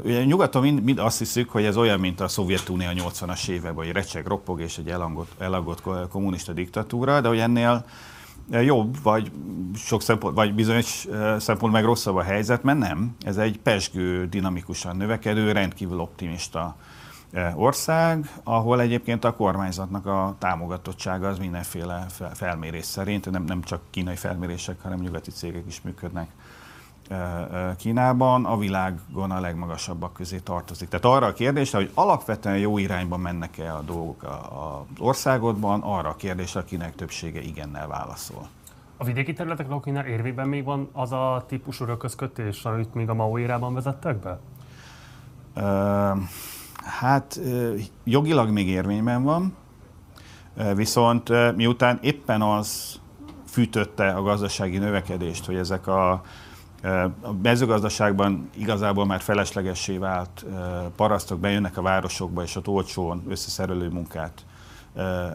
ugye 0.05 0.25
nyugaton 0.25 0.63
mind, 0.63 0.83
mind 0.83 0.99
azt 0.99 1.19
hiszük, 1.19 1.51
hogy 1.51 1.65
ez 1.65 1.77
olyan, 1.77 2.01
mint 2.01 2.21
a 2.21 2.29
Szovjetunió 2.29 2.89
80-as 2.95 3.49
években, 3.49 3.85
hogy 3.85 3.93
recseg, 3.93 4.27
ropog 4.27 4.61
és 4.61 4.79
egy 4.79 4.89
elangott, 4.89 5.33
elangott 5.39 5.83
kommunista 6.09 6.53
diktatúra, 6.53 7.21
de 7.21 7.29
hogy 7.29 7.39
ennél 7.39 7.85
jobb, 8.51 8.97
vagy 9.03 9.31
sok 9.75 10.03
szempont, 10.03 10.35
vagy 10.35 10.55
bizonyos 10.55 11.07
szempont 11.39 11.73
meg 11.73 11.85
rosszabb 11.85 12.17
a 12.17 12.23
helyzet, 12.23 12.63
mert 12.63 12.79
nem. 12.79 13.17
Ez 13.21 13.37
egy 13.37 13.59
pesgő, 13.59 14.27
dinamikusan 14.27 14.97
növekedő, 14.97 15.53
rendkívül 15.53 16.01
optimista 16.01 16.77
ország, 17.55 18.31
ahol 18.43 18.81
egyébként 18.81 19.25
a 19.25 19.35
kormányzatnak 19.35 20.07
a 20.07 20.35
támogatottsága 20.39 21.29
az 21.29 21.39
mindenféle 21.39 22.07
felmérés 22.33 22.85
szerint, 22.85 23.31
nem, 23.31 23.45
nem 23.45 23.63
csak 23.63 23.81
kínai 23.91 24.17
felmérések, 24.17 24.83
hanem 24.83 24.99
nyugati 24.99 25.31
cégek 25.31 25.65
is 25.67 25.81
működnek 25.83 26.29
Kínában, 27.77 28.45
a 28.45 28.57
világon 28.57 29.31
a 29.31 29.41
legmagasabbak 29.41 30.13
közé 30.13 30.39
tartozik. 30.39 30.89
Tehát 30.89 31.05
arra 31.05 31.27
a 31.27 31.33
kérdésre, 31.33 31.79
hogy 31.79 31.91
alapvetően 31.95 32.59
jó 32.59 32.79
irányba 32.79 33.17
mennek-e 33.17 33.75
a 33.75 33.81
dolgok 33.81 34.23
az 34.23 35.01
országodban, 35.01 35.81
arra 35.81 36.09
a 36.09 36.17
kérdésre, 36.17 36.61
akinek 36.61 36.95
többsége 36.95 37.41
igennel 37.41 37.87
válaszol. 37.87 38.49
A 38.97 39.05
vidéki 39.05 39.33
területek 39.33 39.69
lakóinál 39.69 40.07
érvében 40.07 40.49
még 40.49 40.65
van 40.65 40.89
az 40.93 41.13
a 41.13 41.45
típusú 41.49 41.85
röközkötés, 41.85 42.65
amit 42.65 42.95
még 42.95 43.09
a 43.09 43.15
Mao 43.15 43.39
érában 43.39 43.75
vezettek 43.75 44.17
be? 44.17 44.39
Uh, 45.57 46.19
Hát 46.85 47.41
jogilag 48.05 48.51
még 48.51 48.69
érvényben 48.69 49.23
van, 49.23 49.57
viszont 50.75 51.55
miután 51.57 51.99
éppen 52.03 52.43
az 52.43 53.01
fűtötte 53.49 54.09
a 54.09 54.23
gazdasági 54.23 54.79
növekedést, 54.79 55.45
hogy 55.47 55.57
ezek 55.57 55.87
a 55.87 56.23
A 57.23 57.33
mezőgazdaságban 57.43 58.51
igazából 58.57 59.07
már 59.07 59.21
feleslegessé 59.21 59.97
vált 59.97 60.45
parasztok 60.97 61.41
bejönnek 61.41 61.77
a 61.77 61.83
városokba, 61.83 62.43
és 62.43 62.57
ott 62.57 62.69
olcsón 62.69 63.23
összeszerelő 63.29 63.89
munkát 63.89 64.45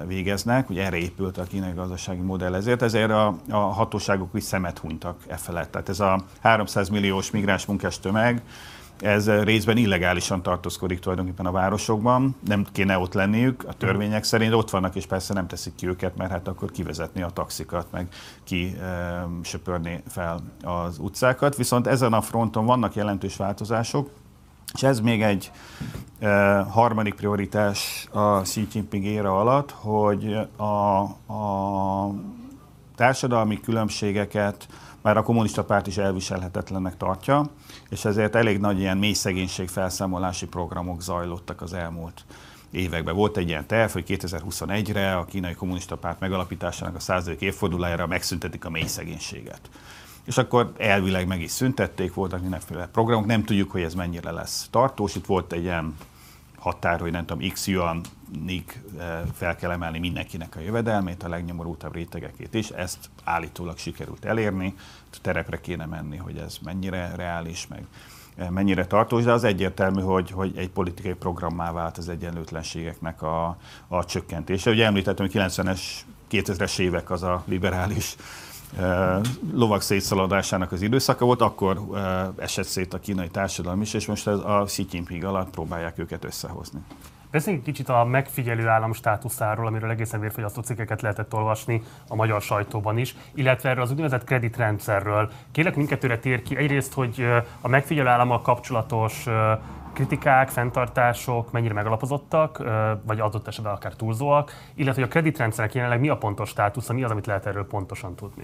végeznek, 0.08 0.70
ugye 0.70 0.86
erre 0.86 0.98
épült 0.98 1.38
a 1.38 1.44
kínai 1.44 1.74
gazdasági 1.74 2.22
modell 2.22 2.56
ezért, 2.56 2.82
ezért 2.82 3.12
a, 3.12 3.36
a 3.50 3.58
hatóságok 3.58 4.30
is 4.34 4.44
szemet 4.44 4.78
hunytak 4.78 5.24
e 5.28 5.36
felett. 5.36 5.72
Tehát 5.72 5.90
ez 5.90 6.00
a 6.00 6.24
300 6.42 6.90
milliós 6.90 7.32
migráns 7.32 7.66
munkás 7.66 8.00
tömeg, 8.00 8.42
ez 9.02 9.30
részben 9.30 9.78
illegálisan 9.78 10.42
tartózkodik 10.42 11.00
tulajdonképpen 11.00 11.46
a 11.46 11.52
városokban, 11.52 12.36
nem 12.48 12.66
kéne 12.72 12.98
ott 12.98 13.14
lenniük, 13.14 13.64
a 13.68 13.74
törvények 13.74 14.24
szerint 14.24 14.54
ott 14.54 14.70
vannak, 14.70 14.96
és 14.96 15.06
persze 15.06 15.34
nem 15.34 15.48
teszik 15.48 15.76
ki 15.76 15.88
őket, 15.88 16.18
mert 16.18 16.32
hát 16.32 16.48
akkor 16.48 16.72
kivezetni 16.72 17.22
a 17.22 17.30
taxikat, 17.30 17.88
meg 17.92 18.08
ki 18.44 18.76
söpörni 19.42 20.04
fel 20.08 20.40
az 20.64 20.98
utcákat. 21.00 21.56
Viszont 21.56 21.88
ezen 21.88 22.14
a 22.14 22.22
fronton 22.22 22.66
vannak 22.66 22.96
jelentős 22.96 23.36
változások, 23.36 24.10
és 24.74 24.84
ez 24.84 25.00
még 25.00 25.22
egy 25.22 25.52
e, 26.20 26.58
harmadik 26.60 27.14
prioritás 27.14 28.08
a 28.12 28.42
Xi 28.42 28.68
Jinping 28.74 29.06
éra 29.06 29.40
alatt, 29.40 29.72
hogy 29.72 30.38
a, 30.58 31.02
a 31.34 32.14
társadalmi 32.96 33.60
különbségeket 33.60 34.68
már 35.02 35.18
a 35.18 35.24
kommunista 35.24 35.64
párt 35.64 35.88
is 35.88 35.98
elviselhetetlennek 35.98 36.98
tartja, 36.98 37.50
és 37.90 38.06
ezért 38.06 38.36
elég 38.36 38.60
nagy 38.60 38.80
ilyen 38.80 38.98
mély 38.98 39.14
szegénység 39.14 39.68
felszámolási 39.68 40.48
programok 40.48 41.02
zajlottak 41.02 41.62
az 41.62 41.74
elmúlt 41.74 42.26
években. 42.72 43.16
Volt 43.16 43.38
egy 43.38 43.48
ilyen 43.48 43.68
terv, 43.68 43.92
hogy 43.92 44.04
2021-re 44.08 45.18
a 45.18 45.26
kínai 45.26 45.54
kommunista 45.54 45.96
párt 45.96 46.20
megalapításának 46.20 46.96
a 46.96 47.00
százalék 47.00 47.42
évfordulójára 47.42 48.08
megszüntetik 48.08 48.66
a 48.66 48.70
mély 48.70 48.88
szegénységet. 48.88 49.70
És 50.26 50.38
akkor 50.38 50.74
elvileg 50.78 51.28
meg 51.28 51.42
is 51.42 51.52
szüntették, 51.52 52.14
voltak 52.14 52.42
mindenféle 52.42 52.88
programok, 52.88 53.26
nem 53.26 53.44
tudjuk, 53.44 53.72
hogy 53.72 53.82
ez 53.82 53.94
mennyire 53.94 54.32
lesz 54.32 54.68
tartós. 54.72 55.16
Itt 55.16 55.26
volt 55.26 55.54
egy 55.54 55.64
ilyen 55.64 55.96
határ, 56.58 57.00
hogy 57.00 57.12
nem 57.12 57.26
tudom, 57.26 57.50
x 57.50 57.68
yuanig 57.68 58.06
eh, 58.98 59.22
fel 59.34 59.56
kell 59.56 59.72
emelni 59.72 60.00
mindenkinek 60.00 60.56
a 60.56 60.60
jövedelmét, 60.60 61.24
a 61.24 61.30
legnyomorultabb 61.30 61.94
rétegekét 61.94 62.54
is. 62.54 62.70
Ezt 62.70 63.10
állítólag 63.24 63.78
sikerült 63.78 64.26
elérni, 64.26 64.76
terepre 65.22 65.62
kéne 65.62 65.86
menni, 65.86 66.18
hogy 66.18 66.38
ez 66.38 66.58
mennyire 66.64 67.12
reális, 67.16 67.68
meg 67.68 67.86
eh, 68.36 68.50
mennyire 68.50 68.86
tartós, 68.86 69.24
de 69.24 69.32
az 69.32 69.44
egyértelmű, 69.44 70.02
hogy, 70.02 70.32
hogy 70.32 70.58
egy 70.58 70.70
politikai 70.70 71.14
programmá 71.14 71.72
vált 71.72 71.98
az 71.98 72.10
egyenlőtlenségeknek 72.10 73.22
a, 73.22 73.58
a 73.88 74.06
csökkentése. 74.06 74.72
Ugye 74.72 74.86
említettem, 74.86 75.26
hogy 75.26 75.42
90-es, 75.42 75.82
2000-es 76.32 76.80
évek 76.80 77.12
az 77.12 77.24
a 77.24 77.44
liberális 77.46 78.16
lovak 79.54 79.82
szétszaladásának 79.82 80.72
az 80.72 80.82
időszaka 80.82 81.26
volt, 81.26 81.42
akkor 81.42 81.82
esett 82.38 82.66
szét 82.66 82.94
a 82.94 83.00
kínai 83.00 83.30
társadalom 83.30 83.82
is, 83.82 83.94
és 83.94 84.06
most 84.06 84.28
ez 84.28 84.38
a 84.38 84.64
Xi 84.66 84.86
Jinping 84.92 85.24
alatt 85.24 85.50
próbálják 85.50 85.98
őket 85.98 86.24
összehozni. 86.24 86.80
Beszéljünk 87.32 87.66
kicsit 87.66 87.90
a 87.90 88.04
megfigyelő 88.04 88.68
állam 88.68 88.94
státuszáról, 88.94 89.68
amiről 89.68 89.90
egészen 89.90 90.20
vérfogyasztó 90.20 90.62
cikkeket 90.62 91.02
lehetett 91.02 91.34
olvasni 91.34 91.82
a 92.08 92.16
magyar 92.16 92.42
sajtóban 92.42 92.98
is, 92.98 93.16
illetve 93.34 93.70
erről 93.70 93.84
az 93.84 93.92
úgynevezett 93.92 94.24
kreditrendszerről. 94.24 95.32
Kérlek 95.52 95.76
mindkettőre 95.76 96.20
tér 96.20 96.42
ki. 96.42 96.56
Egyrészt, 96.56 96.94
hogy 96.94 97.26
a 97.62 97.68
megfigyelő 97.68 98.08
állammal 98.08 98.42
kapcsolatos 98.42 99.26
kritikák, 99.94 100.50
fenntartások 100.50 101.52
mennyire 101.52 101.74
megalapozottak, 101.74 102.64
vagy 103.04 103.20
adott 103.20 103.48
esetben 103.48 103.74
akár 103.74 103.94
túlzóak, 103.94 104.52
illetve 104.74 105.02
hogy 105.02 105.10
a 105.10 105.14
kreditrendszernek 105.14 105.76
jelenleg 105.76 106.00
mi 106.00 106.10
a 106.10 106.18
pontos 106.18 106.50
státusza, 106.50 106.94
mi 106.94 107.04
az, 107.04 107.12
amit 107.12 107.26
lehet 107.26 107.46
erről 107.46 107.68
pontosan 107.68 108.16
tudni? 108.16 108.44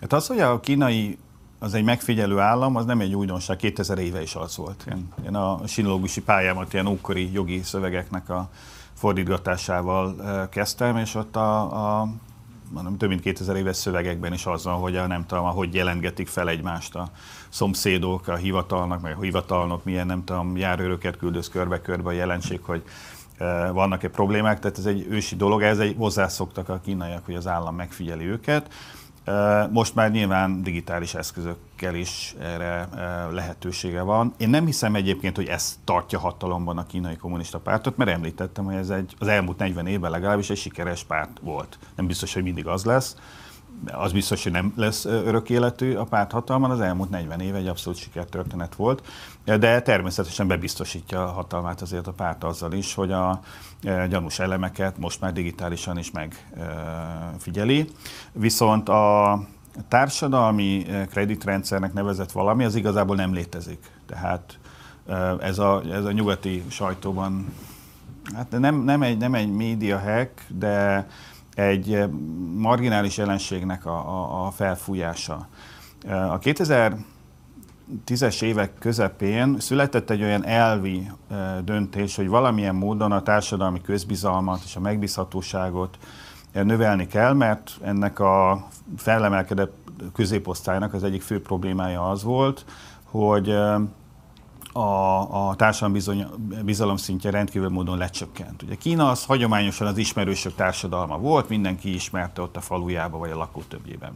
Hát 0.00 0.12
az, 0.12 0.26
hogy 0.26 0.40
a 0.40 0.60
kínai 0.60 1.18
az 1.58 1.74
egy 1.74 1.84
megfigyelő 1.84 2.38
állam, 2.38 2.76
az 2.76 2.84
nem 2.84 3.00
egy 3.00 3.14
újdonság, 3.14 3.56
2000 3.56 3.98
éve 3.98 4.22
is 4.22 4.34
az 4.34 4.56
volt. 4.56 4.84
Én, 4.90 5.08
én 5.26 5.34
a 5.34 5.66
sinológusi 5.66 6.22
pályámat 6.22 6.72
ilyen 6.72 6.86
ókori 6.86 7.32
jogi 7.32 7.62
szövegeknek 7.62 8.30
a 8.30 8.48
fordítgatásával 8.94 10.16
kezdtem, 10.48 10.96
és 10.96 11.14
ott 11.14 11.36
a, 11.36 12.00
a 12.00 12.08
mondom, 12.70 12.96
több 12.96 13.08
mint 13.08 13.20
2000 13.20 13.56
éves 13.56 13.76
szövegekben 13.76 14.32
is 14.32 14.46
az 14.46 14.64
van, 14.64 14.74
hogy 14.74 14.96
a, 14.96 15.06
nem 15.06 15.26
tudom, 15.26 15.44
hogy 15.44 15.74
jelentgetik 15.74 16.28
fel 16.28 16.48
egymást 16.48 16.94
a 16.94 17.10
szomszédok, 17.48 18.28
a 18.28 18.36
hivatalnak, 18.36 19.00
meg 19.00 19.16
a 19.16 19.20
hivatalnok 19.20 19.84
milyen, 19.84 20.06
nem 20.06 20.24
tudom, 20.24 20.56
járőröket 20.56 21.16
küldöz 21.16 21.48
körbe-körbe 21.48 22.08
a 22.08 22.12
jelenség, 22.12 22.60
hogy 22.62 22.82
vannak-e 23.72 24.08
problémák, 24.08 24.58
tehát 24.58 24.78
ez 24.78 24.86
egy 24.86 25.06
ősi 25.10 25.36
dolog, 25.36 25.62
ez 25.62 25.78
egy 25.78 25.94
hozzászoktak 25.98 26.68
a 26.68 26.80
kínaiak, 26.84 27.24
hogy 27.24 27.34
az 27.34 27.46
állam 27.46 27.74
megfigyeli 27.74 28.24
őket. 28.24 28.72
Most 29.70 29.94
már 29.94 30.10
nyilván 30.10 30.62
digitális 30.62 31.14
eszközökkel 31.14 31.94
is 31.94 32.34
erre 32.40 32.88
lehetősége 33.30 34.02
van. 34.02 34.34
Én 34.36 34.48
nem 34.48 34.66
hiszem 34.66 34.94
egyébként, 34.94 35.36
hogy 35.36 35.46
ez 35.46 35.78
tartja 35.84 36.18
hatalomban 36.18 36.78
a 36.78 36.86
kínai 36.86 37.16
kommunista 37.16 37.58
pártot, 37.58 37.96
mert 37.96 38.10
említettem, 38.10 38.64
hogy 38.64 38.74
ez 38.74 38.90
egy, 38.90 39.14
az 39.18 39.28
elmúlt 39.28 39.58
40 39.58 39.86
évben 39.86 40.10
legalábbis 40.10 40.50
egy 40.50 40.56
sikeres 40.56 41.04
párt 41.04 41.38
volt. 41.42 41.78
Nem 41.96 42.06
biztos, 42.06 42.34
hogy 42.34 42.42
mindig 42.42 42.66
az 42.66 42.84
lesz 42.84 43.16
az 43.86 44.12
biztos, 44.12 44.42
hogy 44.42 44.52
nem 44.52 44.72
lesz 44.76 45.04
örök 45.04 45.50
életű 45.50 45.94
a 45.94 46.04
párt 46.04 46.32
hatalman, 46.32 46.70
az 46.70 46.80
elmúlt 46.80 47.10
40 47.10 47.40
év 47.40 47.54
egy 47.54 47.66
abszolút 47.66 47.98
sikertörténet 47.98 48.74
volt, 48.74 49.06
de 49.44 49.82
természetesen 49.82 50.46
bebiztosítja 50.46 51.22
a 51.24 51.32
hatalmát 51.32 51.80
azért 51.80 52.06
a 52.06 52.12
párt 52.12 52.44
azzal 52.44 52.72
is, 52.72 52.94
hogy 52.94 53.12
a 53.12 53.40
gyanús 54.08 54.38
elemeket 54.38 54.98
most 54.98 55.20
már 55.20 55.32
digitálisan 55.32 55.98
is 55.98 56.10
megfigyeli. 56.10 57.90
Viszont 58.32 58.88
a 58.88 59.40
társadalmi 59.88 60.86
kreditrendszernek 61.10 61.92
nevezett 61.92 62.32
valami, 62.32 62.64
az 62.64 62.74
igazából 62.74 63.16
nem 63.16 63.32
létezik. 63.32 63.90
Tehát 64.06 64.58
ez 65.40 65.58
a, 65.58 65.82
ez 65.92 66.04
a 66.04 66.12
nyugati 66.12 66.62
sajtóban, 66.68 67.52
hát 68.34 68.50
nem, 68.50 68.76
nem, 68.76 69.02
egy, 69.02 69.16
nem 69.16 69.34
egy 69.34 69.50
média 69.52 69.98
hack, 69.98 70.44
de 70.48 71.06
egy 71.58 71.94
eh, 71.94 72.08
marginális 72.54 73.16
jelenségnek 73.16 73.86
a, 73.86 73.90
a, 73.90 74.46
a 74.46 74.50
felfújása. 74.50 75.48
Eh, 76.06 76.32
a 76.32 76.38
2010-es 76.38 78.42
évek 78.42 78.72
közepén 78.78 79.60
született 79.60 80.10
egy 80.10 80.22
olyan 80.22 80.46
elvi 80.46 81.10
eh, 81.30 81.58
döntés, 81.64 82.16
hogy 82.16 82.28
valamilyen 82.28 82.74
módon 82.74 83.12
a 83.12 83.22
társadalmi 83.22 83.80
közbizalmat 83.80 84.60
és 84.64 84.76
a 84.76 84.80
megbízhatóságot 84.80 85.98
növelni 86.52 87.06
kell, 87.06 87.32
mert 87.32 87.78
ennek 87.82 88.20
a 88.20 88.66
felemelkedett 88.96 89.76
középosztálynak 90.14 90.94
az 90.94 91.04
egyik 91.04 91.22
fő 91.22 91.42
problémája 91.42 92.10
az 92.10 92.22
volt, 92.22 92.64
hogy 93.04 93.54
a, 94.78 95.48
a 95.48 95.54
társadalmi 95.54 95.94
bizony, 95.94 96.26
bizalom 96.64 96.96
szintje 96.96 97.30
rendkívül 97.30 97.68
módon 97.68 97.98
lecsökkent. 97.98 98.62
Ugye 98.62 98.74
Kína 98.74 99.10
az 99.10 99.24
hagyományosan 99.24 99.86
az 99.86 99.98
ismerősök 99.98 100.54
társadalma 100.54 101.18
volt, 101.18 101.48
mindenki 101.48 101.94
ismerte 101.94 102.42
ott 102.42 102.56
a 102.56 102.60
falujába 102.60 103.18
vagy 103.18 103.30
a 103.30 103.36
lakótöbjében 103.36 104.12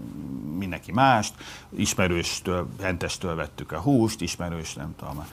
mindenki 0.58 0.92
mást, 0.92 1.34
ismerőstől, 1.76 2.68
hentestől 2.82 3.34
vettük 3.34 3.72
a 3.72 3.78
húst, 3.78 4.20
ismerős, 4.20 4.74
nem 4.74 4.94
tudom, 4.96 5.24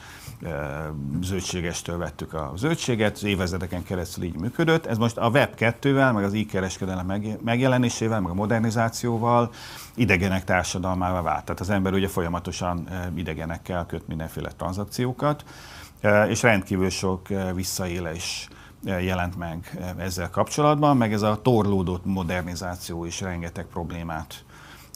zöldségestől 1.21 1.97
vettük 1.97 2.33
a 2.33 2.53
zöldséget, 2.55 3.23
évezredeken 3.23 3.83
keresztül 3.83 4.23
így 4.23 4.39
működött. 4.39 4.85
Ez 4.85 4.97
most 4.97 5.17
a 5.17 5.29
Web 5.29 5.53
2-vel, 5.57 6.13
meg 6.13 6.23
az 6.23 6.33
e-kereskedelem 6.33 7.37
megjelenésével, 7.43 8.21
meg 8.21 8.31
a 8.31 8.33
modernizációval 8.33 9.51
idegenek 9.95 10.43
társadalmává 10.43 11.21
vált. 11.21 11.45
Tehát 11.45 11.59
az 11.59 11.69
ember 11.69 11.93
ugye 11.93 12.07
folyamatosan 12.07 12.87
idegenekkel 13.15 13.85
köt 13.85 14.07
mindenféle 14.07 14.49
tranzakciókat, 14.57 15.18
és 16.29 16.41
rendkívül 16.41 16.89
sok 16.89 17.27
visszaélés 17.53 18.47
jelent 18.83 19.37
meg 19.37 19.79
ezzel 19.97 20.29
kapcsolatban, 20.29 20.97
meg 20.97 21.13
ez 21.13 21.21
a 21.21 21.41
torlódott 21.41 22.05
modernizáció 22.05 23.05
is 23.05 23.21
rengeteg 23.21 23.65
problémát 23.65 24.43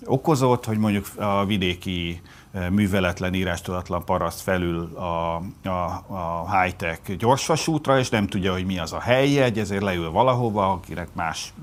okozott, 0.06 0.66
hogy 0.66 0.78
mondjuk 0.78 1.08
a 1.18 1.46
vidéki 1.46 2.22
műveletlen, 2.70 3.34
írástudatlan 3.34 4.06
paraszt 4.06 4.42
felül 4.42 4.96
a, 4.96 5.36
a, 5.70 6.04
a 6.08 6.60
high-tech 6.60 7.16
gyorsvasútra, 7.16 8.00
és 8.00 8.10
nem 8.10 8.28
tudja, 8.28 8.52
hogy 8.52 8.66
mi 8.66 8.80
az 8.80 8.94
a 8.94 9.00
helyjegy, 9.00 9.60
ezért 9.60 9.82
leül 9.82 10.12
valahova, 10.12 10.72
akinek 10.72 11.08
más 11.14 11.54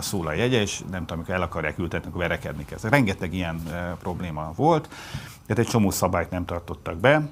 szól 0.00 0.26
a 0.26 0.32
jegye, 0.32 0.60
és 0.60 0.78
nem 0.90 1.00
tudom, 1.00 1.06
amikor 1.16 1.34
el 1.34 1.42
akarják 1.42 1.78
ültetni, 1.78 2.08
akkor 2.08 2.20
verekedni 2.20 2.64
kezd. 2.64 2.84
Rengeteg 2.84 3.34
ilyen 3.34 3.62
probléma 3.98 4.52
volt, 4.56 4.88
tehát 5.46 5.62
egy 5.64 5.70
csomó 5.70 5.90
szabályt 5.90 6.30
nem 6.30 6.44
tartottak 6.44 6.96
be, 6.96 7.28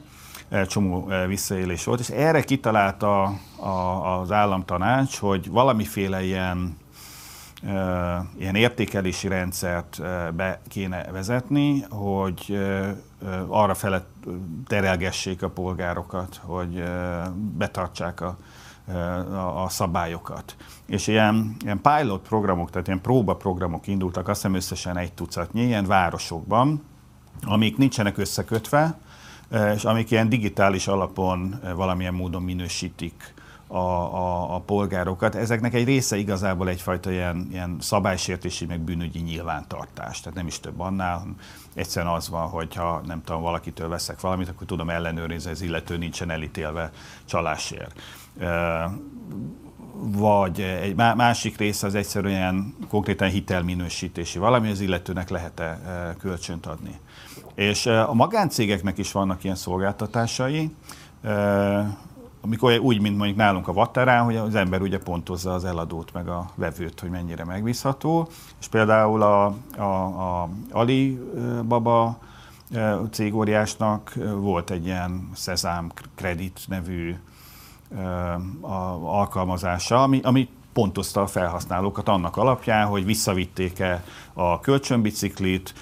csomó 0.66 1.08
visszaélés 1.26 1.84
volt, 1.84 2.00
és 2.00 2.08
erre 2.08 2.42
kitalálta 2.42 3.22
a, 3.56 4.18
az 4.20 4.32
államtanács, 4.32 5.18
hogy 5.18 5.50
valamiféle 5.50 6.24
ilyen 6.24 6.76
ilyen 8.38 8.54
értékelési 8.54 9.28
rendszert 9.28 10.02
be 10.34 10.60
kéne 10.68 11.04
vezetni, 11.12 11.84
hogy 11.90 12.58
arra 13.48 13.74
felett 13.74 14.08
terelgessék 14.66 15.42
a 15.42 15.48
polgárokat, 15.48 16.40
hogy 16.42 16.82
betartsák 17.34 18.20
a, 18.20 18.36
a, 19.62 19.68
szabályokat. 19.68 20.56
És 20.86 21.06
ilyen, 21.06 21.56
ilyen 21.60 21.80
pilot 21.80 22.28
programok, 22.28 22.70
tehát 22.70 22.86
ilyen 22.86 23.00
próbaprogramok 23.00 23.86
indultak, 23.86 24.28
azt 24.28 24.40
hiszem 24.40 24.56
összesen 24.56 24.96
egy 24.96 25.12
tucatnyi, 25.12 25.62
ilyen 25.62 25.86
városokban, 25.86 26.82
amik 27.42 27.76
nincsenek 27.76 28.18
összekötve, 28.18 28.98
és 29.74 29.84
amik 29.84 30.10
ilyen 30.10 30.28
digitális 30.28 30.86
alapon 30.86 31.60
valamilyen 31.74 32.14
módon 32.14 32.42
minősítik 32.42 33.34
a, 33.66 33.76
a, 33.76 34.54
a 34.54 34.60
polgárokat. 34.60 35.34
Ezeknek 35.34 35.74
egy 35.74 35.84
része 35.84 36.16
igazából 36.16 36.68
egyfajta 36.68 37.10
ilyen, 37.10 37.48
ilyen 37.50 37.76
szabálysértési, 37.80 38.66
meg 38.66 38.80
bűnügyi 38.80 39.20
nyilvántartás. 39.20 40.20
Tehát 40.20 40.38
nem 40.38 40.46
is 40.46 40.60
több 40.60 40.80
annál. 40.80 41.26
Egyszerűen 41.74 42.12
az 42.12 42.28
van, 42.28 42.48
hogy 42.48 42.74
ha 42.74 43.00
nem 43.06 43.22
tudom, 43.24 43.42
valakitől 43.42 43.88
veszek 43.88 44.20
valamit, 44.20 44.48
akkor 44.48 44.66
tudom 44.66 44.90
ellenőrizni, 44.90 45.50
az 45.50 45.62
illető 45.62 45.96
nincsen 45.96 46.30
elítélve 46.30 46.90
csalásért. 47.24 48.00
Vagy 49.96 50.60
egy 50.60 50.94
másik 50.94 51.56
része 51.56 51.86
az 51.86 51.94
egyszerűen 51.94 52.74
konkrétan 52.88 53.28
hitelminősítési 53.28 54.38
valami, 54.38 54.70
az 54.70 54.80
illetőnek 54.80 55.28
lehet-e 55.28 55.78
kölcsönt 56.18 56.66
adni. 56.66 56.98
És 57.54 57.86
a 57.86 58.14
magáncégeknek 58.14 58.98
is 58.98 59.12
vannak 59.12 59.44
ilyen 59.44 59.56
szolgáltatásai, 59.56 60.70
amikor 62.40 62.78
úgy, 62.78 63.00
mint 63.00 63.16
mondjuk 63.16 63.38
nálunk 63.38 63.68
a 63.68 63.72
Vatterán, 63.72 64.24
hogy 64.24 64.36
az 64.36 64.54
ember 64.54 64.80
ugye 64.80 64.98
pontozza 64.98 65.52
az 65.52 65.64
eladót 65.64 66.12
meg 66.12 66.28
a 66.28 66.50
vevőt, 66.54 67.00
hogy 67.00 67.10
mennyire 67.10 67.44
megbízható, 67.44 68.28
és 68.60 68.66
például 68.68 69.22
a, 69.22 69.54
a, 69.76 69.82
a 69.82 70.48
Alibaba 70.70 72.18
cégóriásnak 73.10 74.14
volt 74.36 74.70
egy 74.70 74.84
ilyen 74.84 75.30
Sezám 75.34 75.90
Credit 76.14 76.60
nevű 76.68 77.14
alkalmazása, 79.02 80.02
ami, 80.02 80.20
ami 80.22 80.48
pontozta 80.74 81.22
a 81.22 81.26
felhasználókat 81.26 82.08
annak 82.08 82.36
alapján, 82.36 82.86
hogy 82.86 83.04
visszavitték-e 83.04 84.04
a 84.32 84.60
kölcsönbiciklit, 84.60 85.74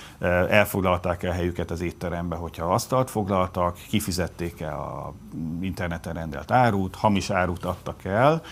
elfoglalták-e 0.49 1.29
a 1.29 1.33
helyüket 1.33 1.71
az 1.71 1.81
étterembe, 1.81 2.37
hogyha 2.37 2.65
asztalt 2.65 3.11
foglaltak, 3.11 3.79
kifizették-e 3.89 4.75
a 4.75 5.13
interneten 5.61 6.15
rendelt 6.15 6.51
árut, 6.51 6.95
hamis 6.95 7.31
árut 7.31 7.65
adtak 7.65 8.05
el. 8.05 8.43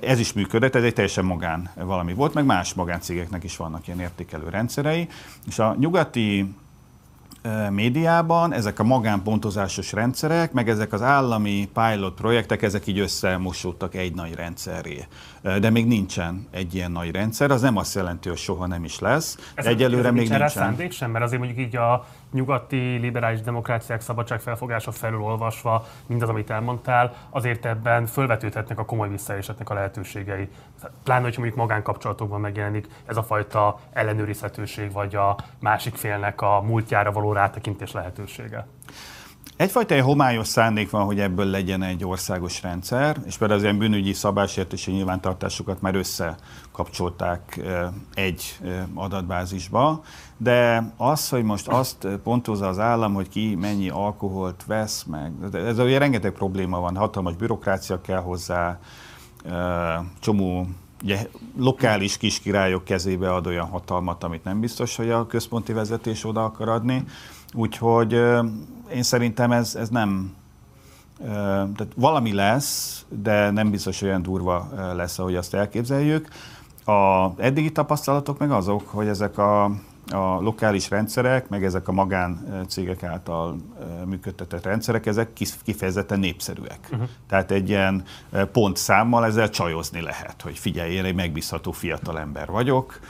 Ez 0.00 0.18
is 0.18 0.32
működött, 0.32 0.74
ez 0.74 0.82
egy 0.82 0.94
teljesen 0.94 1.24
magán 1.24 1.70
valami 1.74 2.14
volt, 2.14 2.34
meg 2.34 2.44
más 2.44 2.74
magáncégeknek 2.74 3.44
is 3.44 3.56
vannak 3.56 3.86
ilyen 3.86 4.00
értékelő 4.00 4.48
rendszerei. 4.48 5.08
És 5.46 5.58
a 5.58 5.74
nyugati 5.78 6.54
médiában 7.70 8.52
ezek 8.52 8.78
a 8.78 8.84
magánpontozásos 8.84 9.92
rendszerek, 9.92 10.52
meg 10.52 10.68
ezek 10.68 10.92
az 10.92 11.02
állami 11.02 11.68
pilot 11.74 12.14
projektek, 12.14 12.62
ezek 12.62 12.86
így 12.86 12.98
összemosódtak 12.98 13.94
egy 13.94 14.14
nagy 14.14 14.34
rendszerré. 14.34 15.06
De 15.60 15.70
még 15.70 15.86
nincsen 15.86 16.46
egy 16.50 16.74
ilyen 16.74 16.92
nagy 16.92 17.10
rendszer, 17.10 17.50
az 17.50 17.60
nem 17.60 17.76
azt 17.76 17.94
jelenti, 17.94 18.28
hogy 18.28 18.38
soha 18.38 18.66
nem 18.66 18.84
is 18.84 18.98
lesz. 18.98 19.38
Ez 19.54 19.66
Egyelőre 19.66 20.10
még 20.10 20.28
nincsen. 20.28 20.48
szándék 20.48 20.92
sem, 20.92 21.10
mert 21.10 21.24
azért 21.24 21.40
mondjuk 21.40 21.66
így 21.66 21.76
a 21.76 22.06
nyugati 22.32 22.96
liberális 22.96 23.40
demokráciák 23.40 24.00
szabadságfelfogása 24.00 24.92
felül 24.92 25.20
olvasva, 25.20 25.86
mindaz, 26.06 26.28
amit 26.28 26.50
elmondtál, 26.50 27.14
azért 27.30 27.66
ebben 27.66 28.06
fölvetődhetnek 28.06 28.78
a 28.78 28.84
komoly 28.84 29.08
visszaésetnek 29.08 29.70
a 29.70 29.74
lehetőségei. 29.74 30.48
Pláne, 31.04 31.22
hogyha 31.22 31.40
mondjuk 31.40 31.60
magánkapcsolatokban 31.60 32.40
megjelenik 32.40 32.86
ez 33.06 33.16
a 33.16 33.22
fajta 33.22 33.78
ellenőrizhetőség, 33.92 34.92
vagy 34.92 35.14
a 35.14 35.36
másik 35.60 35.94
félnek 35.94 36.40
a 36.40 36.60
múltjára 36.60 37.12
való 37.12 37.32
rátekintés 37.32 37.92
lehetősége. 37.92 38.66
Egyfajta 39.58 39.94
egy 39.94 40.02
homályos 40.02 40.48
szándék 40.48 40.90
van, 40.90 41.04
hogy 41.04 41.20
ebből 41.20 41.46
legyen 41.46 41.82
egy 41.82 42.04
országos 42.04 42.62
rendszer, 42.62 43.16
és 43.26 43.36
például 43.36 43.58
az 43.58 43.64
ilyen 43.64 43.78
bűnügyi 43.78 44.12
szabásértési 44.12 44.90
nyilvántartásokat 44.90 45.80
már 45.80 45.94
összekapcsolták 45.94 47.60
egy 48.14 48.58
adatbázisba, 48.94 50.02
de 50.36 50.92
az, 50.96 51.28
hogy 51.28 51.42
most 51.42 51.68
azt 51.68 52.08
pontozza 52.22 52.68
az 52.68 52.78
állam, 52.78 53.14
hogy 53.14 53.28
ki 53.28 53.54
mennyi 53.54 53.88
alkoholt 53.88 54.64
vesz 54.66 55.04
meg, 55.04 55.32
ez 55.52 55.78
ugye 55.78 55.98
rengeteg 55.98 56.32
probléma 56.32 56.80
van, 56.80 56.96
hatalmas 56.96 57.34
bürokrácia 57.34 58.00
kell 58.00 58.20
hozzá, 58.20 58.78
csomó 60.20 60.66
ugye, 61.02 61.26
lokális 61.56 62.16
kiskirályok 62.16 62.84
kezébe 62.84 63.34
ad 63.34 63.46
olyan 63.46 63.66
hatalmat, 63.66 64.24
amit 64.24 64.44
nem 64.44 64.60
biztos, 64.60 64.96
hogy 64.96 65.10
a 65.10 65.26
központi 65.26 65.72
vezetés 65.72 66.24
oda 66.24 66.44
akar 66.44 66.68
adni. 66.68 67.04
Úgyhogy 67.54 68.20
én 68.94 69.02
szerintem 69.02 69.52
ez, 69.52 69.74
ez 69.74 69.88
nem, 69.88 70.34
tehát 71.74 71.88
valami 71.96 72.32
lesz, 72.32 73.04
de 73.08 73.50
nem 73.50 73.70
biztos 73.70 74.02
olyan 74.02 74.22
durva 74.22 74.68
lesz, 74.94 75.18
ahogy 75.18 75.36
azt 75.36 75.54
elképzeljük. 75.54 76.28
A 76.84 77.30
eddigi 77.36 77.72
tapasztalatok 77.72 78.38
meg 78.38 78.50
azok, 78.50 78.88
hogy 78.88 79.06
ezek 79.06 79.38
a, 79.38 79.64
a 80.10 80.40
lokális 80.40 80.90
rendszerek, 80.90 81.48
meg 81.48 81.64
ezek 81.64 81.88
a 81.88 81.92
magáncégek 81.92 83.02
által 83.02 83.56
működtetett 84.04 84.64
rendszerek, 84.64 85.06
ezek 85.06 85.32
kifejezetten 85.64 86.18
népszerűek. 86.18 86.88
Uh-huh. 86.92 87.08
Tehát 87.28 87.50
egy 87.50 87.68
ilyen 87.68 88.04
pontszámmal 88.52 89.24
ezzel 89.24 89.50
csajozni 89.50 90.00
lehet, 90.00 90.42
hogy 90.42 90.58
figyelj, 90.58 90.92
én 90.92 91.04
egy 91.04 91.14
megbízható 91.14 91.72
fiatal 91.72 92.18
ember 92.18 92.50
vagyok, 92.50 93.00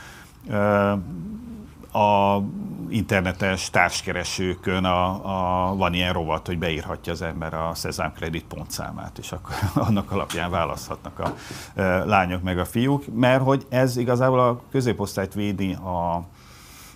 a 1.93 2.41
internetes 2.89 3.69
társkeresőkön 3.69 4.83
a, 4.83 5.69
a, 5.69 5.75
van 5.75 5.93
ilyen 5.93 6.13
rovat, 6.13 6.47
hogy 6.47 6.57
beírhatja 6.57 7.11
az 7.11 7.21
ember 7.21 7.53
a 7.53 7.71
Szezám 7.73 8.13
Credit 8.13 8.43
pontszámát, 8.43 9.17
és 9.17 9.31
akkor 9.31 9.55
annak 9.87 10.11
alapján 10.11 10.51
választhatnak 10.51 11.19
a 11.19 11.33
e, 11.75 12.03
lányok 12.05 12.43
meg 12.43 12.59
a 12.59 12.65
fiúk, 12.65 13.03
mert 13.15 13.43
hogy 13.43 13.65
ez 13.69 13.97
igazából 13.97 14.39
a 14.39 14.61
középosztályt 14.71 15.33
védi 15.33 15.73
a 15.73 16.23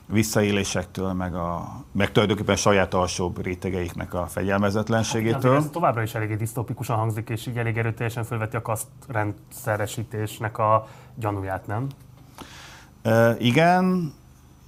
visszaélésektől, 0.05 1.13
meg, 1.13 1.35
a, 1.35 1.83
meg 1.91 2.11
tulajdonképpen 2.11 2.55
saját 2.55 2.93
alsóbb 2.93 3.43
rétegeiknek 3.43 4.13
a 4.13 4.25
fegyelmezetlenségétől. 4.27 5.53
Hát, 5.53 5.63
ez 5.63 5.69
továbbra 5.69 6.01
is 6.01 6.15
eléggé 6.15 6.35
disztopikusan 6.35 6.97
hangzik, 6.97 7.29
és 7.29 7.47
így 7.47 7.57
elég 7.57 7.77
erőteljesen 7.77 8.23
felveti 8.23 8.55
a 8.55 8.61
kasztrendszeresítésnek 8.61 10.57
a 10.57 10.87
gyanúját, 11.15 11.67
nem? 11.67 11.87
E, 13.01 13.35
igen, 13.39 14.13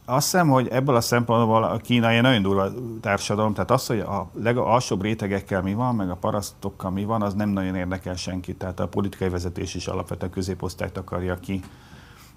azt 0.05 0.31
hiszem, 0.31 0.49
hogy 0.49 0.67
ebből 0.67 0.95
a 0.95 1.01
szempontból 1.01 1.63
a 1.63 1.77
Kína 1.77 2.09
egy 2.09 2.21
nagyon 2.21 2.41
durva 2.41 2.69
társadalom, 3.01 3.53
tehát 3.53 3.71
az, 3.71 3.87
hogy 3.87 3.99
a 3.99 4.29
legalsóbb 4.33 5.01
rétegekkel 5.01 5.61
mi 5.61 5.73
van, 5.73 5.95
meg 5.95 6.09
a 6.09 6.15
parasztokkal 6.15 6.91
mi 6.91 7.03
van, 7.03 7.21
az 7.21 7.33
nem 7.33 7.49
nagyon 7.49 7.75
érdekel 7.75 8.15
senki. 8.15 8.55
Tehát 8.55 8.79
a 8.79 8.87
politikai 8.87 9.29
vezetés 9.29 9.75
is 9.75 9.87
alapvetően 9.87 10.31
középosztályt 10.31 10.97
akarja 10.97 11.35
ki, 11.35 11.61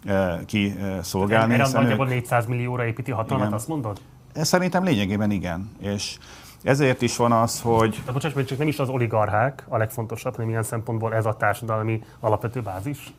eh, 0.04 0.38
ki 0.46 0.74
eh, 0.78 1.02
szolgálni. 1.02 1.54
Erre 1.54 1.68
nagyjából 1.72 2.06
400 2.06 2.46
millióra 2.46 2.86
építi 2.86 3.10
hatalmat, 3.10 3.46
igen. 3.46 3.58
azt 3.58 3.68
mondod? 3.68 4.00
Ez 4.32 4.48
szerintem 4.48 4.84
lényegében 4.84 5.30
igen. 5.30 5.70
És 5.78 6.18
ezért 6.62 7.02
is 7.02 7.16
van 7.16 7.32
az, 7.32 7.60
hogy... 7.60 7.90
Tehát 7.90 8.12
bocsáss, 8.12 8.44
csak 8.44 8.58
nem 8.58 8.68
is 8.68 8.78
az 8.78 8.88
oligarchák 8.88 9.64
a 9.68 9.76
legfontosabb, 9.76 10.34
hanem 10.34 10.50
ilyen 10.50 10.62
szempontból 10.62 11.14
ez 11.14 11.26
a 11.26 11.34
társadalmi 11.34 12.02
alapvető 12.20 12.60
bázis? 12.60 13.12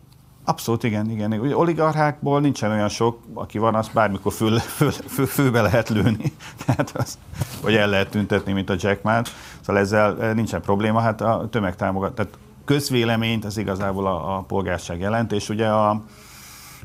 Abszolút, 0.50 0.84
igen, 0.84 1.10
igen. 1.10 1.34
Ugye 1.34 1.58
oligarchákból 1.58 2.41
nincsen 2.41 2.72
olyan 2.72 2.89
sok, 2.89 3.20
aki 3.34 3.58
van, 3.58 3.76
azt 3.76 3.93
bármikor 3.93 4.34
föl, 4.34 4.60
föl, 4.60 4.91
föl, 4.91 5.26
főbe 5.26 5.62
lehet 5.62 5.89
lőni, 5.89 6.34
tehát 6.66 6.91
az, 6.95 7.18
vagy 7.62 7.76
el 7.76 7.89
lehet 7.89 8.10
tüntetni, 8.10 8.52
mint 8.52 8.70
a 8.70 8.76
Jack 8.78 9.04
Ma. 9.04 9.22
Szóval 9.62 9.82
ezzel 9.82 10.22
eh, 10.22 10.34
nincsen 10.34 10.62
probléma, 10.62 11.00
hát 11.00 11.22
a 11.22 11.47
tömegtámogat, 11.52 12.14
tehát 12.16 12.38
közvéleményt 12.66 13.45
az 13.45 13.58
igazából 13.58 14.08
a, 14.08 14.38
a 14.38 14.41
polgárság 14.41 15.00
jelent, 15.00 15.32
és 15.32 15.50
ugye 15.50 15.68
a, 15.68 16.02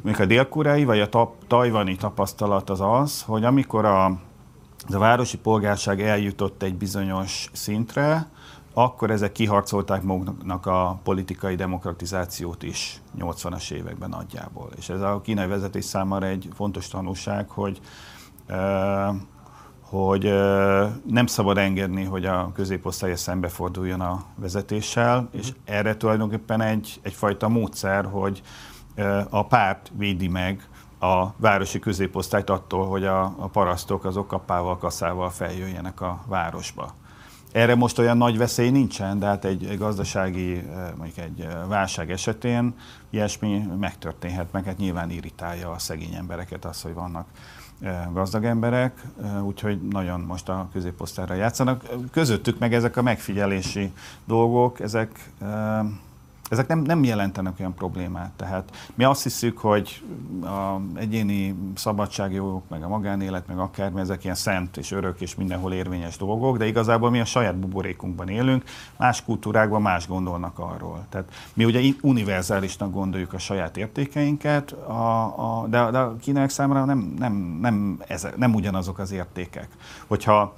mondjuk 0.03 0.25
a 0.25 0.27
dél 0.27 0.85
vagy 0.85 1.01
a 1.01 1.09
tap, 1.09 1.35
tajvani 1.47 1.97
tapasztalat 1.97 2.71
az 2.71 2.81
az, 2.81 3.23
hogy 3.23 3.45
amikor 3.45 3.85
a, 3.85 4.05
a 4.05 4.99
városi 4.99 5.39
polgárság 5.39 6.03
eljutott 6.03 6.63
egy 6.63 6.75
bizonyos 6.75 7.49
szintre, 7.53 8.27
akkor 8.75 9.11
ezek 9.11 9.33
kiharcolták 9.33 10.03
maguknak 10.03 10.67
a 10.67 10.99
politikai 11.03 11.55
demokratizációt 11.55 12.63
is 12.63 13.01
80-as 13.19 13.71
években 13.71 14.09
nagyjából. 14.09 14.69
És 14.77 14.89
ez 14.89 15.01
a 15.01 15.21
kínai 15.21 15.47
vezetés 15.47 15.85
számára 15.85 16.27
egy 16.27 16.49
fontos 16.55 16.89
tanulság, 16.89 17.49
hogy 17.49 17.81
hogy 19.81 20.23
nem 21.07 21.27
szabad 21.27 21.59
engedni, 21.59 22.05
hogy 22.05 22.25
a 22.25 22.51
középosztálya 22.55 23.17
szembeforduljon 23.17 24.01
a 24.01 24.25
vezetéssel, 24.37 25.29
és 25.33 25.53
erre 25.65 25.97
tulajdonképpen 25.97 26.61
egy, 26.61 27.01
egyfajta 27.03 27.49
módszer, 27.49 28.05
hogy 28.05 28.43
a 29.31 29.47
párt 29.47 29.93
védi 29.97 30.29
meg 30.29 30.69
a 30.99 31.35
városi 31.37 31.79
középosztályt 31.79 32.51
attól, 32.51 32.87
hogy 32.87 33.05
a, 33.05 33.23
a 33.23 33.49
parasztok 33.53 34.05
azok 34.05 34.29
kapával, 34.29 34.79
kaszával 34.79 35.31
feljöjjenek 35.31 36.01
a 36.01 36.21
városba. 36.27 36.95
Erre 37.55 37.75
most 37.75 37.99
olyan 37.99 38.17
nagy 38.17 38.39
veszély 38.39 38.71
nincsen, 38.71 39.19
de 39.19 39.27
hát 39.27 39.45
egy, 39.45 39.79
gazdasági, 39.79 40.53
eh, 40.55 40.63
mondjuk 40.97 41.19
egy 41.19 41.41
eh, 41.41 41.53
válság 41.69 42.11
esetén 42.11 42.75
ilyesmi 43.11 43.67
megtörténhet, 43.79 44.53
meg 44.53 44.65
hát 44.65 44.79
nyilván 44.79 45.11
irritálja 45.11 45.71
a 45.71 45.79
szegény 45.79 46.15
embereket 46.15 46.65
az, 46.65 46.83
hogy 46.83 46.95
vannak 46.95 47.27
eh, 47.81 48.07
gazdag 48.13 48.45
emberek, 48.45 49.03
úgyhogy 49.43 49.83
nagyon 49.83 50.21
most 50.21 50.49
a 50.49 50.69
középosztályra 50.73 51.35
játszanak. 51.35 51.85
Közöttük 52.11 52.59
meg 52.59 52.75
ezek 52.75 52.97
a 52.97 53.03
megfigyelési 53.03 53.93
dolgok, 54.25 54.81
ezek 54.81 55.31
ezek 56.51 56.67
nem, 56.67 56.79
nem 56.79 57.05
jelentenek 57.05 57.55
olyan 57.61 57.75
problémát. 57.75 58.31
Tehát 58.37 58.91
mi 58.95 59.05
azt 59.05 59.23
hiszük, 59.23 59.59
hogy 59.59 60.03
a 60.43 60.81
egyéni 60.95 61.55
szabadságjogok, 61.75 62.69
meg 62.69 62.83
a 62.83 62.89
magánélet, 62.89 63.47
meg 63.47 63.59
akármi, 63.59 64.01
ezek 64.01 64.25
ilyen 64.25 64.37
szent 64.37 64.77
és 64.77 64.91
örök 64.91 65.21
és 65.21 65.35
mindenhol 65.35 65.73
érvényes 65.73 66.17
dolgok, 66.17 66.57
de 66.57 66.67
igazából 66.67 67.11
mi 67.11 67.21
a 67.21 67.25
saját 67.25 67.57
buborékunkban 67.57 68.29
élünk, 68.29 68.65
más 68.97 69.25
kultúrákban 69.25 69.83
más 69.83 70.07
gondolnak 70.07 70.59
arról. 70.59 71.07
Tehát 71.09 71.33
mi 71.55 71.65
ugye 71.65 71.93
univerzálisnak 72.03 72.93
gondoljuk 72.93 73.33
a 73.33 73.39
saját 73.39 73.77
értékeinket, 73.77 74.73
a, 74.73 75.23
a, 75.37 75.67
de, 75.67 75.91
de 75.91 75.99
a 75.99 76.17
kínaiak 76.17 76.51
számára 76.51 76.85
nem, 76.85 77.15
nem, 77.19 77.33
nem, 77.61 78.03
ez, 78.07 78.27
nem 78.37 78.55
ugyanazok 78.55 78.99
az 78.99 79.13
értékek. 79.13 79.69
Hogyha 80.07 80.55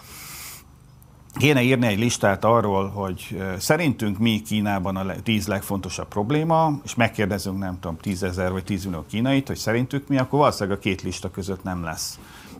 kéne 1.38 1.62
írni 1.62 1.86
egy 1.86 1.98
listát 1.98 2.44
arról, 2.44 2.88
hogy 2.88 3.42
szerintünk 3.58 4.18
mi 4.18 4.42
Kínában 4.42 4.96
a 4.96 5.14
tíz 5.22 5.46
legfontosabb 5.46 6.08
probléma, 6.08 6.80
és 6.84 6.94
megkérdezünk, 6.94 7.58
nem 7.58 7.78
tudom, 7.80 7.96
tízezer 7.96 8.52
vagy 8.52 8.64
tíz 8.64 8.84
millió 8.84 9.04
kínait, 9.08 9.46
hogy 9.46 9.56
szerintük 9.56 10.08
mi, 10.08 10.18
akkor 10.18 10.38
valószínűleg 10.38 10.78
a 10.78 10.80
két 10.80 11.02
lista 11.02 11.30
között 11.30 11.62
nem 11.62 11.84
lesz 11.84 12.18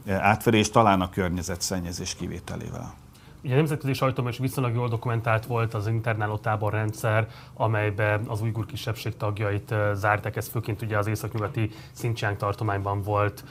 átverés, 0.09 0.71
talán 0.71 1.01
a 1.01 1.11
környezetszennyezés 1.11 2.15
kivételével. 2.15 2.95
Ugye 3.47 3.55
a 3.55 3.59
nemzetközi 3.59 3.93
sajtóban 3.93 4.33
is 4.33 4.39
viszonylag 4.39 4.75
jól 4.75 4.89
dokumentált 4.89 5.47
volt 5.47 5.75
az 5.75 5.87
internáló 5.87 6.37
táborrendszer, 6.37 7.29
amelybe 7.55 8.21
az 8.27 8.41
ujgur 8.41 8.67
kisebbség 8.67 9.17
tagjait 9.17 9.75
zárták, 9.93 10.37
ez 10.37 10.49
főként 10.49 10.83
ugye 10.83 10.99
az 10.99 11.07
északnyugati 11.07 11.71
Xinjiang 11.95 12.37
tartományban 12.37 13.03
volt. 13.03 13.45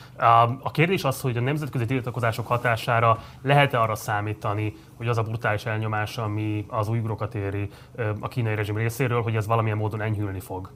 A 0.62 0.72
kérdés 0.72 1.04
az, 1.04 1.22
hogy 1.22 1.38
a 1.38 1.42
nemzetközi 1.42 1.86
tiltakozások 1.86 2.48
hatására 2.48 3.20
lehet-e 3.42 3.82
arra 3.82 3.96
számítani, 3.96 4.74
hogy 4.98 5.08
az 5.08 5.18
a 5.18 5.24
brutális 5.24 5.66
elnyomás, 5.66 6.18
ami 6.18 6.66
az 6.68 6.88
ujgurokat 6.88 7.36
éri 7.36 7.70
a 8.20 8.28
kínai 8.28 8.56
rezsim 8.56 8.78
részéről, 8.78 9.22
hogy 9.22 9.36
ez 9.36 9.48
valamilyen 9.48 9.78
módon 9.78 10.02
enyhülni 10.02 10.40
fog? 10.40 10.72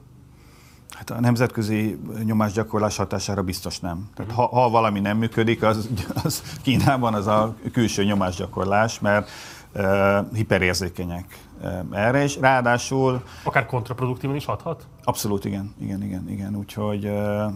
Hát 1.00 1.10
a 1.10 1.20
nemzetközi 1.20 1.98
nyomásgyakorlás 2.24 2.96
hatására 2.96 3.42
biztos 3.42 3.78
nem. 3.78 4.08
Tehát 4.14 4.32
ha, 4.32 4.46
ha 4.46 4.70
valami 4.70 5.00
nem 5.00 5.16
működik, 5.16 5.62
az, 5.62 5.88
az 6.24 6.42
Kínában 6.62 7.14
az 7.14 7.26
a 7.26 7.54
külső 7.72 8.04
nyomásgyakorlás, 8.04 8.98
mert 8.98 9.30
uh, 9.74 10.18
hiperérzékenyek 10.34 11.38
uh, 11.62 11.78
erre, 11.90 12.22
és 12.22 12.36
ráadásul... 12.36 13.22
Akár 13.42 13.66
kontraproduktívan 13.66 14.36
is 14.36 14.44
hathat? 14.44 14.86
Abszolút 15.04 15.44
igen, 15.44 15.74
igen, 15.78 16.02
igen, 16.02 16.28
igen. 16.28 16.56
Úgyhogy 16.56 17.04
uh, 17.04 17.52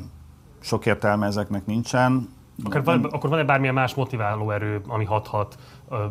sok 0.60 0.86
értelme 0.86 1.26
ezeknek 1.26 1.66
nincsen. 1.66 2.28
Akár 2.64 2.84
van, 2.84 3.04
akkor 3.04 3.30
van-e 3.30 3.44
bármilyen 3.44 3.74
más 3.74 3.94
motiváló 3.94 4.50
erő, 4.50 4.82
ami 4.86 5.04
hathat 5.04 5.58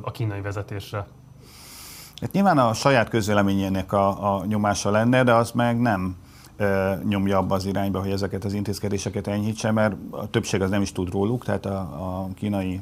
a 0.02 0.12
kínai 0.12 0.42
vezetésre? 0.42 1.08
Hát 2.22 2.32
nyilván 2.32 2.58
a 2.58 2.74
saját 2.74 3.10
közvéleményének 3.10 3.92
a, 3.92 4.36
a 4.36 4.46
nyomása 4.46 4.92
lenne, 4.92 5.24
de 5.24 5.34
az 5.34 5.52
meg 5.52 5.80
nem 5.80 6.16
nyomja 7.04 7.38
abba 7.38 7.56
az 7.56 7.66
irányba, 7.66 7.99
hogy 7.99 8.12
ezeket 8.12 8.43
az 8.45 8.54
intézkedéseket 8.54 9.28
enyhítse, 9.28 9.72
mert 9.72 9.95
a 10.10 10.30
többség 10.30 10.62
az 10.62 10.70
nem 10.70 10.82
is 10.82 10.91
tud 10.91 11.12
róluk, 11.12 11.43
tehát 11.43 11.66
a, 11.66 11.80
a 11.80 12.28
kínai 12.36 12.82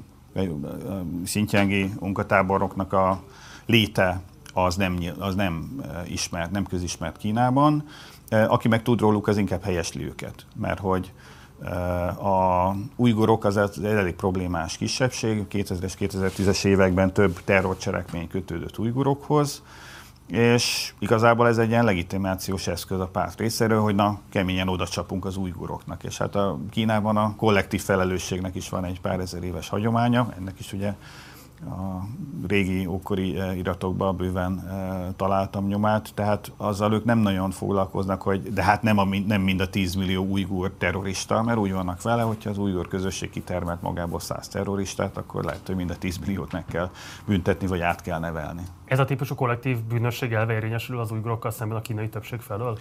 szintjángi 1.23 1.93
munkatáboroknak 1.99 2.93
a 2.93 3.23
léte 3.65 4.21
az 4.53 4.75
nem, 4.75 4.99
az 5.19 5.35
nem 5.35 5.81
ismert, 6.07 6.51
nem 6.51 6.65
közismert 6.65 7.17
Kínában. 7.17 7.83
Aki 8.29 8.67
meg 8.67 8.81
tud 8.81 8.99
róluk, 8.99 9.27
az 9.27 9.37
inkább 9.37 9.63
helyesli 9.63 10.05
őket, 10.05 10.45
mert 10.55 10.79
hogy 10.79 11.11
a 12.21 12.71
ujgurok 12.95 13.43
az 13.43 13.83
elég 13.83 14.15
problémás 14.15 14.77
kisebbség, 14.77 15.45
2000-es, 15.51 15.93
2010-es 15.99 16.65
években 16.65 17.13
több 17.13 17.41
terrorcselekmény 17.43 18.27
kötődött 18.27 18.77
ujgurokhoz, 18.77 19.63
és 20.31 20.93
igazából 20.99 21.47
ez 21.47 21.57
egy 21.57 21.69
ilyen 21.69 21.83
legitimációs 21.83 22.67
eszköz 22.67 22.99
a 22.99 23.07
párt 23.07 23.39
részéről, 23.39 23.81
hogy 23.81 23.95
na, 23.95 24.19
keményen 24.29 24.67
oda 24.67 24.87
csapunk 24.87 25.25
az 25.25 25.37
újguroknak. 25.37 26.03
És 26.03 26.17
hát 26.17 26.35
a 26.35 26.59
Kínában 26.69 27.17
a 27.17 27.35
kollektív 27.35 27.81
felelősségnek 27.81 28.55
is 28.55 28.69
van 28.69 28.85
egy 28.85 29.01
pár 29.01 29.19
ezer 29.19 29.43
éves 29.43 29.69
hagyománya, 29.69 30.33
ennek 30.37 30.59
is 30.59 30.73
ugye 30.73 30.93
a 31.65 32.07
régi 32.47 32.85
ókori 32.85 33.39
eh, 33.39 33.57
iratokban 33.57 34.15
bőven 34.15 34.57
e, 34.59 35.11
találtam 35.15 35.67
nyomát, 35.67 36.11
tehát 36.13 36.51
azzal 36.57 36.93
ők 36.93 37.03
nem 37.03 37.19
nagyon 37.19 37.51
foglalkoznak, 37.51 38.21
hogy 38.21 38.53
de 38.53 38.63
hát 38.63 38.81
nem, 38.81 38.97
a, 38.97 39.05
nem 39.27 39.41
mind 39.41 39.59
a 39.59 39.69
10 39.69 39.95
millió 39.95 40.25
újgur 40.25 40.71
terrorista, 40.77 41.43
mert 41.43 41.57
úgy 41.57 41.73
vannak 41.73 42.01
vele, 42.01 42.21
hogyha 42.21 42.49
az 42.49 42.57
újgur 42.57 42.87
közösség 42.87 43.29
kitermelt 43.29 43.81
magából 43.81 44.19
100 44.19 44.47
terroristát, 44.47 45.17
akkor 45.17 45.43
lehet, 45.43 45.61
hogy 45.65 45.75
mind 45.75 45.89
a 45.89 45.97
10 45.97 46.17
milliót 46.17 46.51
meg 46.51 46.65
kell 46.65 46.89
büntetni, 47.25 47.67
vagy 47.67 47.81
át 47.81 48.01
kell 48.01 48.19
nevelni. 48.19 48.61
Ez 48.85 48.99
a 48.99 49.05
típusú 49.05 49.35
kollektív 49.35 49.77
bűnösség 49.83 50.33
elve 50.33 50.53
érvényesül 50.53 50.99
az 50.99 51.11
újgurokkal 51.11 51.51
szemben 51.51 51.77
a 51.77 51.81
kínai 51.81 52.09
többség 52.09 52.39
felől? 52.39 52.77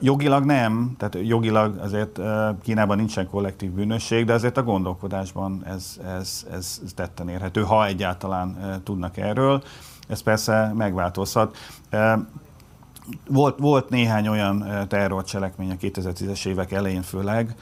Jogilag 0.00 0.44
nem, 0.44 0.94
tehát 0.98 1.18
jogilag 1.28 1.78
azért 1.78 2.20
Kínában 2.62 2.96
nincsen 2.96 3.28
kollektív 3.28 3.70
bűnösség, 3.70 4.24
de 4.24 4.32
azért 4.32 4.56
a 4.56 4.62
gondolkodásban 4.62 5.62
ez, 5.66 6.00
ez, 6.18 6.46
ez 6.52 6.80
tetten 6.94 7.28
érhető, 7.28 7.62
ha 7.62 7.86
egyáltalán 7.86 8.80
tudnak 8.84 9.16
erről. 9.16 9.62
Ez 10.08 10.20
persze 10.20 10.72
megváltozhat. 10.74 11.56
Volt, 13.28 13.58
volt 13.58 13.88
néhány 13.88 14.28
olyan 14.28 14.86
terrorcselekmény 14.88 15.70
a 15.70 15.74
2010-es 15.74 16.46
évek 16.46 16.72
elején 16.72 17.02
főleg, 17.02 17.54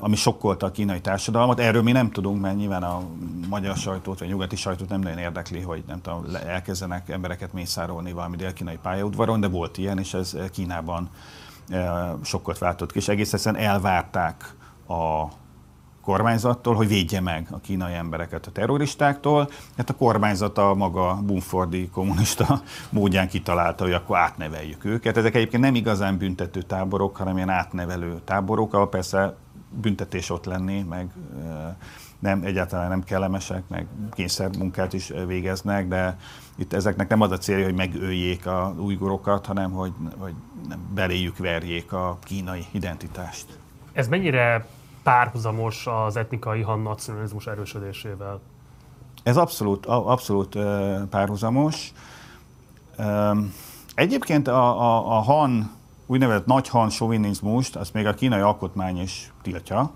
ami 0.00 0.16
sokkolta 0.16 0.66
a 0.66 0.70
kínai 0.70 1.00
társadalmat. 1.00 1.60
Erről 1.60 1.82
mi 1.82 1.92
nem 1.92 2.10
tudunk, 2.10 2.40
mert 2.40 2.56
nyilván 2.56 2.82
a 2.82 3.02
magyar 3.48 3.76
sajtót 3.76 4.18
vagy 4.18 4.28
a 4.28 4.30
nyugati 4.30 4.56
sajtót 4.56 4.88
nem 4.88 5.00
nagyon 5.00 5.18
érdekli, 5.18 5.60
hogy 5.60 5.84
nem 5.86 6.00
tudom, 6.00 6.24
elkezdenek 6.46 7.08
embereket 7.08 7.52
mészárolni 7.52 8.12
valami 8.12 8.36
dél-kínai 8.36 8.78
pályaudvaron, 8.82 9.40
de 9.40 9.48
volt 9.48 9.78
ilyen, 9.78 9.98
és 9.98 10.14
ez 10.14 10.36
Kínában 10.52 11.08
sokkot 12.22 12.58
váltott 12.58 12.92
ki, 12.92 12.98
és 12.98 13.08
egész 13.08 13.32
egyszerűen 13.32 13.64
elvárták 13.64 14.54
a 14.88 15.24
kormányzattól, 16.02 16.74
hogy 16.74 16.88
védje 16.88 17.20
meg 17.20 17.46
a 17.50 17.60
kínai 17.60 17.94
embereket 17.94 18.46
a 18.46 18.50
terroristáktól. 18.50 19.50
Hát 19.76 19.90
a 19.90 19.94
kormányzat 19.94 20.58
a 20.58 20.74
maga 20.74 21.22
Bumfordi 21.22 21.88
kommunista 21.88 22.62
módján 22.90 23.28
kitalálta, 23.28 23.84
hogy 23.84 23.92
akkor 23.92 24.16
átneveljük 24.16 24.84
őket. 24.84 25.16
Ezek 25.16 25.34
egyébként 25.34 25.62
nem 25.62 25.74
igazán 25.74 26.18
büntető 26.18 26.62
táborok, 26.62 27.16
hanem 27.16 27.36
ilyen 27.36 27.48
átnevelő 27.48 28.20
táborok, 28.24 28.74
ahol 28.74 28.88
persze 28.88 29.36
büntetés 29.80 30.30
ott 30.30 30.44
lenni, 30.44 30.82
meg 30.82 31.10
nem, 32.18 32.42
egyáltalán 32.44 32.88
nem 32.88 33.04
kellemesek, 33.04 33.62
meg 33.68 33.86
kényszermunkát 34.10 34.92
is 34.92 35.12
végeznek, 35.26 35.88
de 35.88 36.18
itt 36.56 36.72
ezeknek 36.72 37.08
nem 37.08 37.20
az 37.20 37.30
a 37.30 37.38
célja, 37.38 37.64
hogy 37.64 37.74
megöljék 37.74 38.46
a 38.46 38.74
újgorokat, 38.78 39.46
hanem 39.46 39.70
hogy, 39.70 39.92
hogy 40.18 40.34
beléjük 40.94 41.38
verjék 41.38 41.92
a 41.92 42.18
kínai 42.22 42.64
identitást. 42.70 43.46
Ez 43.92 44.08
mennyire 44.08 44.66
párhuzamos 45.02 45.86
az 45.86 46.16
etnikai 46.16 46.60
han 46.60 46.80
nacionalizmus 46.80 47.46
erősödésével? 47.46 48.40
Ez 49.22 49.36
abszolút, 49.36 49.86
abszolút 49.86 50.58
párhuzamos. 51.10 51.92
Egyébként 53.94 54.48
a, 54.48 54.80
a, 54.80 55.16
a 55.16 55.20
han, 55.20 55.70
úgynevezett 56.06 56.46
nagy 56.46 56.68
han 56.68 56.90
sovinizmust, 56.90 57.76
azt 57.76 57.92
még 57.92 58.06
a 58.06 58.14
kínai 58.14 58.40
alkotmány 58.40 59.00
is 59.00 59.32
tiltja. 59.42 59.90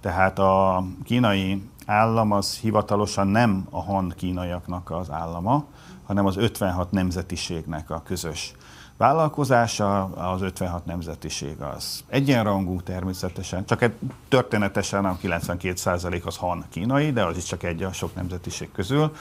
Tehát 0.00 0.38
a 0.38 0.84
kínai 1.04 1.62
állam 1.86 2.32
az 2.32 2.58
hivatalosan 2.58 3.26
nem 3.26 3.66
a 3.70 3.82
han 3.82 4.12
kínaiaknak 4.16 4.90
az 4.90 5.10
állama, 5.10 5.64
hanem 6.06 6.26
az 6.26 6.36
56 6.36 6.90
nemzetiségnek 6.90 7.90
a 7.90 8.02
közös 8.04 8.54
vállalkozása, 8.96 10.04
az 10.04 10.42
56 10.42 10.84
nemzetiség 10.84 11.60
az 11.60 12.04
egyenrangú 12.08 12.80
természetesen, 12.80 13.64
csak 13.64 13.82
egy 13.82 13.94
történetesen 14.28 15.04
a 15.04 15.16
92% 15.22 16.24
az 16.24 16.36
han 16.36 16.64
kínai, 16.70 17.12
de 17.12 17.24
az 17.24 17.36
is 17.36 17.44
csak 17.44 17.62
egy 17.62 17.82
a 17.82 17.92
sok 17.92 18.14
nemzetiség 18.14 18.72
közül, 18.72 19.12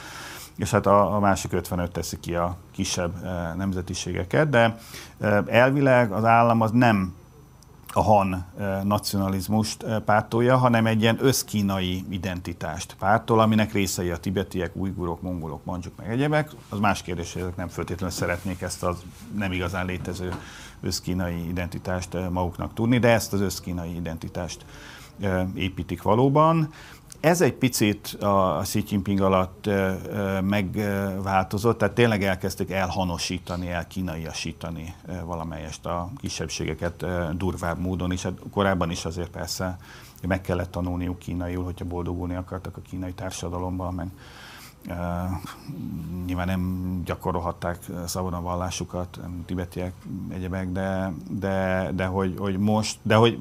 és 0.58 0.72
hát 0.72 0.86
a, 0.86 1.16
a 1.16 1.20
másik 1.20 1.54
55 1.54 1.92
teszi 1.92 2.20
ki 2.20 2.36
a 2.36 2.58
kisebb 2.72 3.24
e, 3.24 3.54
nemzetiségeket, 3.58 4.50
de 4.50 4.78
e, 5.20 5.44
elvileg 5.48 6.12
az 6.12 6.26
állam 6.26 6.62
az 6.62 6.72
nem 6.72 7.16
a 7.98 8.02
han 8.02 8.46
nacionalizmust 8.84 9.86
pártolja, 10.06 10.58
hanem 10.58 10.86
egy 10.86 11.02
ilyen 11.02 11.18
összkínai 11.20 12.06
identitást 12.10 12.96
pártol, 13.00 13.40
aminek 13.40 13.74
részei 13.74 14.10
a 14.10 14.18
tibetiek, 14.18 14.76
ujgurok, 14.76 15.22
mongolok, 15.22 15.66
mancsuk 15.66 15.94
meg 15.98 16.10
egyebek. 16.10 16.52
Az 16.70 16.80
más 16.80 17.02
kérdés, 17.02 17.34
hogy 17.34 17.42
ezek 17.42 17.56
nem 17.56 17.68
feltétlenül 17.68 18.16
szeretnék 18.16 18.62
ezt 18.62 18.84
az 18.84 19.04
nem 19.36 19.52
igazán 19.52 19.86
létező 19.86 20.34
összkínai 20.82 21.48
identitást 21.48 22.30
maguknak 22.32 22.74
tudni, 22.74 23.00
de 23.00 23.10
ezt 23.10 23.34
az 23.34 23.42
összkínai 23.42 23.96
identitást 23.96 24.66
építik 25.54 26.02
valóban. 26.02 26.74
Ez 27.28 27.42
egy 27.42 27.54
picit 27.54 28.08
a 28.20 28.60
Xi 28.64 28.84
Jinping 28.90 29.22
alatt 29.22 29.70
megváltozott, 30.42 31.78
tehát 31.78 31.94
tényleg 31.94 32.24
elkezdték 32.24 32.72
elhanosítani, 32.72 33.70
elkínaiasítani 33.70 34.96
valamelyest 35.24 35.86
a 35.86 36.10
kisebbségeket 36.18 37.06
durvább 37.38 37.80
módon 37.80 38.12
is. 38.12 38.24
Hát 38.24 38.34
korábban 38.52 38.92
is 38.92 39.06
azért 39.06 39.30
persze 39.30 39.78
meg 40.28 40.42
kellett 40.42 40.72
tanulniuk 40.72 41.20
kínaiul, 41.20 41.64
hogyha 41.64 41.86
boldogulni 41.86 42.36
akartak 42.36 42.78
a 42.78 42.82
kínai 42.90 43.14
társadalomban, 43.14 43.94
meg 43.94 44.08
nyilván 46.26 46.48
nem 46.48 47.02
gyakorolhatták 47.06 47.78
szabadon 48.06 48.44
vallásukat, 48.44 49.20
tibetiek, 49.46 49.94
egyebek, 50.34 50.72
de, 50.72 51.14
de, 51.30 51.90
de 51.96 52.06
hogy, 52.06 52.36
hogy 52.38 52.58
most, 52.58 52.98
de 53.02 53.16
hogy 53.16 53.40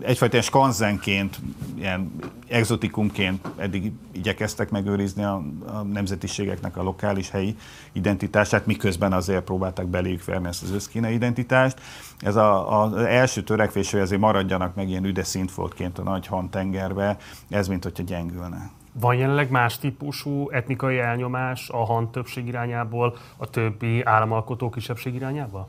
egyfajta 0.00 0.40
skanzenként, 0.40 1.40
ilyen 1.74 2.12
exotikumként 2.48 3.48
eddig 3.56 3.92
igyekeztek 4.12 4.70
megőrizni 4.70 5.22
a, 5.22 5.42
a 5.66 5.82
nemzetiségeknek 5.82 6.76
a 6.76 6.82
lokális 6.82 7.30
helyi 7.30 7.56
identitását, 7.92 8.66
miközben 8.66 9.12
azért 9.12 9.44
próbálták 9.44 9.86
beléjük 9.86 10.24
verni 10.24 10.48
ezt 10.48 10.62
az 10.62 10.70
összkínai 10.70 11.14
identitást. 11.14 11.80
Ez 12.18 12.36
a, 12.36 12.72
a, 12.72 12.82
az 12.82 12.94
első 12.94 13.42
törekvés, 13.42 13.90
hogy 13.90 14.00
azért 14.00 14.20
maradjanak 14.20 14.74
meg 14.74 14.88
ilyen 14.88 15.04
üde 15.04 15.24
szintfoltként 15.24 15.98
a 15.98 16.02
nagy 16.02 16.26
Han 16.26 16.50
tengerbe, 16.50 17.16
ez 17.48 17.68
mint 17.68 17.82
hogyha 17.82 18.02
gyengülne. 18.02 18.70
Van 18.92 19.14
jelenleg 19.14 19.50
más 19.50 19.78
típusú 19.78 20.50
etnikai 20.50 20.98
elnyomás 20.98 21.68
a 21.68 21.84
han 21.84 22.10
többség 22.10 22.46
irányából 22.46 23.16
a 23.36 23.50
többi 23.50 24.02
államalkotó 24.02 24.70
kisebbség 24.70 25.14
irányába? 25.14 25.68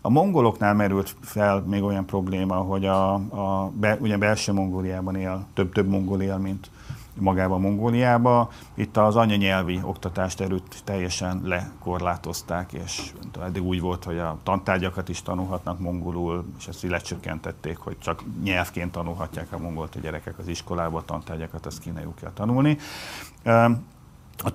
A 0.00 0.10
mongoloknál 0.10 0.74
merült 0.74 1.16
fel 1.20 1.60
még 1.60 1.82
olyan 1.82 2.06
probléma, 2.06 2.54
hogy 2.54 2.84
a, 2.84 3.12
a 3.14 3.70
be, 3.74 3.96
ugye 4.00 4.16
belső 4.16 4.52
Mongóliában 4.52 5.16
él, 5.16 5.46
több, 5.54 5.72
több 5.72 5.88
mongol 5.88 6.22
él, 6.22 6.36
mint 6.36 6.70
magában 7.18 7.60
Mongóliába. 7.60 8.50
Itt 8.74 8.96
az 8.96 9.16
anyanyelvi 9.16 9.80
oktatást 9.82 10.40
erőt 10.40 10.82
teljesen 10.84 11.40
lekorlátozták, 11.44 12.72
és 12.72 13.12
eddig 13.42 13.62
úgy 13.62 13.80
volt, 13.80 14.04
hogy 14.04 14.18
a 14.18 14.38
tantárgyakat 14.42 15.08
is 15.08 15.22
tanulhatnak 15.22 15.78
mongolul, 15.78 16.44
és 16.58 16.66
ezt 16.66 16.82
lecsökkentették, 16.82 17.76
hogy 17.76 17.98
csak 17.98 18.24
nyelvként 18.42 18.92
tanulhatják 18.92 19.52
a 19.52 19.58
mongolt 19.58 19.94
a 19.94 20.00
gyerekek 20.00 20.38
az 20.38 20.48
iskolába, 20.48 20.98
a 20.98 21.04
tantárgyakat 21.04 21.66
azt 21.66 21.80
kínaiul 21.80 22.14
kell 22.20 22.32
tanulni. 22.34 22.78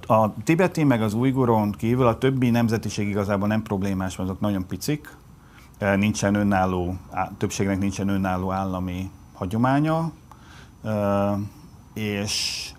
A, 0.07 0.13
a 0.13 0.33
tibeti 0.43 0.83
meg 0.83 1.01
az 1.01 1.13
ujguron 1.13 1.71
kívül 1.71 2.07
a 2.07 2.17
többi 2.17 2.49
nemzetiség 2.49 3.07
igazából 3.07 3.47
nem 3.47 3.63
problémás, 3.63 4.15
mert 4.15 4.29
azok 4.29 4.41
nagyon 4.41 4.67
picik, 4.67 5.17
nincsen 5.95 6.35
önálló, 6.35 6.95
többségnek 7.37 7.79
nincsen 7.79 8.07
önálló 8.07 8.51
állami 8.51 9.09
hagyománya, 9.33 10.11
és 11.99 12.71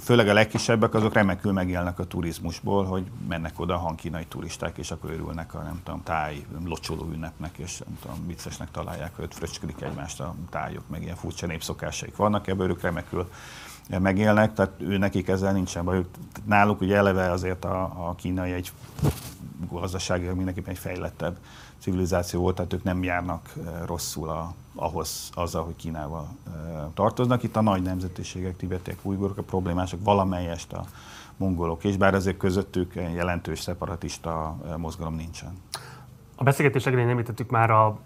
főleg 0.00 0.28
a 0.28 0.32
legkisebbek 0.32 0.94
azok 0.94 1.12
remekül 1.12 1.52
megélnek 1.52 1.98
a 1.98 2.04
turizmusból, 2.04 2.84
hogy 2.84 3.04
mennek 3.28 3.60
oda 3.60 3.74
a 3.74 3.78
hankínai 3.78 4.24
turisták, 4.24 4.78
és 4.78 4.90
akkor 4.90 5.10
örülnek 5.10 5.54
a 5.54 5.62
nem 5.62 5.80
tudom, 5.84 6.02
táj 6.02 6.44
locsoló 6.64 7.08
ünnepnek, 7.12 7.58
és 7.58 7.78
nem 7.78 7.98
tudom, 8.02 8.26
viccesnek 8.26 8.70
találják, 8.70 9.16
hogy 9.16 9.34
fröcsködik 9.34 9.80
egymást 9.80 10.20
a 10.20 10.34
tájok, 10.50 10.88
meg 10.88 11.02
ilyen 11.02 11.16
furcsa 11.16 11.46
népszokásaik 11.46 12.16
vannak, 12.16 12.46
ebből 12.46 12.70
ők 12.70 12.80
remekül 12.80 13.30
megélnek, 13.88 14.52
tehát 14.52 14.72
ő 14.78 14.98
nekik 14.98 15.28
ezzel 15.28 15.52
nincsen 15.52 15.84
baj. 15.84 16.04
Náluk 16.44 16.80
ugye 16.80 16.96
eleve 16.96 17.30
azért 17.30 17.64
a, 17.64 17.82
a 17.82 18.14
kínai 18.14 18.52
egy 18.52 18.72
gazdaságilag 19.70 20.36
mindenképpen 20.36 20.72
egy 20.72 20.78
fejlettebb 20.78 21.36
civilizáció 21.80 22.40
volt, 22.40 22.54
tehát 22.54 22.72
ők 22.72 22.82
nem 22.82 23.02
járnak 23.02 23.52
rosszul 23.86 24.28
a, 24.28 24.54
ahhoz, 24.74 25.30
azzal, 25.34 25.64
hogy 25.64 25.76
Kínával 25.76 26.28
tartoznak. 26.94 27.42
Itt 27.42 27.56
a 27.56 27.60
nagy 27.60 27.82
nemzetiségek, 27.82 28.56
tibetiek, 28.56 28.98
ujgurok, 29.02 29.36
a 29.38 29.42
problémások 29.42 30.04
valamelyest 30.04 30.72
a 30.72 30.84
mongolok, 31.36 31.84
és 31.84 31.96
bár 31.96 32.14
azért 32.14 32.36
közöttük 32.36 32.94
jelentős 32.94 33.60
szeparatista 33.60 34.56
mozgalom 34.76 35.14
nincsen. 35.14 35.52
A 36.36 36.42
beszélgetés 36.42 36.86
elején 36.86 37.08
említettük 37.08 37.50
már 37.50 37.70
a 37.70 37.98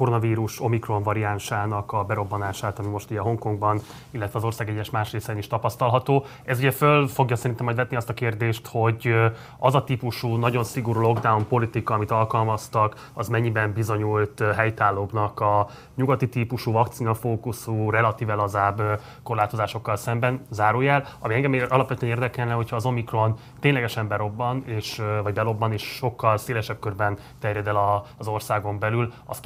koronavírus 0.00 0.60
omikron 0.60 1.02
variánsának 1.02 1.92
a 1.92 2.04
berobbanását, 2.04 2.78
ami 2.78 2.88
most 2.88 3.10
ugye 3.10 3.20
Hongkongban, 3.20 3.80
illetve 4.10 4.38
az 4.38 4.44
ország 4.44 4.68
egyes 4.68 4.90
más 4.90 5.12
részein 5.12 5.38
is 5.38 5.46
tapasztalható. 5.46 6.24
Ez 6.44 6.58
ugye 6.58 6.70
föl 6.70 7.08
fogja 7.08 7.36
szerintem 7.36 7.64
majd 7.64 7.76
vetni 7.76 7.96
azt 7.96 8.08
a 8.08 8.14
kérdést, 8.14 8.66
hogy 8.66 9.14
az 9.58 9.74
a 9.74 9.84
típusú 9.84 10.36
nagyon 10.36 10.64
szigorú 10.64 11.00
lockdown 11.00 11.46
politika, 11.48 11.94
amit 11.94 12.10
alkalmaztak, 12.10 13.10
az 13.14 13.28
mennyiben 13.28 13.72
bizonyult 13.72 14.44
helytállóbbnak 14.56 15.40
a 15.40 15.68
nyugati 15.94 16.28
típusú 16.28 16.72
vakcina 16.72 17.14
fókuszú, 17.14 17.90
relatíve 17.90 18.34
lazább 18.34 19.00
korlátozásokkal 19.22 19.96
szemben, 19.96 20.40
zárójel, 20.50 21.06
ami 21.18 21.34
engem 21.34 21.66
alapvetően 21.68 22.12
érdekelne, 22.12 22.52
hogyha 22.52 22.76
az 22.76 22.86
Omikron 22.86 23.38
ténylegesen 23.60 24.08
berobban, 24.08 24.62
és, 24.66 25.02
vagy 25.22 25.34
belobban, 25.34 25.72
és 25.72 25.82
sokkal 25.82 26.36
szélesebb 26.36 26.78
körben 26.78 27.18
terjed 27.38 27.66
el 27.66 28.04
az 28.16 28.28
országon 28.28 28.78
belül, 28.78 29.12
az 29.24 29.40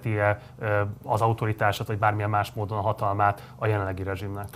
kikezdheti-e 0.00 0.40
az 1.02 1.20
autoritását, 1.20 1.86
vagy 1.86 1.98
bármilyen 1.98 2.30
más 2.30 2.52
módon 2.54 2.78
a 2.78 2.82
hatalmát 2.82 3.52
a 3.56 3.66
jelenlegi 3.66 4.02
rezsimnek? 4.02 4.48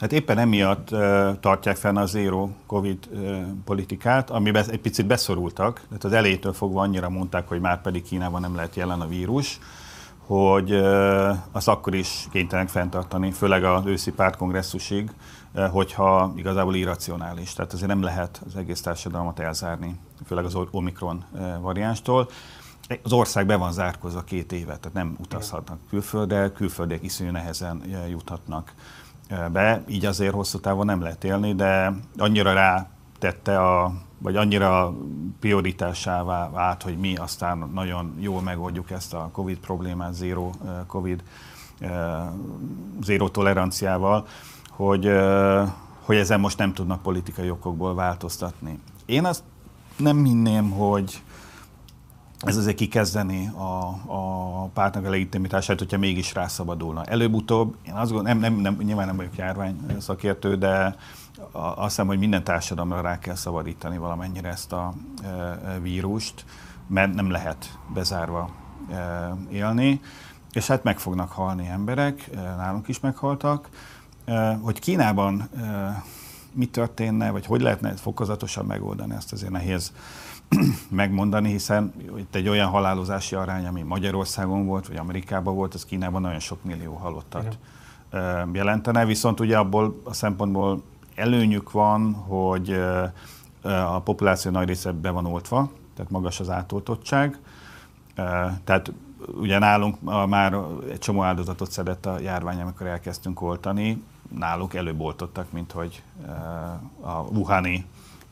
Hát 0.00 0.12
éppen 0.12 0.38
emiatt 0.38 0.90
uh, 0.90 1.40
tartják 1.40 1.76
fenn 1.76 1.96
a 1.96 2.06
zero 2.06 2.48
covid 2.66 2.98
uh, 3.10 3.40
politikát, 3.64 4.30
amiben 4.30 4.64
egy 4.70 4.80
picit 4.80 5.06
beszorultak. 5.06 5.82
Tehát 5.88 6.04
az 6.04 6.12
elejétől 6.12 6.52
fogva 6.52 6.80
annyira 6.80 7.08
mondták, 7.08 7.48
hogy 7.48 7.60
már 7.60 7.80
pedig 7.80 8.02
Kínában 8.02 8.40
nem 8.40 8.54
lehet 8.54 8.74
jelen 8.74 9.00
a 9.00 9.06
vírus, 9.06 9.58
hogy 10.26 10.72
az 11.52 11.68
akkor 11.68 11.94
is 11.94 12.26
kénytelenek 12.30 12.70
fenntartani, 12.70 13.30
főleg 13.30 13.64
az 13.64 13.86
őszi 13.86 14.12
pártkongresszusig, 14.12 15.10
hogyha 15.70 16.32
igazából 16.36 16.74
irracionális. 16.74 17.52
Tehát 17.52 17.72
azért 17.72 17.88
nem 17.88 18.02
lehet 18.02 18.42
az 18.46 18.56
egész 18.56 18.80
társadalmat 18.80 19.38
elzárni, 19.38 19.98
főleg 20.26 20.44
az 20.44 20.56
Omikron 20.70 21.24
variánstól. 21.60 22.28
Az 23.02 23.12
ország 23.12 23.46
be 23.46 23.56
van 23.56 23.72
zárkozva 23.72 24.22
két 24.22 24.52
éve, 24.52 24.76
tehát 24.76 24.92
nem 24.92 25.16
utazhatnak 25.20 25.78
külföldre, 25.88 26.52
külföldiek 26.52 27.02
iszonyú 27.02 27.30
nehezen 27.30 27.82
juthatnak 28.08 28.74
be, 29.52 29.82
így 29.88 30.04
azért 30.04 30.34
hosszú 30.34 30.58
távon 30.58 30.86
nem 30.86 31.00
lehet 31.00 31.24
élni, 31.24 31.54
de 31.54 31.94
annyira 32.16 32.52
rá 32.52 32.88
tette 33.18 33.58
a 33.60 33.92
vagy 34.18 34.36
annyira 34.36 34.94
prioritásává 35.40 36.50
vált, 36.50 36.82
hogy 36.82 36.98
mi 36.98 37.16
aztán 37.16 37.70
nagyon 37.74 38.14
jól 38.18 38.42
megoldjuk 38.42 38.90
ezt 38.90 39.14
a 39.14 39.28
Covid 39.32 39.58
problémát, 39.58 40.14
zero 40.14 40.50
Covid, 40.86 41.22
zero 43.02 43.28
toleranciával, 43.28 44.26
hogy, 44.70 45.10
hogy 46.00 46.16
ezen 46.16 46.40
most 46.40 46.58
nem 46.58 46.72
tudnak 46.72 47.02
politikai 47.02 47.50
okokból 47.50 47.94
változtatni. 47.94 48.78
Én 49.06 49.24
azt 49.24 49.42
nem 49.96 50.24
hinném, 50.24 50.70
hogy 50.70 51.22
ez 52.40 52.56
azért 52.56 52.76
kikezdeni 52.76 53.48
a, 53.48 53.98
a 54.06 54.64
pártnak 54.74 55.04
a 55.04 55.10
legitimitását, 55.10 55.78
hogyha 55.78 55.98
mégis 55.98 56.34
rászabadulna. 56.34 57.04
Előbb-utóbb, 57.04 57.76
én 57.86 57.92
azt 57.92 58.12
gondolom, 58.12 58.38
nem, 58.38 58.52
nem, 58.52 58.60
nem, 58.60 58.84
nyilván 58.86 59.06
nem 59.06 59.16
vagyok 59.16 59.36
járvány 59.36 59.96
szakértő, 59.98 60.56
de 60.56 60.96
azt 61.52 61.88
hiszem, 61.88 62.06
hogy 62.06 62.18
minden 62.18 62.44
társadalomra 62.44 63.00
rá 63.00 63.18
kell 63.18 63.34
szabadítani 63.34 63.98
valamennyire 63.98 64.48
ezt 64.48 64.72
a 64.72 64.92
e, 65.24 65.78
vírust, 65.80 66.44
mert 66.86 67.14
nem 67.14 67.30
lehet 67.30 67.78
bezárva 67.94 68.50
e, 68.90 69.34
élni, 69.50 70.00
és 70.52 70.66
hát 70.66 70.82
meg 70.82 70.98
fognak 70.98 71.30
halni 71.30 71.66
emberek, 71.66 72.28
e, 72.34 72.40
nálunk 72.40 72.88
is 72.88 73.00
meghaltak. 73.00 73.68
Hogy 74.60 74.78
Kínában 74.78 75.48
mi 76.52 76.66
történne, 76.66 77.30
vagy 77.30 77.46
hogy 77.46 77.60
lehetne 77.60 77.96
fokozatosan 77.96 78.64
megoldani, 78.64 79.14
ezt 79.14 79.32
azért 79.32 79.50
nehéz 79.50 79.92
megmondani, 80.90 81.50
hiszen 81.50 81.92
itt 82.16 82.34
egy 82.34 82.48
olyan 82.48 82.68
halálozási 82.68 83.34
arány, 83.34 83.66
ami 83.66 83.82
Magyarországon 83.82 84.66
volt, 84.66 84.86
vagy 84.88 84.96
Amerikában 84.96 85.54
volt, 85.54 85.74
az 85.74 85.84
Kínában 85.84 86.20
nagyon 86.20 86.38
sok 86.38 86.64
millió 86.64 86.94
halottat 86.94 87.58
Igen. 88.10 88.54
jelentene, 88.54 89.04
viszont 89.04 89.40
ugye 89.40 89.58
abból 89.58 90.00
a 90.04 90.12
szempontból 90.12 90.82
előnyük 91.14 91.70
van, 91.70 92.12
hogy 92.12 92.80
a 93.62 94.00
populáció 94.00 94.50
nagy 94.50 94.66
része 94.66 94.92
be 94.92 95.10
van 95.10 95.26
oltva, 95.26 95.70
tehát 95.94 96.10
magas 96.10 96.40
az 96.40 96.50
átoltottság. 96.50 97.38
Tehát 98.64 98.92
ugye 99.40 99.58
nálunk 99.58 99.96
már 100.28 100.56
egy 100.90 100.98
csomó 100.98 101.22
áldozatot 101.22 101.70
szedett 101.70 102.06
a 102.06 102.20
járvány, 102.20 102.60
amikor 102.60 102.86
elkezdtünk 102.86 103.42
oltani. 103.42 104.02
Náluk 104.38 104.74
előbb 104.74 105.00
oltottak, 105.00 105.52
mint 105.52 105.72
hogy 105.72 106.02
a 107.00 107.12
Wuhani 107.12 107.84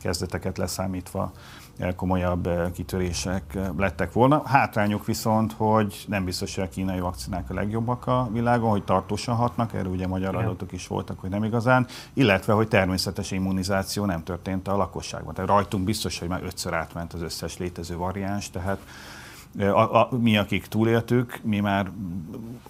kezdeteket 0.07 0.59
leszámítva 0.59 1.33
komolyabb 1.97 2.47
eh, 2.47 2.71
kitörések 2.73 3.55
eh, 3.55 3.69
lettek 3.77 4.13
volna. 4.13 4.43
Hátrányok 4.47 5.07
viszont, 5.07 5.53
hogy 5.53 6.05
nem 6.09 6.25
biztos, 6.25 6.55
hogy 6.55 6.65
a 6.65 6.69
kínai 6.69 7.01
vakcinák 7.01 7.51
a 7.51 7.55
legjobbak 7.55 8.07
a 8.07 8.29
világon, 8.33 8.71
hogy 8.71 8.85
tartósan 8.85 9.35
hatnak, 9.35 9.75
erről 9.75 9.93
ugye 9.93 10.07
magyar 10.07 10.35
Igen. 10.35 10.45
adatok 10.45 10.73
is 10.73 10.87
voltak, 10.87 11.21
hogy 11.21 11.31
nem 11.31 11.45
igazán, 11.45 11.87
illetve, 12.13 12.53
hogy 12.53 12.69
természetes 12.69 13.31
immunizáció 13.31 14.05
nem 14.05 14.23
történt 14.23 14.69
a 14.69 14.77
lakosságban. 14.77 15.35
Tehát 15.35 15.51
rajtunk 15.51 15.85
biztos, 15.85 16.19
hogy 16.19 16.29
már 16.29 16.43
ötször 16.43 16.75
átment 16.75 17.13
az 17.13 17.23
összes 17.23 17.59
létező 17.59 17.97
variáns, 17.97 18.51
tehát 18.51 18.79
a, 19.59 20.01
a, 20.01 20.09
mi, 20.21 20.37
akik 20.37 20.67
túléltük, 20.67 21.41
mi 21.43 21.61
már 21.61 21.91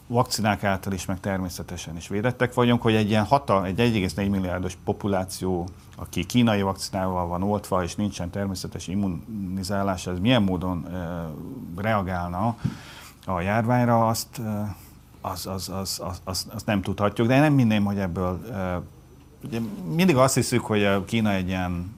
vakcinák 0.07 0.65
által 0.65 0.93
is, 0.93 1.05
meg 1.05 1.21
természetesen 1.21 1.97
is 1.97 2.09
védettek 2.09 2.55
vagyunk, 2.55 2.83
hogy 2.83 2.95
egy 2.95 3.09
ilyen 3.09 3.25
hata, 3.25 3.65
egy 3.65 3.79
1,4 3.79 4.31
milliárdos 4.31 4.77
populáció, 4.85 5.69
aki 5.97 6.25
kínai 6.25 6.63
vakcinával 6.63 7.27
van 7.27 7.43
oltva, 7.43 7.83
és 7.83 7.95
nincsen 7.95 8.31
természetes 8.31 8.89
immunizálás, 8.89 10.07
ez 10.07 10.19
milyen 10.19 10.43
módon 10.43 10.87
e, 10.87 11.27
reagálna 11.77 12.57
a 13.27 13.41
járványra, 13.41 14.09
azt, 14.09 14.39
e, 14.39 14.77
az, 15.21 15.47
az, 15.47 15.69
az, 15.69 16.01
az, 16.05 16.21
az, 16.25 16.47
az 16.55 16.63
nem 16.63 16.83
tudhatjuk, 16.83 17.27
de 17.27 17.35
én 17.35 17.41
nem 17.41 17.57
hinném, 17.57 17.85
hogy 17.85 17.99
ebből 17.99 18.41
e, 18.53 18.81
ugye 19.45 19.61
mindig 19.95 20.17
azt 20.17 20.35
hiszük, 20.35 20.65
hogy 20.65 20.85
a 20.85 21.05
Kína 21.05 21.33
egy 21.33 21.49
ilyen 21.49 21.95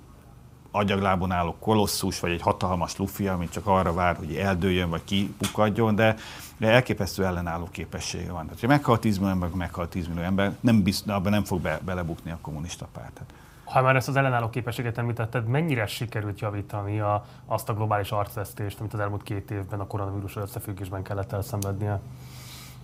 agyaglábon 0.71 1.33
álló 1.33 1.57
kolosszus, 1.59 2.21
vagy 2.21 2.31
egy 2.31 2.43
hatalmas 2.43 2.97
lufi, 2.97 3.29
ami 3.29 3.49
csak 3.49 3.67
arra 3.67 3.93
vár, 3.93 4.17
hogy 4.17 4.35
eldőjön, 4.35 4.91
vagy 4.91 5.05
kipukadjon, 5.05 5.95
de, 5.95 6.17
de 6.57 6.69
elképesztő 6.69 7.25
ellenálló 7.25 7.69
képessége 7.71 8.33
van. 8.33 8.45
Tehát, 8.45 8.61
ha 8.61 8.67
meghal 8.67 8.99
10 8.99 9.19
millió 9.19 9.33
ember, 9.33 9.49
meghal 9.49 9.89
10 9.89 10.09
millió 10.09 10.23
ember, 10.23 10.57
nem 10.61 10.83
bizt, 10.83 11.09
abban 11.09 11.33
nem 11.33 11.45
fog 11.45 11.61
be, 11.61 11.81
belebukni 11.85 12.31
a 12.31 12.39
kommunista 12.41 12.87
párt. 12.93 13.21
Ha 13.65 13.83
már 13.83 13.97
ezt 13.97 14.09
az 14.09 14.17
ellenálló 14.17 14.49
képességet 14.49 14.99
említetted, 14.99 15.47
mennyire 15.47 15.87
sikerült 15.87 16.41
javítani 16.41 17.01
a, 17.01 17.25
azt 17.47 17.69
a 17.69 17.75
globális 17.75 18.11
arcvesztést, 18.11 18.81
amit 18.81 18.93
az 18.93 19.01
elmúlt 19.01 19.23
két 19.23 19.51
évben 19.51 19.81
a 19.81 19.87
koronavírus 19.87 20.37
összefüggésben 20.37 21.03
kellett 21.03 21.33
elszenvednie? 21.33 22.01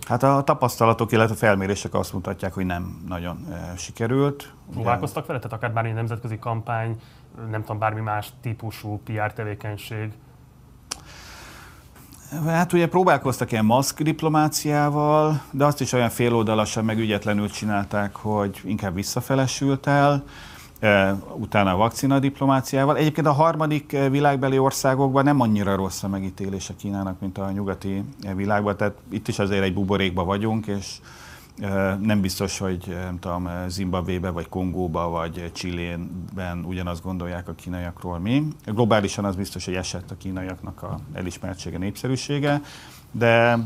Hát 0.07 0.23
a 0.23 0.43
tapasztalatok, 0.43 1.11
illetve 1.11 1.33
a 1.33 1.37
felmérések 1.37 1.93
azt 1.93 2.13
mutatják, 2.13 2.53
hogy 2.53 2.65
nem 2.65 3.03
nagyon 3.07 3.47
e, 3.51 3.75
sikerült. 3.77 4.53
Próbálkoztak 4.71 5.25
vele? 5.25 5.39
Tehát 5.39 5.57
akár 5.57 5.73
bármi 5.73 5.91
nemzetközi 5.91 6.39
kampány, 6.39 7.01
nem 7.49 7.61
tudom, 7.61 7.79
bármi 7.79 8.01
más 8.01 8.29
típusú 8.41 9.01
PR 9.03 9.33
tevékenység? 9.33 10.11
Hát 12.45 12.73
ugye 12.73 12.87
próbálkoztak 12.87 13.51
ilyen 13.51 13.65
maszk 13.65 14.01
diplomáciával, 14.01 15.41
de 15.51 15.65
azt 15.65 15.81
is 15.81 15.91
olyan 15.91 16.09
féloldalasan, 16.09 16.85
meg 16.85 16.97
ügyetlenül 16.97 17.49
csinálták, 17.49 18.15
hogy 18.15 18.61
inkább 18.63 18.93
visszafelesült 18.93 19.87
el 19.87 20.23
utána 21.33 21.71
a 21.71 21.75
vakcina 21.75 22.19
diplomáciával. 22.19 22.97
Egyébként 22.97 23.27
a 23.27 23.31
harmadik 23.31 23.97
világbeli 24.09 24.57
országokban 24.57 25.23
nem 25.23 25.39
annyira 25.39 25.75
rossz 25.75 26.03
a 26.03 26.07
megítélés 26.07 26.69
a 26.69 26.73
Kínának, 26.77 27.19
mint 27.19 27.37
a 27.37 27.51
nyugati 27.51 28.03
világban, 28.35 28.77
tehát 28.77 28.97
itt 29.09 29.27
is 29.27 29.39
azért 29.39 29.63
egy 29.63 29.73
buborékban 29.73 30.25
vagyunk, 30.25 30.67
és 30.67 30.97
nem 32.01 32.21
biztos, 32.21 32.57
hogy 32.57 32.87
nem 32.87 33.19
tudom, 33.19 33.49
Zimbabvébe, 33.67 34.29
vagy 34.29 34.49
Kongóba, 34.49 35.09
vagy 35.09 35.51
Csillénben 35.53 36.65
ugyanazt 36.65 37.03
gondolják 37.03 37.47
a 37.47 37.53
kínaiakról 37.53 38.19
mi. 38.19 38.47
Globálisan 38.65 39.25
az 39.25 39.35
biztos, 39.35 39.65
hogy 39.65 39.75
esett 39.75 40.11
a 40.11 40.17
kínaiaknak 40.17 40.83
a 40.83 40.99
elismertsége, 41.13 41.77
népszerűsége 41.77 42.61
de 43.17 43.57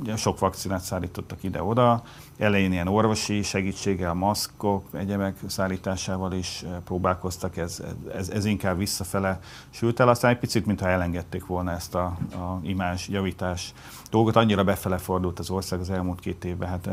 ugye 0.00 0.16
sok 0.16 0.38
vakcinát 0.38 0.80
szállítottak 0.80 1.42
ide-oda. 1.42 2.02
Elején 2.38 2.72
ilyen 2.72 2.88
orvosi 2.88 3.42
segítséggel, 3.42 4.14
maszkok, 4.14 4.84
egyebek 4.92 5.36
szállításával 5.46 6.32
is 6.32 6.64
próbálkoztak, 6.84 7.56
ez, 7.56 7.82
ez, 8.14 8.28
ez 8.28 8.44
inkább 8.44 8.78
visszafele 8.78 9.40
sült 9.70 10.00
el. 10.00 10.08
Aztán 10.08 10.30
egy 10.30 10.38
picit, 10.38 10.66
mintha 10.66 10.88
elengedték 10.88 11.46
volna 11.46 11.70
ezt 11.70 11.94
a, 11.94 12.04
a 12.32 12.60
imás 12.62 13.08
javítás 13.08 13.74
dolgot. 14.10 14.36
Annyira 14.36 14.64
befele 14.64 14.98
fordult 14.98 15.38
az 15.38 15.50
ország 15.50 15.80
az 15.80 15.90
elmúlt 15.90 16.20
két 16.20 16.44
évben. 16.44 16.68
Hát 16.68 16.88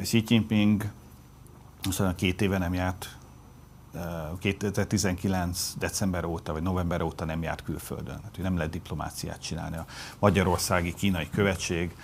Xi 0.00 0.24
Jinping 0.26 0.90
aztán 1.82 2.14
két 2.14 2.42
éve 2.42 2.58
nem 2.58 2.74
járt 2.74 3.16
2019. 4.38 5.74
december 5.78 6.24
óta, 6.24 6.52
vagy 6.52 6.62
november 6.62 7.02
óta 7.02 7.24
nem 7.24 7.42
járt 7.42 7.62
külföldön. 7.62 8.20
Hát, 8.22 8.38
nem 8.38 8.56
lehet 8.56 8.72
diplomáciát 8.72 9.42
csinálni. 9.42 9.76
A 9.76 9.86
magyarországi 10.18 10.94
kínai 10.94 11.28
követség 11.30 11.96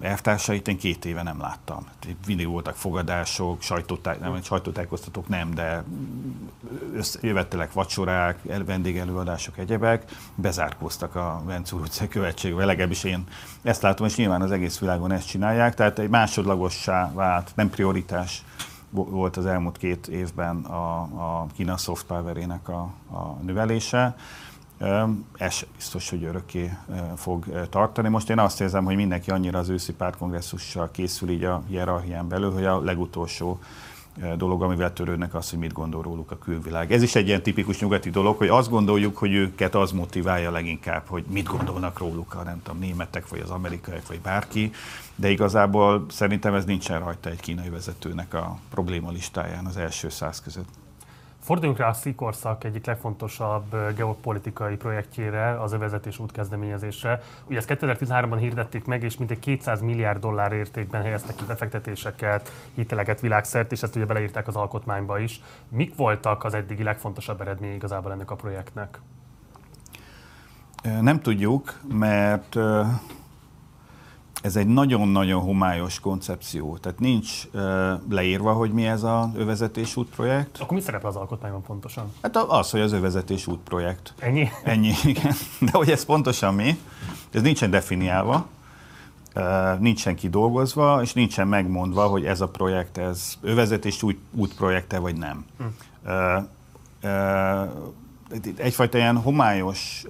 elvtársait 0.00 0.68
én 0.68 0.78
két 0.78 1.04
éve 1.04 1.22
nem 1.22 1.40
láttam. 1.40 1.86
Mindig 2.26 2.46
voltak 2.46 2.74
fogadások, 2.74 3.62
sajtótáj, 3.62 4.16
nem, 4.20 4.42
sajtótájékoztatók 4.42 5.28
nem, 5.28 5.54
de 5.54 5.84
jövettelek 7.20 7.72
vacsorák, 7.72 8.38
vendégelőadások, 8.66 9.58
egyebek, 9.58 10.04
bezárkóztak 10.34 11.14
a 11.14 11.42
Vencúr 11.44 11.80
utcai 11.80 12.08
követségbe, 12.08 12.64
legalábbis 12.64 13.04
én 13.04 13.24
ezt 13.62 13.82
látom, 13.82 14.06
és 14.06 14.16
nyilván 14.16 14.42
az 14.42 14.50
egész 14.50 14.78
világon 14.78 15.12
ezt 15.12 15.28
csinálják, 15.28 15.74
tehát 15.74 15.98
egy 15.98 16.08
másodlagossá 16.08 17.12
vált, 17.12 17.52
nem 17.54 17.70
prioritás 17.70 18.44
volt 18.90 19.36
az 19.36 19.46
elmúlt 19.46 19.78
két 19.78 20.06
évben 20.06 20.56
a, 20.56 21.00
a 21.00 21.46
Kína 21.54 21.76
soft 21.76 22.06
power-ének 22.06 22.68
a, 22.68 22.80
a 23.10 23.38
növelése. 23.42 24.14
Ez 25.36 25.64
biztos, 25.76 26.10
hogy 26.10 26.24
örökké 26.24 26.72
fog 27.16 27.66
tartani. 27.70 28.08
Most 28.08 28.30
én 28.30 28.38
azt 28.38 28.60
érzem, 28.60 28.84
hogy 28.84 28.96
mindenki 28.96 29.30
annyira 29.30 29.58
az 29.58 29.68
őszi 29.68 29.92
pártkongresszussal 29.92 30.90
készül 30.90 31.30
így 31.30 31.44
a 31.44 31.62
hierarchián 31.68 32.28
belül, 32.28 32.52
hogy 32.52 32.64
a 32.64 32.80
legutolsó 32.80 33.60
dolog, 34.36 34.62
amivel 34.62 34.92
törődnek 34.92 35.34
az, 35.34 35.50
hogy 35.50 35.58
mit 35.58 35.72
gondol 35.72 36.02
róluk 36.02 36.30
a 36.30 36.38
külvilág. 36.38 36.92
Ez 36.92 37.02
is 37.02 37.14
egy 37.14 37.26
ilyen 37.26 37.42
tipikus 37.42 37.80
nyugati 37.80 38.10
dolog, 38.10 38.36
hogy 38.36 38.48
azt 38.48 38.70
gondoljuk, 38.70 39.16
hogy 39.16 39.32
őket 39.32 39.74
az 39.74 39.92
motiválja 39.92 40.50
leginkább, 40.50 41.06
hogy 41.06 41.24
mit 41.28 41.46
gondolnak 41.46 41.98
róluk 41.98 42.34
a 42.34 42.42
nem 42.42 42.62
tudom, 42.62 42.80
németek, 42.80 43.28
vagy 43.28 43.40
az 43.40 43.50
amerikaiak, 43.50 44.08
vagy 44.08 44.20
bárki, 44.20 44.70
de 45.14 45.30
igazából 45.30 46.06
szerintem 46.08 46.54
ez 46.54 46.64
nincsen 46.64 46.98
rajta 46.98 47.30
egy 47.30 47.40
kínai 47.40 47.68
vezetőnek 47.68 48.34
a 48.34 48.58
probléma 48.70 49.10
listáján 49.10 49.66
az 49.66 49.76
első 49.76 50.08
száz 50.08 50.40
között. 50.40 50.81
Forduljunk 51.42 51.78
rá 51.78 51.88
a 51.88 51.92
Szikorszak 51.92 52.64
egyik 52.64 52.86
legfontosabb 52.86 53.94
geopolitikai 53.96 54.76
projektjére, 54.76 55.60
az 55.60 55.72
övezetés 55.72 56.18
útkezdeményezésre. 56.18 57.22
Ugye 57.46 57.58
ezt 57.58 57.72
2013-ban 57.72 58.36
hirdették 58.38 58.84
meg, 58.84 59.02
és 59.02 59.16
mintegy 59.16 59.38
200 59.38 59.80
milliárd 59.80 60.20
dollár 60.20 60.52
értékben 60.52 61.02
helyeztek 61.02 61.34
ki 61.34 61.44
befektetéseket, 61.44 62.52
hiteleket 62.74 63.20
világszert, 63.20 63.72
és 63.72 63.82
ezt 63.82 63.96
ugye 63.96 64.04
beleírták 64.04 64.48
az 64.48 64.56
alkotmányba 64.56 65.18
is. 65.18 65.40
Mik 65.68 65.96
voltak 65.96 66.44
az 66.44 66.54
eddigi 66.54 66.82
legfontosabb 66.82 67.40
eredmény 67.40 67.74
igazából 67.74 68.12
ennek 68.12 68.30
a 68.30 68.36
projektnek? 68.36 69.00
Nem 71.00 71.20
tudjuk, 71.20 71.80
mert 71.88 72.58
ez 74.42 74.56
egy 74.56 74.66
nagyon-nagyon 74.66 75.40
homályos 75.40 76.00
koncepció, 76.00 76.76
tehát 76.76 76.98
nincs 76.98 77.44
uh, 77.52 77.62
leírva, 78.10 78.52
hogy 78.52 78.72
mi 78.72 78.86
ez 78.86 79.02
az 79.02 79.26
övezetés 79.36 79.96
útprojekt. 79.96 80.58
Akkor 80.60 80.76
mi 80.76 80.82
szerepel 80.82 81.08
az 81.08 81.16
alkotmányban 81.16 81.62
pontosan? 81.62 82.12
Hát 82.22 82.36
az, 82.36 82.70
hogy 82.70 82.80
az 82.80 82.92
övezetés 82.92 83.46
útprojekt. 83.46 84.14
Ennyi? 84.18 84.48
Ennyi, 84.64 84.92
igen. 85.04 85.32
De 85.60 85.70
hogy 85.72 85.90
ez 85.90 86.04
pontosan 86.04 86.54
mi, 86.54 86.78
ez 87.30 87.42
nincsen 87.42 87.70
definiálva, 87.70 88.46
uh, 89.34 89.78
nincsen 89.78 90.14
kidolgozva, 90.14 91.02
és 91.02 91.12
nincsen 91.12 91.48
megmondva, 91.48 92.06
hogy 92.06 92.24
ez 92.24 92.40
a 92.40 92.48
projekt, 92.48 92.98
ez 92.98 93.34
övezetés 93.40 94.02
út, 94.02 94.18
útprojekte, 94.30 94.98
vagy 94.98 95.16
nem. 95.16 95.44
Hm. 95.58 95.64
Uh, 96.04 96.42
uh, 97.02 97.68
egyfajta 98.56 98.98
ilyen 98.98 99.16
homályos, 99.16 100.04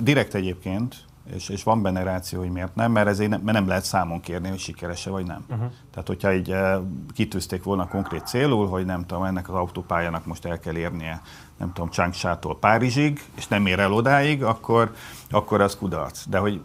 direkt 0.00 0.34
egyébként, 0.34 1.08
és, 1.34 1.48
és 1.48 1.62
van 1.62 1.82
benne 1.82 2.02
ráció, 2.02 2.38
hogy 2.38 2.50
miért 2.50 2.74
nem, 2.74 2.92
mert 2.92 3.08
ezért 3.08 3.30
nem, 3.30 3.40
mert 3.40 3.58
nem 3.58 3.68
lehet 3.68 3.84
számon 3.84 4.20
kérni, 4.20 4.48
hogy 4.48 4.58
sikeres-e 4.58 5.10
vagy 5.10 5.26
nem. 5.26 5.44
Uh-huh. 5.48 5.70
Tehát, 5.90 6.08
hogyha 6.08 6.32
így 6.32 6.50
uh, 6.50 6.82
kitűzték 7.14 7.62
volna 7.62 7.88
konkrét 7.88 8.26
célul, 8.26 8.68
hogy 8.68 8.84
nem 8.84 9.06
tudom, 9.06 9.24
ennek 9.24 9.48
az 9.48 9.54
autópályának 9.54 10.26
most 10.26 10.44
el 10.44 10.60
kell 10.60 10.76
érnie, 10.76 11.22
nem 11.56 11.72
tudom, 11.72 11.90
Csángsától 11.90 12.58
Párizsig, 12.58 13.24
és 13.36 13.48
nem 13.48 13.66
ér 13.66 13.78
el 13.78 13.92
odáig, 13.92 14.42
akkor, 14.42 14.92
akkor 15.30 15.60
az 15.60 15.76
kudarc. 15.76 16.28
De 16.28 16.38
hogy 16.38 16.60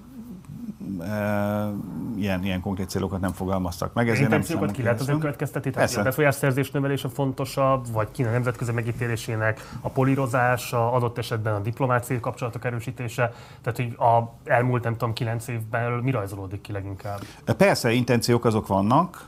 ilyen, 2.15 2.43
ilyen 2.43 2.61
konkrét 2.61 2.89
célokat 2.89 3.19
nem 3.19 3.31
fogalmaztak 3.31 3.93
meg. 3.93 4.09
Ezért 4.09 4.29
nem 4.29 4.41
célokat 4.41 4.71
ki 4.71 4.81
lehet 4.81 4.99
azért 4.99 5.19
következtetni? 5.19 5.71
Tehát 5.71 5.95
a 5.95 6.03
befolyásszerzés 6.03 6.71
növelése 6.71 7.09
fontosabb, 7.09 7.91
vagy 7.91 8.07
Kína 8.11 8.31
nemzetközi 8.31 8.71
megítélésének 8.71 9.67
a 9.81 9.89
polírozása, 9.89 10.91
adott 10.91 11.17
esetben 11.17 11.53
a 11.53 11.59
diplomáciai 11.59 12.19
kapcsolatok 12.19 12.65
erősítése. 12.65 13.33
Tehát, 13.61 13.77
hogy 13.77 14.07
a 14.07 14.33
elmúlt, 14.43 14.83
nem 14.83 14.93
tudom, 14.93 15.13
kilenc 15.13 15.47
évben 15.47 15.91
mi 15.91 16.11
rajzolódik 16.11 16.61
ki 16.61 16.71
leginkább? 16.71 17.19
Persze, 17.57 17.91
intenciók 17.91 18.45
azok 18.45 18.67
vannak, 18.67 19.27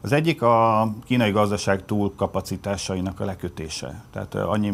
az 0.00 0.12
egyik 0.12 0.42
a 0.42 0.88
kínai 1.04 1.30
gazdaság 1.30 1.84
túlkapacitásainak 1.84 3.20
a 3.20 3.24
lekötése. 3.24 4.02
Tehát 4.12 4.34
annyi 4.34 4.72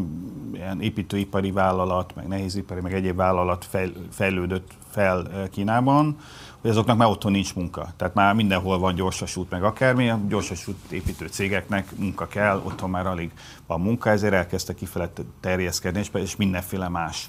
ilyen 0.54 0.80
építőipari 0.80 1.50
vállalat, 1.50 2.14
meg 2.14 2.28
nehézipari, 2.28 2.80
meg 2.80 2.94
egyéb 2.94 3.16
vállalat 3.16 3.68
fejlődött 4.10 4.70
fel 4.90 5.48
Kínában, 5.50 6.16
hogy 6.60 6.70
azoknak 6.70 6.96
már 6.96 7.08
otthon 7.08 7.32
nincs 7.32 7.54
munka. 7.54 7.88
Tehát 7.96 8.14
már 8.14 8.34
mindenhol 8.34 8.78
van 8.78 8.94
gyorsasút, 8.94 9.50
meg 9.50 9.62
akármi, 9.62 10.10
a 10.10 10.20
gyorsasút 10.28 10.90
építő 10.90 11.26
cégeknek 11.26 11.96
munka 11.96 12.26
kell, 12.26 12.62
otthon 12.64 12.90
már 12.90 13.06
alig 13.06 13.30
van 13.66 13.80
munka, 13.80 14.10
ezért 14.10 14.34
elkezdtek 14.34 14.76
kifele 14.76 15.10
terjeszkedni, 15.40 16.04
és 16.12 16.36
mindenféle 16.36 16.88
más 16.88 17.28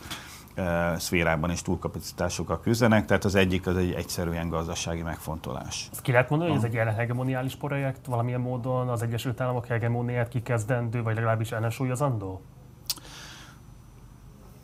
szférában 0.98 1.52
is 1.52 1.62
túlkapacitásokkal 1.62 2.60
küzdenek, 2.60 3.06
tehát 3.06 3.26
az 3.26 3.36
egyik 3.36 3.68
az 3.68 3.78
egy 3.78 3.92
egyszerűen 3.92 4.50
gazdasági 4.50 5.02
megfontolás. 5.02 5.90
Ezt 5.92 6.02
ki 6.02 6.12
lehet 6.12 6.30
mondani, 6.30 6.52
hogy 6.52 6.60
ez 6.60 6.66
egy 6.66 6.74
jelen 6.74 6.94
hegemoniális 6.94 7.56
projekt, 7.56 8.06
valamilyen 8.06 8.42
módon 8.42 8.90
az 8.90 9.02
Egyesült 9.02 9.42
Államok 9.42 9.66
hegemóniát 9.66 10.28
kikezdendő, 10.28 11.04
vagy 11.04 11.16
legalábbis 11.16 11.52
ellensúlyozandó? 11.52 12.42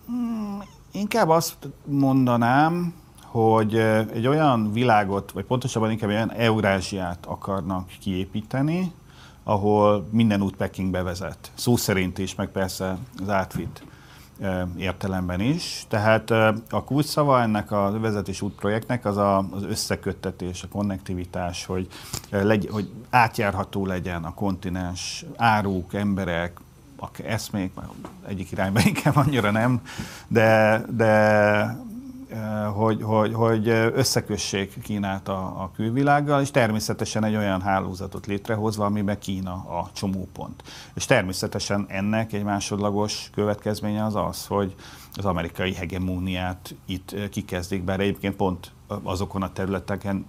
Hmm, 0.05 0.61
inkább 0.91 1.29
azt 1.29 1.57
mondanám, 1.85 2.93
hogy 3.23 3.75
egy 4.13 4.27
olyan 4.27 4.71
világot, 4.71 5.31
vagy 5.31 5.45
pontosabban 5.45 5.91
inkább 5.91 6.09
olyan 6.09 6.31
Eurázsiát 6.31 7.25
akarnak 7.25 7.87
kiépíteni, 7.99 8.91
ahol 9.43 10.07
minden 10.11 10.41
út 10.41 10.55
Pekingbe 10.55 11.01
vezet. 11.03 11.51
Szó 11.53 11.75
szerint 11.75 12.17
is, 12.17 12.35
meg 12.35 12.47
persze 12.47 12.97
az 13.21 13.29
átvitt 13.29 13.83
értelemben 14.77 15.39
is. 15.39 15.85
Tehát 15.87 16.31
a 16.69 16.83
kulcsszava 16.85 17.41
ennek 17.41 17.71
a 17.71 17.99
vezetés 17.99 18.41
útprojektnek 18.41 19.05
az 19.05 19.17
a, 19.17 19.37
az 19.37 19.63
összeköttetés, 19.63 20.63
a 20.63 20.67
konnektivitás, 20.67 21.65
hogy, 21.65 21.87
legy, 22.29 22.69
hogy 22.71 22.89
átjárható 23.09 23.85
legyen 23.85 24.23
a 24.23 24.33
kontinens, 24.33 25.25
áruk, 25.35 25.93
emberek, 25.93 26.59
eszmék, 27.25 27.71
egyik 28.27 28.51
irányba 28.51 28.79
inkább 28.85 29.15
annyira 29.15 29.51
nem, 29.51 29.81
de, 30.27 30.81
de 30.89 31.77
hogy, 32.73 33.01
hogy, 33.01 33.33
hogy 33.33 33.67
összekössék 33.69 34.81
Kínát 34.81 35.27
a, 35.27 35.63
a 35.63 35.71
külvilággal, 35.75 36.41
és 36.41 36.51
természetesen 36.51 37.23
egy 37.23 37.35
olyan 37.35 37.61
hálózatot 37.61 38.25
létrehozva, 38.25 38.85
amiben 38.85 39.19
Kína 39.19 39.53
a 39.53 39.89
csomópont. 39.93 40.63
És 40.93 41.05
természetesen 41.05 41.85
ennek 41.87 42.33
egy 42.33 42.43
másodlagos 42.43 43.29
következménye 43.33 44.05
az 44.05 44.15
az, 44.15 44.45
hogy 44.45 44.75
az 45.13 45.25
amerikai 45.25 45.73
hegemóniát 45.73 46.75
itt 46.85 47.29
kikezdik, 47.29 47.83
bár 47.83 47.99
egyébként 47.99 48.35
pont 48.35 48.71
azokon 49.03 49.41
a 49.41 49.51
területeken 49.51 50.25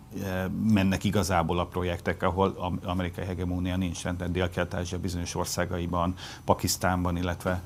mennek 0.72 1.04
igazából 1.04 1.58
a 1.58 1.66
projektek, 1.66 2.22
ahol 2.22 2.78
amerikai 2.84 3.24
hegemónia 3.24 3.76
nincs, 3.76 4.02
tehát 4.02 4.30
Dél-Kelet-Ázsia 4.30 4.98
bizonyos 4.98 5.34
országaiban, 5.34 6.14
Pakisztánban, 6.44 7.16
illetve 7.16 7.62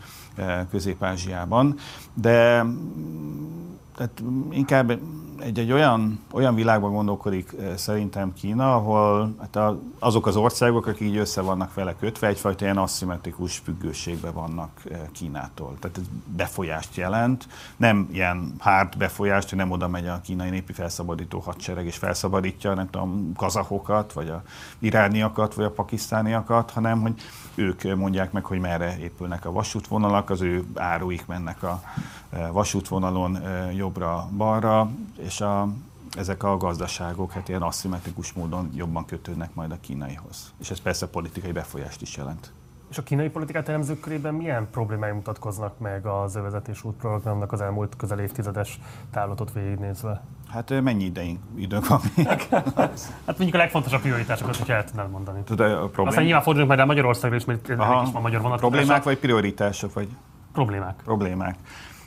Közép-Ázsiában. 0.71 1.77
De 2.15 2.65
tehát 4.01 4.23
inkább 4.51 4.91
egy, 5.41 5.59
egy 5.59 5.73
olyan, 5.73 6.21
olyan 6.33 6.55
világban 6.55 6.93
gondolkodik 6.93 7.53
eh, 7.61 7.77
szerintem 7.77 8.33
Kína, 8.33 8.75
ahol 8.75 9.35
hát 9.41 9.57
a, 9.57 9.81
azok 9.99 10.27
az 10.27 10.37
országok, 10.37 10.87
akik 10.87 11.09
így 11.09 11.17
össze 11.17 11.41
vannak 11.41 11.75
vele 11.75 11.95
kötve, 11.97 12.27
egyfajta 12.27 12.65
ilyen 12.65 12.77
aszimmetrikus 12.77 13.59
függőségben 13.59 14.33
vannak 14.33 14.71
eh, 14.91 14.99
Kínától. 15.13 15.77
Tehát 15.81 15.99
ez 15.99 16.05
befolyást 16.37 16.97
jelent, 16.97 17.49
nem 17.77 18.09
ilyen 18.13 18.55
hard 18.59 18.97
befolyást, 18.97 19.49
hogy 19.49 19.59
nem 19.59 19.71
oda 19.71 19.89
megy 19.89 20.07
a 20.07 20.21
kínai 20.21 20.51
népi 20.51 20.73
felszabadító 20.73 21.39
hadsereg 21.39 21.87
és 21.87 21.97
felszabadítja, 21.97 22.75
nem 22.75 22.91
tudom, 22.91 23.33
kazahokat, 23.37 24.13
vagy 24.13 24.29
a 24.29 24.43
irániakat, 24.79 25.55
vagy 25.55 25.65
a 25.65 25.71
pakisztániakat, 25.71 26.71
hanem 26.71 27.01
hogy 27.01 27.15
ők 27.55 27.97
mondják 27.97 28.33
meg, 28.33 28.45
hogy 28.45 28.59
merre 28.59 28.99
épülnek 28.99 29.45
a 29.45 29.53
vasútvonalak, 29.53 30.31
az 30.31 30.41
ő 30.41 30.65
áruik 30.75 31.27
mennek 31.27 31.63
a 31.63 31.83
eh, 32.31 32.49
vasútvonalon 32.53 33.39
jobbra-balra, 33.91 34.91
és 35.19 35.41
a, 35.41 35.69
ezek 36.17 36.43
a 36.43 36.57
gazdaságok 36.57 37.33
hát 37.33 37.49
ilyen 37.49 37.63
aszimmetrikus 37.63 38.33
módon 38.33 38.71
jobban 38.75 39.05
kötődnek 39.05 39.55
majd 39.55 39.71
a 39.73 39.77
kínaihoz. 39.81 40.53
És 40.61 40.71
ez 40.71 40.81
persze 40.81 41.09
politikai 41.09 41.53
befolyást 41.53 42.03
is 42.03 42.17
jelent. 42.17 42.53
És 42.91 42.99
a 42.99 43.03
kínai 43.03 43.29
politikát 43.29 43.69
elemzők 43.69 44.01
körében 44.01 44.35
milyen 44.35 44.69
problémái 44.71 45.11
mutatkoznak 45.11 45.79
meg 45.79 46.07
az 46.07 46.37
övezetés 46.37 46.85
útprogramnak 46.85 47.53
az 47.53 47.61
elmúlt 47.61 47.97
közel 47.97 48.19
évtizedes 48.19 48.81
távlatot 49.11 49.53
végignézve? 49.53 50.23
Hát 50.49 50.81
mennyi 50.81 51.05
idején, 51.05 51.39
időnk 51.57 51.89
van 51.89 52.01
még? 52.17 52.27
hát 53.27 53.27
mondjuk 53.27 53.55
a 53.55 53.59
legfontosabb 53.59 54.01
prioritásokat, 54.01 54.57
hogyha 54.57 54.73
el 54.73 54.85
tudnál 54.85 55.07
mondani. 55.07 55.43
Tud, 55.45 55.61
a 55.61 55.67
problém... 55.67 56.07
Aztán 56.07 56.25
nyilván 56.25 56.43
fordulunk 56.43 56.69
majd 56.69 56.81
el 56.81 56.87
Magyarországra 56.87 57.37
is, 57.37 57.45
mert 57.45 57.69
Aha, 57.69 58.03
is 58.03 58.13
van 58.13 58.23
magyar 58.23 58.41
vonatkozás. 58.41 58.71
Problémák 58.71 59.03
vagy 59.03 59.19
prioritások? 59.19 59.93
Vagy... 59.93 60.09
Problémák. 60.53 61.01
Problémák. 61.05 61.57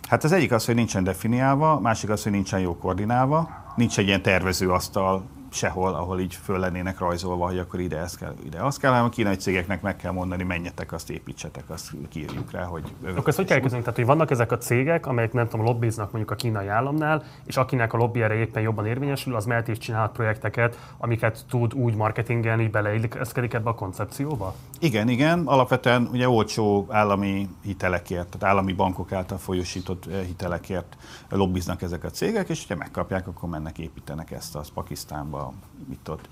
Hát 0.09 0.23
az 0.23 0.31
egyik 0.31 0.51
az, 0.51 0.65
hogy 0.65 0.75
nincsen 0.75 1.03
definiálva, 1.03 1.79
másik 1.79 2.09
az, 2.09 2.23
hogy 2.23 2.31
nincsen 2.31 2.59
jó 2.59 2.77
koordinálva, 2.77 3.49
nincs 3.75 3.97
egy 3.97 4.07
ilyen 4.07 4.21
tervező 4.21 4.71
asztal 4.71 5.25
sehol, 5.53 5.93
ahol 5.93 6.19
így 6.19 6.35
föl 6.35 6.59
lennének 6.59 6.99
rajzolva, 6.99 7.45
hogy 7.45 7.57
akkor 7.57 7.79
ide 7.79 7.97
ez 7.97 8.15
kell, 8.15 8.33
ide 8.45 8.63
az 8.63 8.77
kell, 8.77 8.91
hanem 8.91 9.05
a 9.05 9.09
kínai 9.09 9.35
cégeknek 9.35 9.81
meg 9.81 9.95
kell 9.95 10.11
mondani, 10.11 10.43
menjetek, 10.43 10.91
azt 10.91 11.09
építsetek, 11.09 11.63
azt 11.67 11.91
kiírjuk 12.09 12.51
rá, 12.51 12.63
hogy... 12.63 12.93
Akkor 13.05 13.27
ezt 13.27 13.37
hogy 13.37 13.45
kell 13.45 13.59
közünk? 13.59 13.81
Tehát, 13.81 13.95
hogy 13.95 14.05
vannak 14.05 14.31
ezek 14.31 14.51
a 14.51 14.57
cégek, 14.57 15.05
amelyek 15.05 15.33
nem 15.33 15.47
tudom, 15.47 15.65
lobbiznak 15.65 16.11
mondjuk 16.11 16.31
a 16.31 16.35
kínai 16.35 16.67
államnál, 16.67 17.23
és 17.45 17.57
akinek 17.57 17.93
a 17.93 17.97
lobby 17.97 18.21
erre 18.21 18.35
éppen 18.35 18.61
jobban 18.61 18.85
érvényesül, 18.85 19.35
az 19.35 19.45
mehet 19.45 19.69
és 19.69 19.77
csinálhat 19.77 20.11
projekteket, 20.11 20.79
amiket 20.97 21.45
tud 21.49 21.73
úgy 21.73 21.95
marketingelni, 21.95 22.67
beleilleszkedik 22.67 23.53
ebbe 23.53 23.69
a 23.69 23.75
koncepcióba? 23.75 24.55
Igen, 24.79 25.09
igen. 25.09 25.41
Alapvetően 25.45 26.09
ugye 26.11 26.29
olcsó 26.29 26.85
állami 26.89 27.49
hitelekért, 27.63 28.27
tehát 28.27 28.55
állami 28.55 28.73
bankok 28.73 29.11
által 29.11 29.37
folyosított 29.37 30.05
eh, 30.05 30.21
hitelekért 30.25 30.97
lobbiznak 31.29 31.81
ezek 31.81 32.03
a 32.03 32.09
cégek, 32.09 32.49
és 32.49 32.65
ha 32.67 32.75
megkapják, 32.75 33.27
akkor 33.27 33.49
mennek, 33.49 33.77
építenek 33.77 34.31
ezt 34.31 34.55
az 34.55 34.69
Pakisztánba, 34.73 35.42
itt 35.91 36.09
ott 36.09 36.27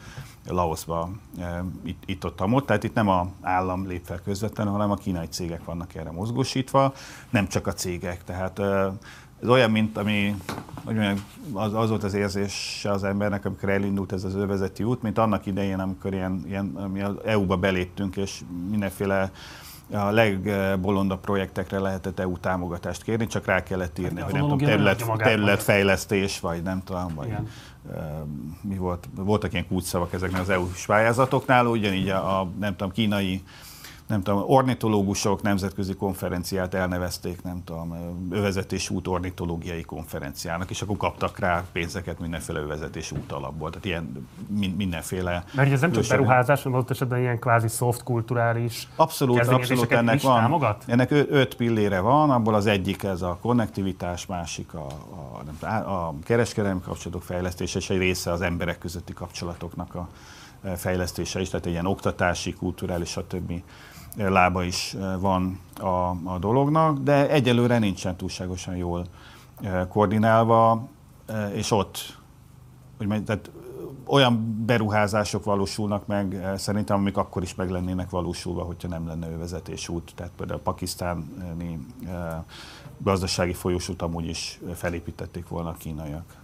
Laoszba, 0.48 1.10
e, 1.40 1.64
itt, 1.84 2.04
itt 2.06 2.26
ott, 2.26 2.42
ott. 2.42 2.66
Tehát 2.66 2.84
itt 2.84 2.94
nem 2.94 3.08
a 3.08 3.32
állam 3.42 3.88
lép 3.88 4.06
fel 4.06 4.22
közvetlenül, 4.22 4.74
hanem 4.74 4.92
a 4.92 4.96
kínai 4.96 5.28
cégek 5.28 5.66
vannak 5.66 5.96
erre 5.96 6.12
mozgósítva, 6.12 6.94
nem 7.30 7.48
csak 7.48 7.68
a 7.68 7.74
cégek. 7.74 8.24
Tehát 8.24 8.60
e, 8.60 8.92
ez 9.42 9.48
olyan, 9.48 9.72
mint 9.72 9.98
ami, 9.98 10.36
hogy 10.84 10.96
mondjam, 10.96 11.26
az, 11.54 11.74
az 11.74 11.90
volt 11.90 12.04
az 12.04 12.14
érzés 12.14 12.86
az 12.90 13.04
embernek, 13.04 13.46
amikor 13.46 13.70
elindult 13.70 14.12
ez 14.12 14.24
az 14.24 14.36
övezeti 14.36 14.84
út, 14.84 15.02
mint 15.02 15.18
annak 15.18 15.46
idején, 15.46 15.80
amikor 15.80 16.14
ilyen, 16.14 16.44
ilyen 16.46 16.66
mi 16.66 17.02
az 17.02 17.14
EU-ba 17.26 17.58
beléptünk, 17.58 18.18
és 18.18 18.42
mindenféle 18.70 19.32
a 19.94 20.10
legbolondabb 20.12 21.20
projektekre 21.20 21.80
lehetett 21.80 22.20
EU 22.20 22.38
támogatást 22.38 23.04
kérni, 23.04 23.28
csak 23.28 23.46
rá 23.46 23.64
kellett 23.64 24.00
írni, 24.00 24.20
hát, 24.20 24.32
hogy 24.32 24.34
nem 24.40 24.50
tudom, 24.50 24.58
terület, 24.58 25.06
területfejlesztés, 25.18 26.40
vagy 26.40 26.62
nem 26.64 26.84
tudom, 26.84 27.14
vagy 27.16 27.28
Igen. 27.28 27.48
mi 28.62 28.76
volt, 28.76 29.10
voltak 29.16 29.54
ilyen 29.54 29.68
kulcsszavak 29.68 30.14
ezeknek 30.14 30.42
az 30.42 30.50
EU-s 30.50 30.86
pályázatoknál, 30.86 31.66
ugyanígy 31.66 32.10
a, 32.10 32.40
a 32.40 32.52
nem 32.60 32.76
tudom, 32.76 32.92
kínai 32.92 33.44
nem 34.12 34.24
tudom, 34.24 34.44
ornitológusok 34.48 35.42
nemzetközi 35.42 35.94
konferenciát 35.94 36.74
elnevezték, 36.74 37.44
nem 37.44 37.64
tudom, 37.64 38.16
övezetés 38.30 38.90
út 38.90 39.08
ornitológiai 39.08 39.82
konferenciának, 39.82 40.70
és 40.70 40.82
akkor 40.82 40.98
kaptak 40.98 41.40
rá 41.40 41.64
pénzeket 41.72 42.20
mindenféle 42.20 42.60
övezetés 42.60 43.12
út 43.12 43.32
alapból. 43.32 43.70
Tehát 43.70 43.86
ilyen 43.86 44.28
mindenféle... 44.78 45.44
Mert 45.54 45.72
ez 45.72 45.82
nem 45.82 45.92
csak 45.92 46.08
beruházás, 46.08 46.64
hanem 46.64 46.80
ott 46.80 46.90
esetben 46.90 47.20
ilyen 47.20 47.40
kvázi 47.40 47.68
soft 47.68 48.04
kulturális 48.04 48.88
Abszolút, 48.96 49.48
abszolút 49.48 49.92
ennek 49.92 50.22
van. 50.22 50.40
Támogat? 50.40 50.84
Ennek 50.88 51.12
öt 51.12 51.56
pillére 51.56 52.00
van, 52.00 52.30
abból 52.30 52.56
az 52.56 52.66
egyik 52.66 53.04
ez 53.04 53.22
a 53.22 53.38
konnektivitás, 53.42 54.26
másik 54.26 54.74
a, 54.74 54.86
a, 54.86 55.44
nem, 55.62 55.90
a 55.94 56.14
kereskedelmi 56.24 56.82
kapcsolatok 56.82 57.24
fejlesztése, 57.24 57.80
és 57.80 57.90
egy 57.90 57.98
része 57.98 58.32
az 58.32 58.42
emberek 58.42 58.78
közötti 58.78 59.14
kapcsolatoknak 59.14 59.96
a 59.96 60.08
fejlesztése 60.76 61.42
is, 61.42 61.50
tehát 61.50 61.66
egy 61.66 61.72
ilyen 61.72 61.86
oktatási, 61.86 62.54
kulturális, 62.54 63.10
stb 63.10 63.62
lába 64.16 64.64
is 64.64 64.96
van 65.20 65.60
a, 65.80 66.10
a 66.24 66.38
dolognak, 66.40 66.98
de 66.98 67.30
egyelőre 67.30 67.80
nincsen 67.80 68.16
túlságosan 68.16 68.76
jól 68.76 69.06
koordinálva, 69.90 70.88
és 71.54 71.72
ott, 71.72 72.20
hogy 72.98 73.24
tehát 73.24 73.52
olyan 74.06 74.64
beruházások 74.66 75.44
valósulnak 75.44 76.08
meg 76.08 76.52
szerintem, 76.58 76.98
amik 76.98 77.18
akkor 77.18 77.42
is 77.42 77.56
meg 77.56 77.70
lennének 77.70 78.10
valósulva, 78.10 78.64
hogyha 78.64 78.88
nem 78.88 79.08
lenne 79.08 79.30
ő 79.30 79.38
vezetésút. 79.38 80.12
Tehát 80.16 80.32
például 80.38 80.60
a 80.60 80.64
pakisztáni 80.64 81.88
gazdasági 82.98 83.54
folyósút 83.54 84.02
amúgy 84.02 84.28
is 84.28 84.60
felépítették 84.74 85.48
volna 85.48 85.70
a 85.70 85.74
kínaiak. 85.74 86.41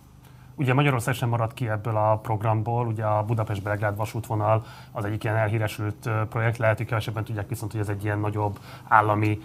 Ugye 0.60 0.74
Magyarország 0.74 1.14
sem 1.14 1.30
maradt 1.30 1.53
ki 1.53 1.70
ebből 1.70 1.95
a 1.97 2.18
programból, 2.18 2.88
ugye 2.88 3.03
a 3.03 3.24
Budapest-Belgrád 3.24 3.95
vasútvonal 3.95 4.66
az 4.91 5.05
egyik 5.05 5.24
ilyen 5.24 5.36
elhíresült 5.36 6.10
projekt, 6.30 6.58
lehet, 6.58 6.78
hogy 6.78 6.86
kevesebben 6.86 7.24
tudják 7.24 7.49
viszont, 7.49 7.72
hogy 7.72 7.82
ez 7.82 7.89
egy 7.89 8.03
ilyen 8.03 8.20
nagyobb 8.20 8.60
állami 8.88 9.39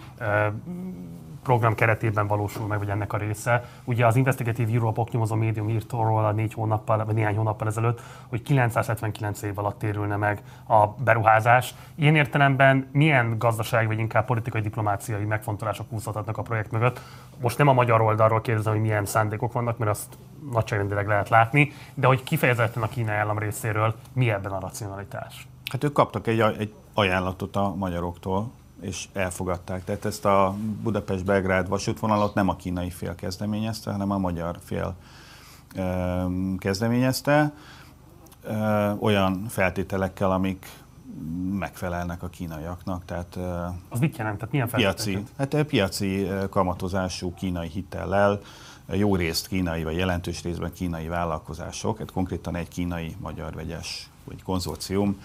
program 1.43 1.75
keretében 1.75 2.27
valósul 2.27 2.67
meg, 2.67 2.79
vagy 2.79 2.89
ennek 2.89 3.13
a 3.13 3.17
része. 3.17 3.65
Ugye 3.83 4.05
az 4.05 4.15
Investigative 4.15 4.71
Europe 4.71 5.01
oknyomozó 5.01 5.35
médium 5.35 5.69
írt 5.69 5.91
róla 5.91 6.31
négy 6.31 6.53
hónappal, 6.53 7.05
vagy 7.05 7.15
néhány 7.15 7.35
hónappal 7.35 7.67
ezelőtt, 7.67 8.01
hogy 8.27 8.41
979 8.41 9.41
év 9.41 9.59
alatt 9.59 9.79
térülne 9.79 10.15
meg 10.15 10.41
a 10.67 10.87
beruházás. 10.87 11.75
Ilyen 11.95 12.15
értelemben 12.15 12.87
milyen 12.91 13.35
gazdaság, 13.37 13.87
vagy 13.87 13.99
inkább 13.99 14.25
politikai 14.25 14.61
diplomáciai 14.61 15.23
megfontolások 15.23 15.89
húzhatnak 15.89 16.37
a 16.37 16.41
projekt 16.41 16.71
mögött? 16.71 17.01
Most 17.41 17.57
nem 17.57 17.67
a 17.67 17.73
magyar 17.73 18.01
oldalról 18.01 18.41
kérdezem, 18.41 18.73
hogy 18.73 18.81
milyen 18.81 19.05
szándékok 19.05 19.53
vannak, 19.53 19.77
mert 19.77 19.91
azt 19.91 20.17
nagyságrendileg 20.51 21.07
lehet 21.07 21.29
látni, 21.29 21.71
de 21.93 22.07
hogy 22.07 22.23
kifejezetten 22.23 22.83
a 22.83 22.87
kínai 22.87 23.15
állam 23.15 23.37
részéről 23.37 23.95
mi 24.13 24.29
ebben 24.29 24.51
a 24.51 24.59
racionalitás? 24.59 25.47
Hát 25.71 25.83
ők 25.83 25.93
kaptak 25.93 26.27
egy, 26.27 26.39
egy 26.39 26.73
ajánlatot 26.93 27.55
a 27.55 27.75
magyaroktól, 27.75 28.51
és 28.83 29.07
elfogadták. 29.13 29.83
Tehát 29.83 30.05
ezt 30.05 30.25
a 30.25 30.55
Budapest-Belgrád 30.81 31.67
vasútvonalat 31.67 32.33
nem 32.33 32.49
a 32.49 32.55
kínai 32.55 32.89
fél 32.89 33.15
kezdeményezte, 33.15 33.91
hanem 33.91 34.11
a 34.11 34.17
magyar 34.17 34.57
fél 34.63 34.95
kezdeményezte, 36.57 37.53
olyan 38.99 39.45
feltételekkel, 39.49 40.31
amik 40.31 40.67
megfelelnek 41.51 42.23
a 42.23 42.27
kínaiaknak. 42.27 43.05
Tehát, 43.05 43.37
az 43.89 43.99
mit 43.99 44.17
jelent? 44.17 44.37
Tehát 44.37 44.51
milyen 44.51 44.69
piaci, 44.69 45.23
hát 45.37 45.63
piaci 45.63 46.27
kamatozású 46.49 47.33
kínai 47.33 47.67
hitellel, 47.67 48.39
jó 48.87 49.15
részt 49.15 49.47
kínai, 49.47 49.83
vagy 49.83 49.95
jelentős 49.95 50.43
részben 50.43 50.73
kínai 50.73 51.07
vállalkozások, 51.07 51.97
hát 51.97 52.11
konkrétan 52.11 52.55
egy 52.55 52.67
kínai-magyar 52.67 53.53
vegyes 53.53 54.09
vagy 54.23 54.43
konzorcium 54.43 55.19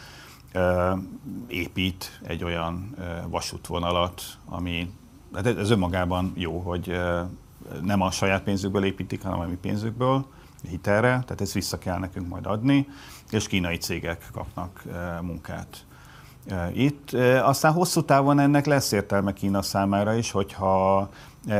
épít 1.46 2.20
egy 2.22 2.44
olyan 2.44 2.94
vasútvonalat, 3.28 4.22
ami 4.44 4.90
hát 5.34 5.46
ez 5.46 5.70
önmagában 5.70 6.32
jó, 6.34 6.58
hogy 6.58 7.00
nem 7.82 8.00
a 8.00 8.10
saját 8.10 8.42
pénzükből 8.42 8.84
építik, 8.84 9.22
hanem 9.22 9.40
a 9.40 9.46
mi 9.46 9.56
pénzükből, 9.60 10.26
hitelre, 10.68 11.08
tehát 11.08 11.40
ezt 11.40 11.52
vissza 11.52 11.78
kell 11.78 11.98
nekünk 11.98 12.28
majd 12.28 12.46
adni, 12.46 12.88
és 13.30 13.46
kínai 13.46 13.76
cégek 13.76 14.28
kapnak 14.32 14.82
munkát 15.20 15.86
itt. 16.72 17.12
Aztán 17.42 17.72
hosszú 17.72 18.02
távon 18.02 18.38
ennek 18.38 18.66
lesz 18.66 18.92
értelme 18.92 19.32
Kína 19.32 19.62
számára 19.62 20.14
is, 20.14 20.30
hogyha 20.30 21.08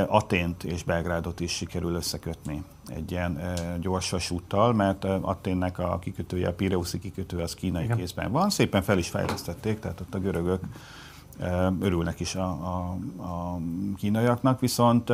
Atént 0.07 0.65
és 0.65 0.85
Belgrádot 0.85 1.41
is 1.41 1.53
sikerül 1.53 1.95
összekötni 1.95 2.65
egy 2.89 3.11
ilyen 3.11 3.41
gyorsas 3.81 4.31
úttal, 4.31 4.73
mert 4.73 5.05
Aténnek 5.05 5.79
a 5.79 5.99
kikötője, 5.99 6.49
a 6.49 6.53
Pireuszi 6.53 6.99
kikötő 6.99 7.39
az 7.39 7.55
kínai 7.55 7.85
Igen. 7.85 7.97
kézben 7.97 8.33
van. 8.33 8.51
Szépen 8.51 8.83
fel 8.83 8.99
is 8.99 9.09
fejlesztették, 9.09 9.79
tehát 9.79 10.01
ott 10.01 10.15
a 10.15 10.19
görögök 10.19 10.61
örülnek 11.81 12.21
is 12.21 12.35
a, 12.35 12.49
a, 12.49 12.97
a 13.23 13.59
kínaiaknak, 13.97 14.61
viszont 14.61 15.13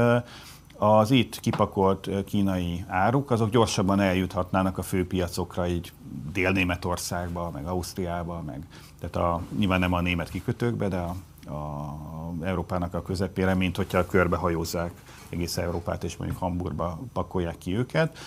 az 0.79 1.11
itt 1.11 1.41
kipakolt 1.41 2.25
kínai 2.25 2.85
áruk, 2.89 3.31
azok 3.31 3.51
gyorsabban 3.51 4.01
eljuthatnának 4.01 4.79
a 4.79 4.83
főpiacokra, 4.83 5.67
így 5.67 5.93
Dél-Németországba, 6.33 7.51
meg 7.51 7.67
Ausztriába, 7.67 8.43
meg, 8.47 8.67
tehát 9.01 9.17
a, 9.17 9.41
nyilván 9.59 9.81
nem 9.81 9.93
a 9.93 10.01
német 10.01 10.31
kikötőkbe, 10.31 10.89
de 10.89 10.97
a, 10.97 11.15
a 11.47 11.95
Európának 12.43 12.95
a 12.95 13.03
közepére, 13.03 13.55
mint 13.55 13.77
hogyha 13.77 14.07
körbehajózzák 14.07 14.93
egész 15.29 15.57
Európát, 15.57 16.05
és 16.05 16.17
mondjuk 16.17 16.41
Hamburgba 16.41 16.99
pakolják 17.13 17.59
ki 17.59 17.77
őket. 17.77 18.19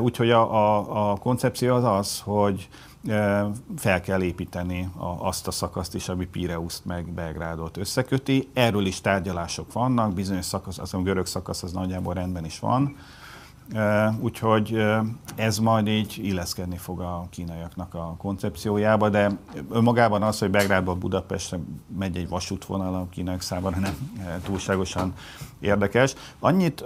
Úgyhogy 0.00 0.30
a, 0.30 0.54
a, 0.54 1.10
a 1.10 1.16
koncepció 1.16 1.74
az 1.74 1.84
az, 1.84 2.20
hogy 2.20 2.68
fel 3.76 4.00
kell 4.00 4.22
építeni 4.22 4.88
a, 4.96 5.26
azt 5.26 5.46
a 5.46 5.50
szakaszt 5.50 5.94
is, 5.94 6.08
ami 6.08 6.26
Pireuszt 6.26 6.84
meg 6.84 7.12
Belgrádot 7.12 7.76
összeköti. 7.76 8.48
Erről 8.52 8.86
is 8.86 9.00
tárgyalások 9.00 9.72
vannak, 9.72 10.12
bizonyos 10.12 10.44
szakasz, 10.44 10.78
az 10.78 10.94
a 10.94 10.98
görög 10.98 11.26
szakasz 11.26 11.62
az 11.62 11.72
nagyjából 11.72 12.14
rendben 12.14 12.44
is 12.44 12.58
van. 12.58 12.96
Úgyhogy 14.20 14.84
ez 15.34 15.58
majd 15.58 15.86
így 15.86 16.20
illeszkedni 16.22 16.76
fog 16.76 17.00
a 17.00 17.26
kínaiaknak 17.30 17.94
a 17.94 18.14
koncepciójába, 18.18 19.08
de 19.08 19.30
önmagában 19.70 20.22
az, 20.22 20.38
hogy 20.38 20.50
Belgrádból 20.50 20.94
Budapestre 20.94 21.58
megy 21.98 22.16
egy 22.16 22.28
vasútvonal 22.28 22.94
a 22.94 23.06
kínaiak 23.10 23.40
számára 23.40 23.78
nem 23.78 23.94
túlságosan 24.42 25.12
érdekes. 25.60 26.14
Annyit 26.38 26.84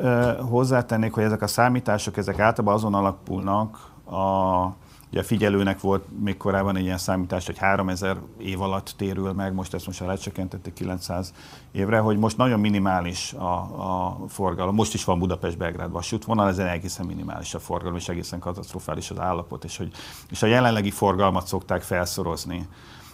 hozzátennék, 0.48 1.12
hogy 1.12 1.24
ezek 1.24 1.42
a 1.42 1.46
számítások, 1.46 2.16
ezek 2.16 2.38
általában 2.38 2.74
azon 2.74 2.94
alapulnak, 2.94 3.94
a 4.04 4.74
Ugye 5.16 5.24
a 5.24 5.28
figyelőnek 5.28 5.80
volt 5.80 6.04
még 6.20 6.36
korábban 6.36 6.76
egy 6.76 6.84
ilyen 6.84 6.98
számítás, 6.98 7.46
hogy 7.46 7.58
3000 7.58 8.16
év 8.38 8.60
alatt 8.60 8.94
térül 8.96 9.32
meg, 9.32 9.54
most 9.54 9.74
ezt 9.74 9.86
most 9.86 10.00
lecsökkentették 10.00 10.72
900 10.72 11.32
évre, 11.72 11.98
hogy 11.98 12.18
most 12.18 12.36
nagyon 12.36 12.60
minimális 12.60 13.32
a, 13.32 13.52
a 13.56 14.18
forgalom. 14.28 14.74
Most 14.74 14.94
is 14.94 15.04
van 15.04 15.18
Budapest-Belgrád 15.18 15.90
vasútvonal, 15.90 16.48
ezen 16.48 16.66
egészen 16.66 17.06
minimális 17.06 17.54
a 17.54 17.58
forgalom, 17.58 17.96
és 17.96 18.08
egészen 18.08 18.38
katasztrofális 18.38 19.10
az 19.10 19.18
állapot, 19.18 19.64
és, 19.64 19.76
hogy, 19.76 19.90
és 20.30 20.42
a 20.42 20.46
jelenlegi 20.46 20.90
forgalmat 20.90 21.46
szokták 21.46 21.82
felszorozni. 21.82 22.68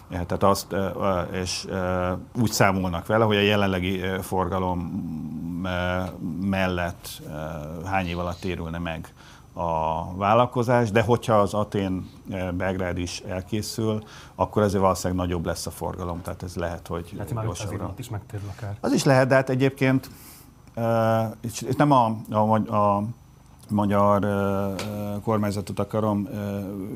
Tehát 0.09 0.43
azt, 0.43 0.75
és 1.31 1.67
úgy 2.35 2.51
számolnak 2.51 3.05
vele, 3.05 3.25
hogy 3.25 3.37
a 3.37 3.41
jelenlegi 3.41 4.01
forgalom 4.21 4.79
mellett 6.41 7.21
hány 7.85 8.07
év 8.07 8.19
alatt 8.19 8.39
térülne 8.39 8.77
meg 8.77 9.13
a 9.53 10.15
vállalkozás, 10.15 10.91
de 10.91 11.01
hogyha 11.01 11.33
az 11.33 11.53
Atén 11.53 12.09
eh, 12.29 12.51
Belgrád 12.51 12.97
is 12.97 13.19
elkészül, 13.19 14.03
akkor 14.35 14.61
ezért 14.63 14.81
valószínűleg 14.81 15.25
nagyobb 15.25 15.45
lesz 15.45 15.65
a 15.65 15.71
forgalom, 15.71 16.21
tehát 16.21 16.43
ez 16.43 16.55
lehet, 16.55 16.87
hogy 16.87 17.09
lehet, 17.13 17.33
már 17.33 17.45
gyorsabbra. 17.45 17.93
is 17.97 18.09
megtérül 18.09 18.47
akár. 18.57 18.77
Az 18.81 18.93
is 18.93 19.03
lehet, 19.03 19.27
de 19.27 19.35
hát 19.35 19.49
egyébként 19.49 20.09
uh, 20.75 21.51
itt 21.61 21.77
nem 21.77 21.91
a, 21.91 22.15
a, 22.29 22.75
a 22.75 23.03
magyar 23.69 24.25
uh, 24.25 25.21
kormányzatot 25.21 25.79
akarom 25.79 26.27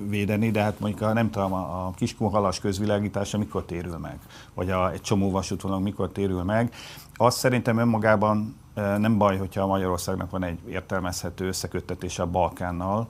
védeni, 0.08 0.52
de 0.52 0.62
hát 0.62 0.80
mondjuk 0.80 1.02
a, 1.02 1.14
nem 1.14 1.30
tudom, 1.30 1.54
a, 1.54 1.86
a 1.86 1.92
kiskunhalas 1.96 2.60
közvilágítása 2.60 3.38
mikor 3.38 3.64
térül 3.64 3.98
meg, 3.98 4.20
vagy 4.54 4.70
a, 4.70 4.92
egy 4.92 5.02
csomó 5.02 5.32
vasútvonal 5.32 5.80
mikor 5.80 6.10
térül 6.10 6.44
meg. 6.44 6.74
Azt 7.16 7.38
szerintem 7.38 7.78
önmagában 7.78 8.56
nem 8.98 9.18
baj, 9.18 9.38
hogyha 9.38 9.68
Magyarországnak 9.68 10.30
van 10.30 10.44
egy 10.44 10.60
értelmezhető 10.70 11.48
összeköttetése 11.48 12.22
a 12.22 12.26
Balkánnal, 12.26 13.08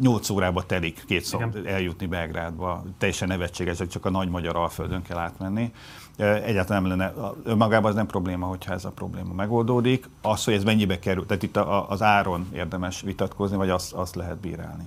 8 0.00 0.30
órába 0.30 0.66
telik 0.66 1.04
két 1.06 1.24
szó 1.24 1.40
eljutni 1.64 2.06
Belgrádba. 2.06 2.82
Teljesen 2.98 3.28
nevetséges, 3.28 3.78
hogy 3.78 3.88
csak 3.88 4.04
a 4.06 4.10
nagy 4.10 4.28
magyar 4.28 4.56
alföldön 4.56 5.02
kell 5.02 5.18
átmenni. 5.18 5.72
Egyáltalán 6.16 6.82
nem 6.82 6.98
lenne, 6.98 7.12
magában 7.54 7.90
az 7.90 7.96
nem 7.96 8.06
probléma, 8.06 8.46
hogyha 8.46 8.72
ez 8.72 8.84
a 8.84 8.90
probléma 8.90 9.34
megoldódik. 9.34 10.08
Az, 10.22 10.44
hogy 10.44 10.54
ez 10.54 10.64
mennyibe 10.64 10.98
kerül, 10.98 11.26
tehát 11.26 11.42
itt 11.42 11.56
az 11.88 12.02
áron 12.02 12.48
érdemes 12.52 13.00
vitatkozni, 13.00 13.56
vagy 13.56 13.70
azt, 13.70 13.92
azt 13.92 14.14
lehet 14.14 14.36
bírálni. 14.36 14.84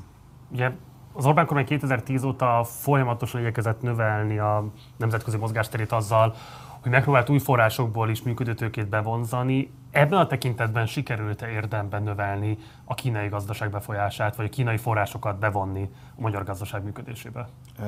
Ugye 0.51 0.71
az 1.13 1.25
Orbán 1.25 1.45
kormány 1.45 1.65
2010 1.65 2.23
óta 2.23 2.63
folyamatosan 2.63 3.41
igyekezett 3.41 3.81
növelni 3.81 4.37
a 4.37 4.65
nemzetközi 4.97 5.37
mozgásterét 5.37 5.91
azzal, 5.91 6.35
hogy 6.81 6.91
megpróbált 6.91 7.29
új 7.29 7.39
forrásokból 7.39 8.09
is 8.09 8.21
működőtőkét 8.21 8.89
bevonzani. 8.89 9.71
Ebben 9.91 10.19
a 10.19 10.27
tekintetben 10.27 10.85
sikerült-e 10.85 11.49
érdemben 11.49 12.03
növelni 12.03 12.57
a 12.83 12.93
kínai 12.93 13.27
gazdaság 13.27 13.69
befolyását, 13.69 14.35
vagy 14.35 14.45
a 14.45 14.49
kínai 14.49 14.77
forrásokat 14.77 15.39
bevonni 15.39 15.89
a 16.17 16.21
magyar 16.21 16.43
gazdaság 16.43 16.83
működésébe? 16.83 17.47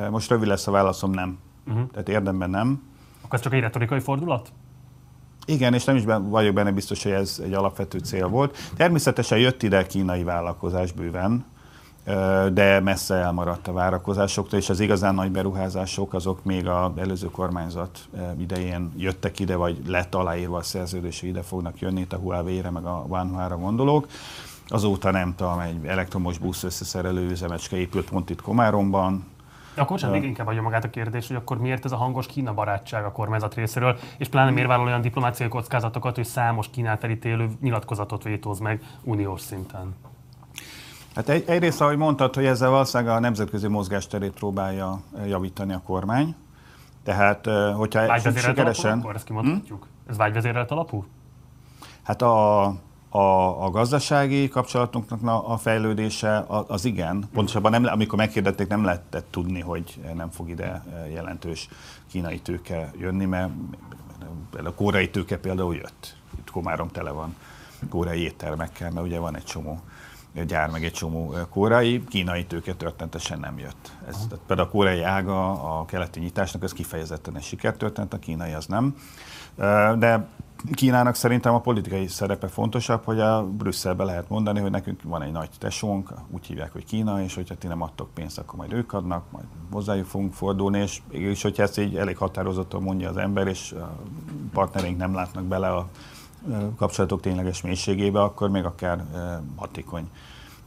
Most 0.09 0.29
rövid 0.29 0.47
lesz 0.47 0.67
a 0.67 0.71
válaszom, 0.71 1.11
nem. 1.11 1.39
Uh-huh. 1.67 1.91
Tehát 1.91 2.09
érdemben 2.09 2.49
nem. 2.49 2.83
Akkor 3.21 3.33
ez 3.33 3.41
csak 3.41 3.53
egy 3.53 3.59
retorikai 3.59 3.99
fordulat? 3.99 4.51
Igen, 5.45 5.73
és 5.73 5.85
nem 5.85 5.95
is 5.95 6.03
vagyok 6.21 6.53
benne 6.53 6.71
biztos, 6.71 7.03
hogy 7.03 7.11
ez 7.11 7.41
egy 7.43 7.53
alapvető 7.53 7.99
cél 7.99 8.27
volt. 8.27 8.57
Természetesen 8.75 9.37
jött 9.37 9.63
ide 9.63 9.85
kínai 9.85 10.23
vállalkozás 10.23 10.91
bőven, 10.91 11.45
de 12.53 12.79
messze 12.79 13.15
elmaradt 13.15 13.67
a 13.67 13.73
várakozásoktól, 13.73 14.59
és 14.59 14.69
az 14.69 14.79
igazán 14.79 15.15
nagy 15.15 15.31
beruházások 15.31 16.13
azok 16.13 16.43
még 16.43 16.67
az 16.67 16.91
előző 16.95 17.27
kormányzat 17.27 17.99
idején 18.39 18.91
jöttek 18.97 19.39
ide, 19.39 19.55
vagy 19.55 19.81
lett 19.87 20.15
aláírva 20.15 20.57
a 20.57 20.63
szerződés, 20.63 21.21
ide 21.21 21.41
fognak 21.41 21.79
jönni, 21.79 21.99
itt 21.99 22.13
a 22.13 22.17
Huawei-re, 22.17 22.69
meg 22.69 22.85
a 22.85 23.05
Wanhua-ra 23.07 23.57
gondolok. 23.57 24.07
Azóta 24.67 25.11
nem 25.11 25.35
tudom, 25.35 25.59
egy 25.59 25.85
elektromos 25.85 26.37
busz 26.37 26.63
összeszerelő 26.63 27.29
üzemecske 27.29 27.77
épült 27.77 28.09
pont 28.09 28.29
itt 28.29 28.41
Komáromban, 28.41 29.25
akkor 29.75 29.99
sem 29.99 30.11
még 30.11 30.23
inkább 30.23 30.47
adja 30.47 30.61
magát 30.61 30.83
a 30.83 30.89
kérdés, 30.89 31.27
hogy 31.27 31.35
akkor 31.35 31.57
miért 31.57 31.85
ez 31.85 31.91
a 31.91 31.95
hangos 31.95 32.25
Kína 32.25 32.53
barátság 32.53 33.05
a 33.05 33.11
kormányzat 33.11 33.53
részéről, 33.53 33.97
és 34.17 34.27
pláne 34.27 34.51
miért 34.51 34.67
vállal 34.67 34.85
olyan 34.85 35.01
diplomáciai 35.01 35.49
kockázatokat, 35.49 36.15
hogy 36.15 36.25
számos 36.25 36.69
Kínát 36.69 37.03
elítélő 37.03 37.49
nyilatkozatot 37.61 38.23
vétóz 38.23 38.59
meg 38.59 38.81
uniós 39.03 39.41
szinten. 39.41 39.95
Hát 41.15 41.29
egy, 41.29 41.43
egyrészt, 41.47 41.81
ahogy 41.81 41.97
mondtad, 41.97 42.35
hogy 42.35 42.45
ezzel 42.45 42.69
valószínűleg 42.69 43.15
a 43.15 43.19
nemzetközi 43.19 43.67
mozgásterét 43.67 44.31
próbálja 44.31 44.99
eh, 45.17 45.27
javítani 45.27 45.73
a 45.73 45.81
kormány. 45.85 46.35
Tehát, 47.03 47.47
eh, 47.47 47.75
hogyha 47.75 48.17
sikeresen... 48.17 48.91
Alapú, 48.91 49.01
akkor 49.01 49.15
ezt 49.15 49.25
kimondhatjuk? 49.25 49.83
Hm? 49.83 50.09
Ez 50.09 50.17
vágyvezérelt 50.17 50.71
alapú? 50.71 51.05
Hát 52.03 52.21
a, 52.21 52.65
a, 53.09 53.63
a 53.63 53.69
gazdasági 53.69 54.47
kapcsolatunknak 54.47 55.47
a, 55.47 55.57
fejlődése 55.57 56.45
az 56.47 56.85
igen. 56.85 57.29
Pontosabban 57.33 57.71
nem, 57.71 57.85
amikor 57.85 58.17
megkérdették, 58.17 58.67
nem 58.67 58.83
lehetett 58.83 59.27
tudni, 59.29 59.59
hogy 59.59 59.99
nem 60.15 60.29
fog 60.29 60.49
ide 60.49 60.83
eh, 60.93 61.11
jelentős 61.11 61.69
kínai 62.11 62.39
tőke 62.39 62.91
jönni, 62.97 63.25
mert 63.25 63.51
a 64.63 64.73
koreai 64.73 65.09
tőke 65.09 65.37
például 65.37 65.75
jött. 65.75 66.15
Itt 66.37 66.51
Komárom 66.51 66.87
tele 66.87 67.11
van 67.11 67.35
koreai 67.89 68.21
éttermekkel, 68.21 68.91
mert 68.91 69.05
ugye 69.05 69.19
van 69.19 69.35
egy 69.35 69.43
csomó 69.43 69.79
gyár, 70.33 70.69
meg 70.69 70.83
egy 70.83 70.91
csomó 70.91 71.33
koreai, 71.49 72.03
kínai 72.03 72.45
tőke 72.45 72.73
történetesen 72.73 73.39
nem 73.39 73.59
jött. 73.59 73.91
Ez, 74.07 74.15
tehát 74.29 74.45
például 74.47 74.67
a 74.67 74.71
koreai 74.71 75.01
ága 75.01 75.51
a 75.79 75.85
keleti 75.85 76.19
nyitásnak, 76.19 76.63
ez 76.63 76.73
kifejezetten 76.73 77.35
egy 77.35 77.43
sikertörténet, 77.43 78.13
a 78.13 78.19
kínai 78.19 78.53
az 78.53 78.65
nem. 78.65 78.95
De 79.99 80.27
Kínának 80.73 81.15
szerintem 81.15 81.53
a 81.53 81.59
politikai 81.59 82.07
szerepe 82.07 82.47
fontosabb, 82.47 83.03
hogy 83.03 83.19
a 83.19 83.45
Brüsszelbe 83.45 84.03
lehet 84.03 84.29
mondani, 84.29 84.59
hogy 84.59 84.71
nekünk 84.71 85.03
van 85.03 85.21
egy 85.21 85.31
nagy 85.31 85.49
tesónk, 85.57 86.13
úgy 86.29 86.45
hívják, 86.45 86.71
hogy 86.71 86.85
Kína, 86.85 87.21
és 87.21 87.35
hogyha 87.35 87.55
ti 87.55 87.67
nem 87.67 87.81
adtok 87.81 88.13
pénzt, 88.13 88.37
akkor 88.37 88.59
majd 88.59 88.73
ők 88.73 88.93
adnak, 88.93 89.31
majd 89.31 89.45
hozzájuk 89.71 90.05
fogunk 90.05 90.33
fordulni, 90.33 90.79
és, 90.79 91.01
és 91.09 91.41
hogyha 91.41 91.63
ezt 91.63 91.79
így 91.79 91.95
elég 91.95 92.17
határozottan 92.17 92.81
mondja 92.81 93.09
az 93.09 93.17
ember, 93.17 93.47
és 93.47 93.71
a 93.71 93.95
partnereink 94.53 94.97
nem 94.97 95.13
látnak 95.13 95.43
bele 95.43 95.67
a 95.69 95.87
kapcsolatok 96.77 97.21
tényleges 97.21 97.61
mélységébe, 97.61 98.21
akkor 98.21 98.49
még 98.49 98.63
akár 98.63 99.05
hatékony 99.55 100.09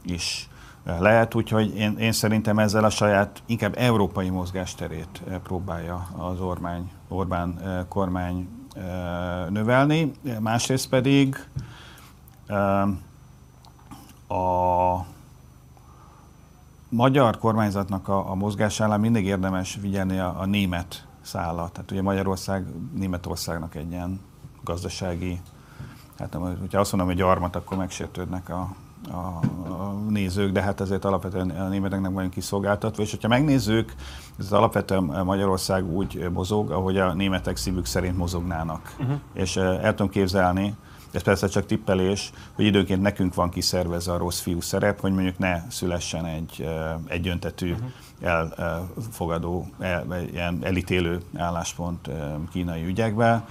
is 0.01 0.49
lehet, 0.83 1.35
úgyhogy 1.35 1.75
én, 1.75 1.97
én 1.97 2.11
szerintem 2.11 2.59
ezzel 2.59 2.83
a 2.83 2.89
saját 2.89 3.41
inkább 3.45 3.73
európai 3.77 4.29
mozgásterét 4.29 5.21
próbálja 5.43 6.07
az 6.17 6.39
Orbán, 6.39 6.89
Orbán 7.07 7.85
kormány 7.89 8.47
növelni. 9.49 10.11
Másrészt 10.39 10.89
pedig 10.89 11.47
a 14.27 15.05
magyar 16.89 17.37
kormányzatnak 17.37 18.07
a, 18.07 18.29
a 18.29 18.35
mozgásánál 18.35 18.97
mindig 18.97 19.25
érdemes 19.25 19.77
figyelni 19.81 20.19
a, 20.19 20.39
a 20.39 20.45
német 20.45 21.07
szála. 21.21 21.69
Tehát 21.69 21.91
ugye 21.91 22.01
Magyarország 22.01 22.65
Németországnak 22.95 23.75
egy 23.75 23.91
ilyen 23.91 24.19
gazdasági, 24.63 25.41
hát 26.19 26.33
nem, 26.33 26.57
hogyha 26.59 26.79
azt 26.79 26.91
mondom, 26.91 27.09
hogy 27.09 27.19
gyarmat, 27.19 27.55
akkor 27.55 27.77
megsértődnek 27.77 28.49
a, 28.49 28.75
a, 29.11 29.17
a 29.71 29.95
nézők, 30.09 30.51
de 30.51 30.61
hát 30.61 30.81
ezért 30.81 31.05
alapvetően 31.05 31.49
a 31.49 31.67
németeknek 31.67 32.11
vagyunk 32.11 32.33
kiszolgáltatva, 32.33 33.03
és 33.03 33.11
hogyha 33.11 33.27
megnézzük, 33.27 33.93
ez 34.39 34.51
alapvetően 34.51 35.03
Magyarország 35.03 35.91
úgy 35.91 36.29
mozog, 36.33 36.71
ahogy 36.71 36.97
a 36.97 37.13
németek 37.13 37.57
szívük 37.57 37.85
szerint 37.85 38.17
mozognának. 38.17 38.95
Uh-huh. 38.99 39.19
És 39.33 39.55
el 39.55 39.95
tudom 39.95 40.09
képzelni, 40.09 40.75
ez 41.11 41.21
persze 41.21 41.47
csak 41.47 41.65
tippelés, 41.65 42.31
hogy 42.53 42.65
időnként 42.65 43.01
nekünk 43.01 43.33
van 43.33 43.49
kiszervezve 43.49 44.13
a 44.13 44.17
rossz 44.17 44.39
fiú 44.39 44.61
szerep, 44.61 44.99
hogy 44.99 45.11
mondjuk 45.11 45.37
ne 45.37 45.63
szülessen 45.69 46.25
egy 46.25 46.67
egyöntetű, 47.07 47.71
uh-huh. 47.71 47.89
elfogadó, 48.97 49.67
el, 49.79 50.23
ilyen 50.31 50.59
elítélő 50.61 51.21
álláspont 51.37 52.09
kínai 52.51 52.85
ügyekben. 52.85 53.45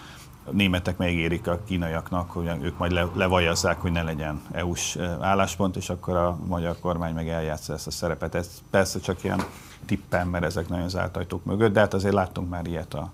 A 0.45 0.51
németek 0.51 0.97
megérik 0.97 1.47
a 1.47 1.61
kínaiaknak, 1.67 2.31
hogy 2.31 2.51
ők 2.63 2.79
majd 2.79 2.93
le, 2.93 3.07
levajazzák, 3.15 3.81
hogy 3.81 3.93
ne 3.93 4.03
legyen 4.03 4.43
EU-s 4.53 4.97
álláspont, 5.21 5.77
és 5.77 5.91
akkor 5.91 6.17
a 6.17 6.39
magyar 6.47 6.77
kormány 6.81 7.15
meg 7.15 7.29
eljátsza 7.29 7.73
ezt 7.73 7.87
a 7.87 7.91
szerepet. 7.91 8.35
Ez 8.35 8.63
persze 8.71 9.01
csak 9.01 9.25
ilyen 9.25 9.43
tippem, 9.87 10.29
mert 10.29 10.45
ezek 10.45 10.69
nagyon 10.69 10.89
zárt 10.89 11.17
ajtók 11.17 11.45
mögött, 11.45 11.73
de 11.73 11.81
hát 11.81 11.95
azért 11.95 12.15
láttunk 12.15 12.49
már 12.49 12.67
ilyet 12.67 12.95
a 12.95 13.11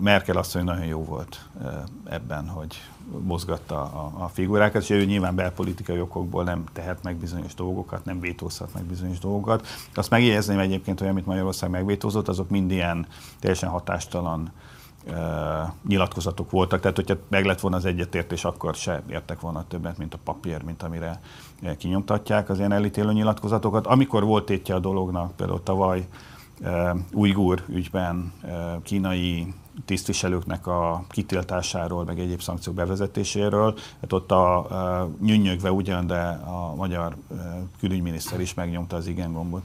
Merkel 0.00 0.42
hogy 0.52 0.64
nagyon 0.64 0.84
jó 0.84 1.04
volt 1.04 1.48
ebben, 2.04 2.48
hogy 2.48 2.80
mozgatta 3.22 3.82
a, 3.82 4.12
a 4.18 4.28
figurákat, 4.28 4.82
és 4.82 4.90
ő 4.90 5.04
nyilván 5.04 5.34
belpolitikai 5.34 6.00
okokból 6.00 6.44
nem 6.44 6.64
tehet 6.72 7.02
meg 7.02 7.16
bizonyos 7.16 7.54
dolgokat, 7.54 8.04
nem 8.04 8.20
vétózhat 8.20 8.74
meg 8.74 8.84
bizonyos 8.84 9.18
dolgokat. 9.18 9.66
Azt 9.94 10.10
megjegyezném 10.10 10.58
egyébként, 10.58 10.98
hogy 10.98 11.08
amit 11.08 11.26
Magyarország 11.26 11.70
megvétózott, 11.70 12.28
azok 12.28 12.50
mind 12.50 12.70
ilyen 12.70 13.06
teljesen 13.40 13.68
hatástalan 13.68 14.40
uh, 14.40 14.48
nyilatkozatok 15.88 16.50
voltak, 16.50 16.80
tehát 16.80 16.96
hogyha 16.96 17.16
meg 17.28 17.44
lett 17.44 17.60
volna 17.60 17.76
az 17.76 17.84
egyetértés, 17.84 18.44
akkor 18.44 18.74
se 18.74 19.02
értek 19.08 19.40
volna 19.40 19.64
többet, 19.68 19.98
mint 19.98 20.14
a 20.14 20.18
papír, 20.24 20.62
mint 20.62 20.82
amire 20.82 21.20
kinyomtatják 21.78 22.48
az 22.48 22.58
ilyen 22.58 22.72
elítélő 22.72 23.12
nyilatkozatokat. 23.12 23.86
Amikor 23.86 24.24
volt 24.24 24.44
tétje 24.44 24.74
a 24.74 24.78
dolognak, 24.78 25.36
például 25.36 25.62
tavaly 25.62 26.06
Ujgur 27.12 27.64
ügyben 27.68 28.32
kínai 28.82 29.54
tisztviselőknek 29.84 30.66
a 30.66 31.04
kitiltásáról, 31.08 32.04
meg 32.04 32.18
egyéb 32.18 32.40
szankciók 32.40 32.74
bevezetéséről. 32.74 33.74
Hát 34.00 34.12
ott 34.12 34.30
a, 34.32 34.56
a 35.00 35.10
nyűnyögve 35.20 35.72
ugyan, 35.72 36.06
de 36.06 36.20
a 36.44 36.74
magyar 36.74 37.16
külügyminiszter 37.78 38.40
is 38.40 38.54
megnyomta 38.54 38.96
az 38.96 39.06
igen 39.06 39.32
gombot. 39.32 39.62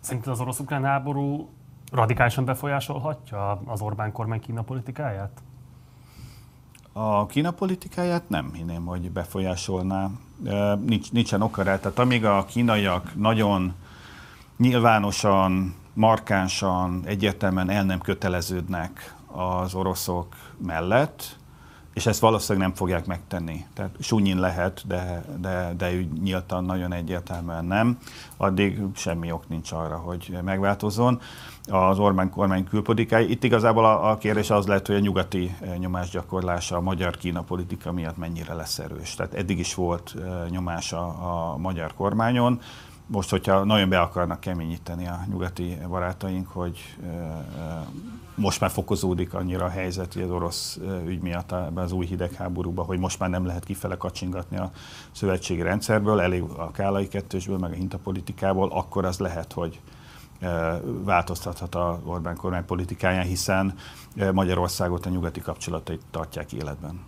Szerinted 0.00 0.32
az 0.32 0.40
orosz-ukrán 0.40 0.84
háború 0.84 1.48
radikálisan 1.92 2.44
befolyásolhatja 2.44 3.60
az 3.64 3.80
Orbán 3.80 4.12
kormány 4.12 4.40
Kína 4.40 4.62
politikáját? 4.62 5.42
A 6.92 7.26
Kína 7.26 7.50
politikáját 7.50 8.28
nem 8.28 8.50
hinném, 8.52 8.84
hogy 8.84 9.10
befolyásolná. 9.10 10.10
Nincs, 10.84 11.12
nincsen 11.12 11.42
oka 11.42 11.62
rá. 11.62 11.78
Tehát 11.78 11.98
amíg 11.98 12.24
a 12.24 12.44
kínaiak 12.44 13.14
nagyon 13.14 13.74
nyilvánosan 14.56 15.74
markánsan, 15.92 17.02
egyértelműen 17.04 17.70
el 17.70 17.84
nem 17.84 18.00
köteleződnek 18.00 19.14
az 19.26 19.74
oroszok 19.74 20.34
mellett, 20.58 21.36
és 21.94 22.06
ezt 22.06 22.20
valószínűleg 22.20 22.68
nem 22.68 22.76
fogják 22.76 23.06
megtenni. 23.06 23.64
Tehát 23.74 23.96
súnyin 24.00 24.38
lehet, 24.38 24.82
de, 24.86 25.24
de, 25.40 25.72
de 25.76 25.90
nyíltan 26.22 26.64
nagyon 26.64 26.92
egyértelműen 26.92 27.64
nem. 27.64 27.98
Addig 28.36 28.80
semmi 28.94 29.32
ok 29.32 29.48
nincs 29.48 29.72
arra, 29.72 29.96
hogy 29.96 30.38
megváltozzon 30.44 31.20
az 31.68 31.98
Orbán 31.98 32.30
kormány 32.30 32.64
külpolitikái. 32.64 33.30
Itt 33.30 33.44
igazából 33.44 33.84
a, 33.84 34.10
a 34.10 34.18
kérdés 34.18 34.50
az 34.50 34.66
lehet, 34.66 34.86
hogy 34.86 34.96
a 34.96 35.00
nyugati 35.00 35.56
nyomásgyakorlása 35.78 36.76
a 36.76 36.80
magyar-kína 36.80 37.42
politika 37.42 37.92
miatt 37.92 38.16
mennyire 38.16 38.54
lesz 38.54 38.78
erős. 38.78 39.14
Tehát 39.14 39.34
eddig 39.34 39.58
is 39.58 39.74
volt 39.74 40.14
nyomása 40.50 41.06
a 41.06 41.56
magyar 41.56 41.94
kormányon, 41.94 42.60
most, 43.06 43.30
hogyha 43.30 43.64
nagyon 43.64 43.88
be 43.88 44.00
akarnak 44.00 44.40
keményíteni 44.40 45.06
a 45.06 45.24
nyugati 45.30 45.78
barátaink, 45.88 46.48
hogy 46.48 46.96
most 48.34 48.60
már 48.60 48.70
fokozódik 48.70 49.34
annyira 49.34 49.64
a 49.64 49.68
helyzet, 49.68 50.12
hogy 50.12 50.22
az 50.22 50.30
orosz 50.30 50.78
ügy 51.06 51.20
miatt 51.20 51.52
ebben 51.52 51.84
az 51.84 51.92
új 51.92 52.06
hidegháborúban, 52.06 52.86
hogy 52.86 52.98
most 52.98 53.18
már 53.18 53.30
nem 53.30 53.46
lehet 53.46 53.64
kifele 53.64 53.96
kacsingatni 53.96 54.56
a 54.56 54.70
szövetségi 55.10 55.62
rendszerből, 55.62 56.20
elég 56.20 56.42
a 56.42 56.70
Kálai 56.70 57.08
kettősből, 57.08 57.58
meg 57.58 57.70
a 57.70 57.74
hintapolitikából, 57.74 58.70
akkor 58.72 59.04
az 59.04 59.18
lehet, 59.18 59.52
hogy 59.52 59.80
változtathat 61.04 61.74
a 61.74 62.00
Orbán 62.04 62.36
kormány 62.36 62.64
politikáján, 62.64 63.24
hiszen 63.24 63.74
Magyarországot 64.32 65.06
a 65.06 65.10
nyugati 65.10 65.40
kapcsolatait 65.40 66.02
tartják 66.10 66.52
életben. 66.52 67.00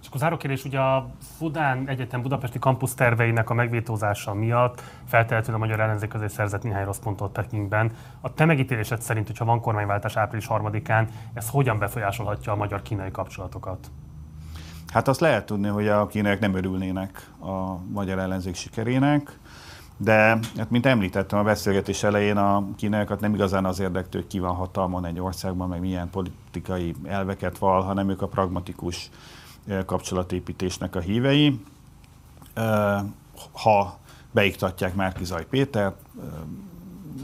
És 0.00 0.10
akkor 0.10 0.20
záró 0.20 0.36
kérdés, 0.36 0.64
ugye 0.64 0.78
a 0.78 1.10
Fudán 1.36 1.88
Egyetem 1.88 2.22
Budapesti 2.22 2.58
kampusz 2.58 2.94
terveinek 2.94 3.50
a 3.50 3.54
megvétózása 3.54 4.34
miatt 4.34 4.82
feltehetően 5.06 5.54
a 5.54 5.58
magyar 5.58 5.80
ellenzék 5.80 6.08
közé 6.08 6.26
szerzett 6.26 6.62
néhány 6.62 6.84
rossz 6.84 6.98
pontot 6.98 7.32
Pekingben. 7.32 7.92
A 8.20 8.34
te 8.34 8.44
megítélésed 8.44 9.00
szerint, 9.00 9.26
hogyha 9.26 9.44
van 9.44 9.60
kormányváltás 9.60 10.16
április 10.16 10.46
harmadikán, 10.46 11.08
ez 11.34 11.48
hogyan 11.48 11.78
befolyásolhatja 11.78 12.52
a 12.52 12.56
magyar-kínai 12.56 13.10
kapcsolatokat? 13.10 13.90
Hát 14.92 15.08
azt 15.08 15.20
lehet 15.20 15.46
tudni, 15.46 15.68
hogy 15.68 15.88
a 15.88 16.06
kínaiak 16.06 16.40
nem 16.40 16.54
örülnének 16.54 17.30
a 17.40 17.76
magyar 17.92 18.18
ellenzék 18.18 18.54
sikerének, 18.54 19.38
de 19.96 20.38
hát, 20.56 20.70
mint 20.70 20.86
említettem 20.86 21.38
a 21.38 21.42
beszélgetés 21.42 22.02
elején, 22.02 22.36
a 22.36 22.64
kínaiakat 22.76 23.20
nem 23.20 23.34
igazán 23.34 23.64
az 23.64 23.80
érdektől, 23.80 24.20
hogy 24.20 24.30
ki 24.30 24.38
van 24.38 24.54
hatalmon 24.54 25.04
egy 25.04 25.20
országban, 25.20 25.68
meg 25.68 25.80
milyen 25.80 26.10
politikai 26.10 26.94
elveket 27.04 27.58
val, 27.58 27.82
hanem 27.82 28.08
ők 28.10 28.22
a 28.22 28.28
pragmatikus 28.28 29.10
kapcsolatépítésnek 29.86 30.96
a 30.96 31.00
hívei. 31.00 31.60
Ha 33.52 33.98
beiktatják 34.32 34.94
Márkizaj 34.94 35.46
Péter, 35.46 35.94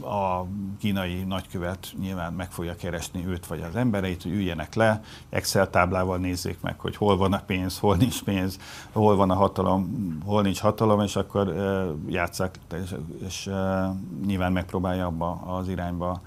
a 0.01 0.45
kínai 0.79 1.23
nagykövet 1.23 1.93
nyilván 1.99 2.33
meg 2.33 2.51
fogja 2.51 2.75
keresni 2.75 3.27
őt 3.27 3.45
vagy 3.45 3.61
az 3.61 3.75
embereit, 3.75 4.23
hogy 4.23 4.31
üljenek 4.31 4.73
le, 4.73 5.01
Excel 5.29 5.69
táblával 5.69 6.17
nézzék 6.17 6.57
meg, 6.61 6.79
hogy 6.79 6.95
hol 6.95 7.17
van 7.17 7.33
a 7.33 7.41
pénz, 7.45 7.79
hol 7.79 7.95
nincs 7.95 8.23
pénz, 8.23 8.59
hol 8.91 9.15
van 9.15 9.29
a 9.29 9.35
hatalom, 9.35 10.17
hol 10.25 10.41
nincs 10.41 10.59
hatalom, 10.59 11.01
és 11.01 11.15
akkor 11.15 11.55
játsszák, 12.07 12.59
és, 12.83 12.95
és 13.25 13.49
nyilván 14.25 14.51
megpróbálja 14.51 15.05
abba 15.05 15.31
az 15.31 15.69
irányba 15.69 16.21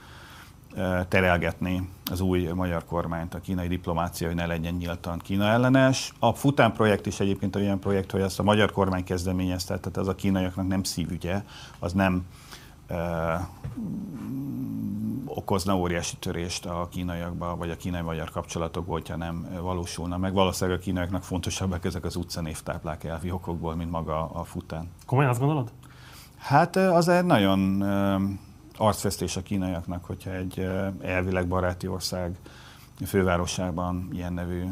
terelgetni 1.09 1.89
az 2.11 2.21
új 2.21 2.49
magyar 2.55 2.85
kormányt, 2.85 3.35
a 3.35 3.41
kínai 3.41 3.69
diplomácia, 3.69 4.27
hogy 4.27 4.37
ne 4.37 4.47
legyen 4.47 4.75
nyíltan 4.75 5.19
Kína 5.19 5.45
ellenes. 5.45 6.13
A 6.19 6.33
Fután 6.33 6.73
projekt 6.73 7.07
is 7.07 7.21
egyébként 7.21 7.57
olyan 7.57 7.79
projekt, 7.79 8.11
hogy 8.11 8.21
ezt 8.21 8.39
a 8.39 8.43
magyar 8.43 8.73
kormány 8.73 9.05
kezdeményezte, 9.05 9.79
tehát 9.79 9.99
ez 9.99 10.07
a 10.07 10.15
kínaiaknak 10.15 10.69
nem 10.69 10.83
szívügye, 10.83 11.45
az 11.79 11.93
nem 11.93 12.25
okozna 15.27 15.77
óriási 15.77 16.17
törést 16.17 16.67
a 16.67 16.89
kínaiakba, 16.91 17.57
vagy 17.57 17.71
a 17.71 17.77
kínai-magyar 17.77 18.31
kapcsolatokba, 18.31 18.93
hogyha 18.93 19.17
nem 19.17 19.49
valósulna 19.61 20.17
meg. 20.17 20.33
Valószínűleg 20.33 20.79
a 20.79 20.83
kínaiaknak 20.83 21.23
fontosabbak 21.23 21.85
ezek 21.85 22.05
az 22.05 22.17
utcanévtáblák 22.17 23.05
elvi 23.05 23.31
okokból, 23.31 23.75
mint 23.75 23.91
maga 23.91 24.31
a 24.31 24.45
fután. 24.45 24.91
Komolyan 25.07 25.31
azt 25.31 25.41
gondolod? 25.41 25.73
Hát 26.39 26.77
az 26.77 27.09
egy 27.09 27.25
nagyon 27.25 27.83
arcfestés 28.77 29.37
a 29.37 29.43
kínaiaknak, 29.43 30.05
hogyha 30.05 30.31
egy 30.31 30.69
elvileg 31.03 31.49
baráti 31.49 31.89
ország 31.89 32.39
fővárosában 33.07 34.09
ilyen 34.13 34.33
nevű 34.33 34.65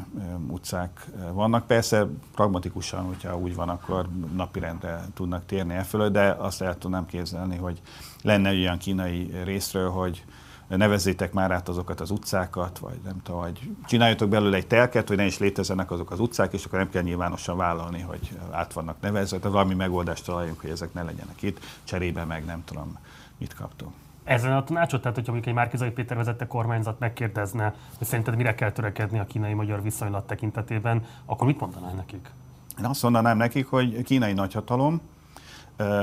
utcák 0.48 1.06
vannak. 1.32 1.66
Persze 1.66 2.06
pragmatikusan, 2.34 3.04
hogyha 3.04 3.38
úgy 3.38 3.54
van, 3.54 3.68
akkor 3.68 4.08
napirendre 4.34 5.04
tudnak 5.14 5.46
térni 5.46 5.74
e 5.74 5.82
fölött, 5.82 6.12
de 6.12 6.36
azt 6.38 6.62
el 6.62 6.78
tudnám 6.78 7.06
képzelni, 7.06 7.56
hogy 7.56 7.80
lenne 8.22 8.50
olyan 8.50 8.78
kínai 8.78 9.30
részről, 9.44 9.90
hogy 9.90 10.24
nevezzétek 10.68 11.32
már 11.32 11.50
át 11.50 11.68
azokat 11.68 12.00
az 12.00 12.10
utcákat, 12.10 12.78
vagy 12.78 13.00
nem 13.04 13.22
tudom, 13.22 13.40
hogy 13.40 13.70
csináljatok 13.86 14.28
belőle 14.28 14.56
egy 14.56 14.66
telket, 14.66 15.08
hogy 15.08 15.16
ne 15.16 15.24
is 15.24 15.38
létezzenek 15.38 15.90
azok 15.90 16.10
az 16.10 16.20
utcák, 16.20 16.52
és 16.52 16.64
akkor 16.64 16.78
nem 16.78 16.90
kell 16.90 17.02
nyilvánosan 17.02 17.56
vállalni, 17.56 18.00
hogy 18.00 18.38
át 18.50 18.72
vannak 18.72 19.00
nevezve. 19.00 19.38
Tehát 19.38 19.52
valami 19.52 19.74
megoldást 19.74 20.24
találjunk, 20.24 20.60
hogy 20.60 20.70
ezek 20.70 20.92
ne 20.92 21.02
legyenek 21.02 21.42
itt, 21.42 21.60
cserébe 21.84 22.24
meg 22.24 22.44
nem 22.44 22.64
tudom, 22.64 22.98
mit 23.38 23.54
kaptunk. 23.54 23.92
Ezen 24.24 24.52
a 24.52 24.64
tanácsot, 24.64 25.00
tehát 25.00 25.16
hogyha 25.16 25.32
mondjuk 25.32 25.54
egy 25.54 25.60
Márkizai 25.62 25.90
Péter 25.90 26.16
vezette 26.16 26.46
kormányzat 26.46 26.98
megkérdezne, 26.98 27.74
hogy 27.98 28.06
szerinted 28.06 28.36
mire 28.36 28.54
kell 28.54 28.70
törekedni 28.70 29.18
a 29.18 29.24
kínai-magyar 29.24 29.82
viszonylat 29.82 30.26
tekintetében, 30.26 31.04
akkor 31.24 31.46
mit 31.46 31.60
mondanál 31.60 31.92
nekik? 31.92 32.30
Én 32.78 32.84
azt 32.84 33.02
mondanám 33.02 33.36
nekik, 33.36 33.66
hogy 33.66 34.02
kínai 34.02 34.32
nagyhatalom, 34.32 35.00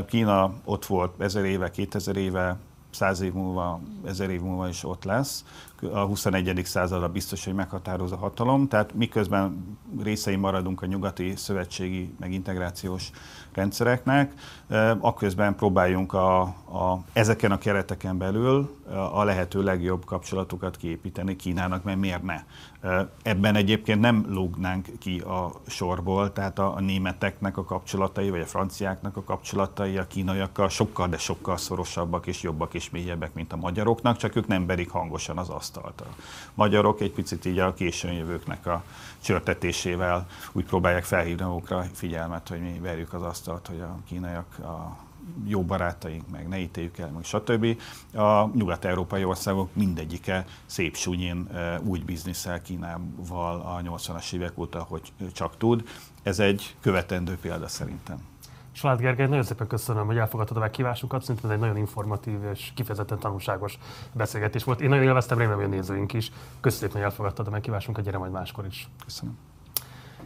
Kína 0.07 0.53
ott 0.63 0.85
volt 0.85 1.21
ezer 1.21 1.43
éve, 1.43 1.71
kétezer 1.71 2.15
éve, 2.15 2.57
száz 2.89 3.21
év 3.21 3.33
múlva, 3.33 3.79
ezer 4.05 4.29
év 4.29 4.41
múlva 4.41 4.67
is 4.67 4.83
ott 4.83 5.03
lesz. 5.03 5.45
A 5.81 6.05
21. 6.05 6.61
századra 6.65 7.09
biztos, 7.09 7.45
hogy 7.45 7.53
meghatározó 7.53 8.15
hatalom, 8.15 8.67
tehát 8.67 8.93
miközben 8.93 9.77
részei 10.03 10.35
maradunk 10.35 10.81
a 10.81 10.85
nyugati 10.85 11.33
szövetségi 11.35 12.13
meg 12.19 12.31
integrációs 12.31 13.11
rendszereknek, 13.53 14.33
akközben 14.99 15.55
próbáljunk 15.55 16.13
a, 16.13 16.41
a, 16.41 17.03
ezeken 17.13 17.51
a 17.51 17.57
kereteken 17.57 18.17
belül 18.17 18.77
a 19.11 19.23
lehető 19.23 19.63
legjobb 19.63 20.05
kapcsolatokat 20.05 20.77
kiépíteni 20.77 21.35
Kínának, 21.35 21.83
mert 21.83 21.99
miért 21.99 22.23
ne? 22.23 22.43
Ebben 23.21 23.55
egyébként 23.55 23.99
nem 23.99 24.25
lógnánk 24.29 24.87
ki 24.99 25.19
a 25.19 25.51
sorból, 25.67 26.33
tehát 26.33 26.59
a, 26.59 26.75
a 26.75 26.79
németeknek 26.79 27.57
a 27.57 27.63
kapcsolatai, 27.63 28.29
vagy 28.29 28.41
a 28.41 28.45
franciáknak 28.45 29.17
a 29.17 29.23
kapcsolatai 29.23 29.97
a 29.97 30.07
kínaiakkal 30.07 30.69
sokkal, 30.69 31.07
de 31.07 31.17
sokkal 31.17 31.57
szorosabbak 31.57 32.27
és 32.27 32.41
jobbak 32.41 32.73
és 32.73 32.89
mélyebbek, 32.89 33.33
mint 33.33 33.53
a 33.53 33.55
magyaroknak, 33.55 34.17
csak 34.17 34.35
ők 34.35 34.47
nem 34.47 34.65
berik 34.65 34.89
hangosan 34.89 35.37
az 35.37 35.49
asztalt. 35.49 35.68
A 35.77 35.91
magyarok 36.53 37.01
egy 37.01 37.11
picit 37.11 37.45
így 37.45 37.59
a 37.59 37.73
későn 37.73 38.13
jövőknek 38.13 38.65
a 38.65 38.83
csörtetésével 39.19 40.27
úgy 40.51 40.65
próbálják 40.65 41.03
felhívni 41.03 41.45
magukra 41.45 41.85
figyelmet, 41.93 42.47
hogy 42.47 42.61
mi 42.61 42.79
verjük 42.81 43.13
az 43.13 43.21
asztalt, 43.21 43.67
hogy 43.67 43.79
a 43.79 43.97
kínaiak 44.07 44.59
a 44.59 44.97
jó 45.45 45.63
barátaink, 45.63 46.29
meg 46.31 46.47
ne 46.47 46.59
ítéljük 46.59 46.97
el, 46.97 47.09
meg 47.09 47.23
stb. 47.23 47.81
A 48.13 48.49
nyugat-európai 48.53 49.23
országok 49.23 49.69
mindegyike 49.73 50.45
szép 50.65 50.95
súnyin 50.95 51.49
úgy 51.83 52.05
bizniszel 52.05 52.61
Kínával 52.61 53.61
a 53.61 53.81
80-as 53.83 54.33
évek 54.33 54.57
óta, 54.57 54.81
hogy 54.81 55.13
csak 55.33 55.57
tud. 55.57 55.87
Ez 56.23 56.39
egy 56.39 56.75
követendő 56.81 57.37
példa 57.41 57.67
szerintem. 57.67 58.28
Salád 58.79 58.99
Gergely, 58.99 59.27
nagyon 59.27 59.43
szépen 59.43 59.67
köszönöm, 59.67 60.05
hogy 60.05 60.17
elfogadtad 60.17 60.57
a 60.57 60.59
meghívásunkat. 60.59 61.21
Szerintem 61.21 61.49
ez 61.49 61.55
egy 61.55 61.61
nagyon 61.61 61.77
informatív 61.77 62.43
és 62.51 62.71
kifejezetten 62.75 63.19
tanulságos 63.19 63.79
beszélgetés 64.13 64.63
volt. 64.63 64.81
Én 64.81 64.89
nagyon 64.89 65.03
élveztem, 65.03 65.37
remélem, 65.37 65.59
hogy 65.59 65.71
a 65.71 65.75
nézőink 65.75 66.13
is. 66.13 66.31
Köszönöm, 66.59 66.93
hogy 66.93 67.01
elfogadtad 67.01 67.47
a 67.47 67.49
meghívásunkat, 67.49 68.03
gyere 68.03 68.17
majd 68.17 68.31
máskor 68.31 68.65
is. 68.65 68.89
Köszönöm. 69.05 69.48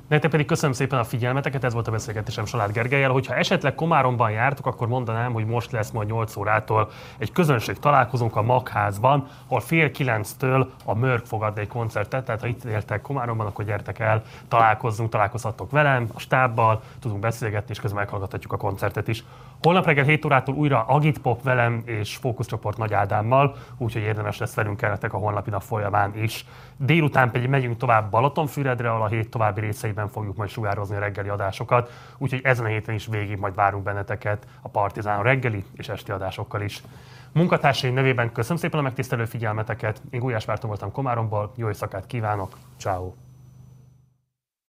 Nektek 0.07 0.31
pedig 0.31 0.45
köszönöm 0.45 0.75
szépen 0.75 0.99
a 0.99 1.03
figyelmeteket, 1.03 1.63
ez 1.63 1.73
volt 1.73 1.87
a 1.87 1.91
beszélgetésem 1.91 2.45
Salád 2.45 2.71
Gergelyel. 2.71 3.09
Hogyha 3.09 3.35
esetleg 3.35 3.75
Komáromban 3.75 4.31
jártok, 4.31 4.65
akkor 4.65 4.87
mondanám, 4.87 5.33
hogy 5.33 5.45
most 5.45 5.71
lesz 5.71 5.91
majd 5.91 6.07
8 6.07 6.35
órától 6.35 6.91
egy 7.17 7.31
közönség 7.31 7.79
találkozunk 7.79 8.35
a 8.35 8.41
Magházban, 8.41 9.27
ahol 9.47 9.59
fél 9.59 9.91
kilenctől 9.91 10.71
a 10.85 10.95
Mörk 10.95 11.25
fogad 11.25 11.57
egy 11.57 11.67
koncertet, 11.67 12.25
tehát 12.25 12.41
ha 12.41 12.47
itt 12.47 12.63
értek 12.63 13.01
Komáromban, 13.01 13.45
akkor 13.45 13.65
gyertek 13.65 13.99
el, 13.99 14.23
találkozzunk, 14.47 15.09
találkozhatok 15.09 15.71
velem, 15.71 16.07
a 16.13 16.19
stábbal, 16.19 16.81
tudunk 16.99 17.19
beszélgetni, 17.19 17.71
és 17.71 17.79
közben 17.79 17.99
meghallgathatjuk 17.99 18.53
a 18.53 18.57
koncertet 18.57 19.07
is. 19.07 19.23
Holnap 19.63 19.85
reggel 19.85 20.03
7 20.03 20.25
órától 20.25 20.55
újra 20.55 20.83
Agitpop 20.83 21.43
velem 21.43 21.81
és 21.85 22.15
fókuszcsoport 22.15 22.77
Nagy 22.77 22.93
Ádámmal, 22.93 23.55
úgyhogy 23.77 24.01
érdemes 24.01 24.37
lesz 24.37 24.53
velünk 24.53 24.77
kelletek 24.77 25.13
a 25.13 25.17
holnapi 25.17 25.49
nap 25.49 25.61
folyamán 25.61 26.17
is. 26.17 26.45
Délután 26.77 27.31
pedig 27.31 27.49
megyünk 27.49 27.77
tovább 27.77 28.09
Balatonfüredre, 28.09 28.89
ahol 28.89 29.01
a 29.01 29.07
hét 29.07 29.29
további 29.29 29.59
részeiben 29.59 30.07
fogjuk 30.07 30.35
majd 30.35 30.49
sugározni 30.49 30.95
a 30.95 30.99
reggeli 30.99 31.29
adásokat, 31.29 31.91
úgyhogy 32.17 32.41
ezen 32.43 32.65
a 32.65 32.67
héten 32.67 32.95
is 32.95 33.07
végig 33.07 33.37
majd 33.37 33.55
várunk 33.55 33.83
benneteket 33.83 34.47
a 34.61 34.69
Partizán 34.69 35.23
reggeli 35.23 35.63
és 35.73 35.89
esti 35.89 36.11
adásokkal 36.11 36.61
is. 36.61 36.83
Munkatársaim 37.31 37.93
nevében 37.93 38.31
köszönöm 38.31 38.57
szépen 38.57 38.79
a 38.79 38.83
megtisztelő 38.83 39.25
figyelmeteket, 39.25 40.01
én 40.09 40.19
Gulyás 40.19 40.45
Márton 40.45 40.69
voltam 40.69 40.91
Komáromból, 40.91 41.51
jó 41.55 41.67
éjszakát 41.67 42.07
kívánok, 42.07 42.57
ciao. 42.77 43.13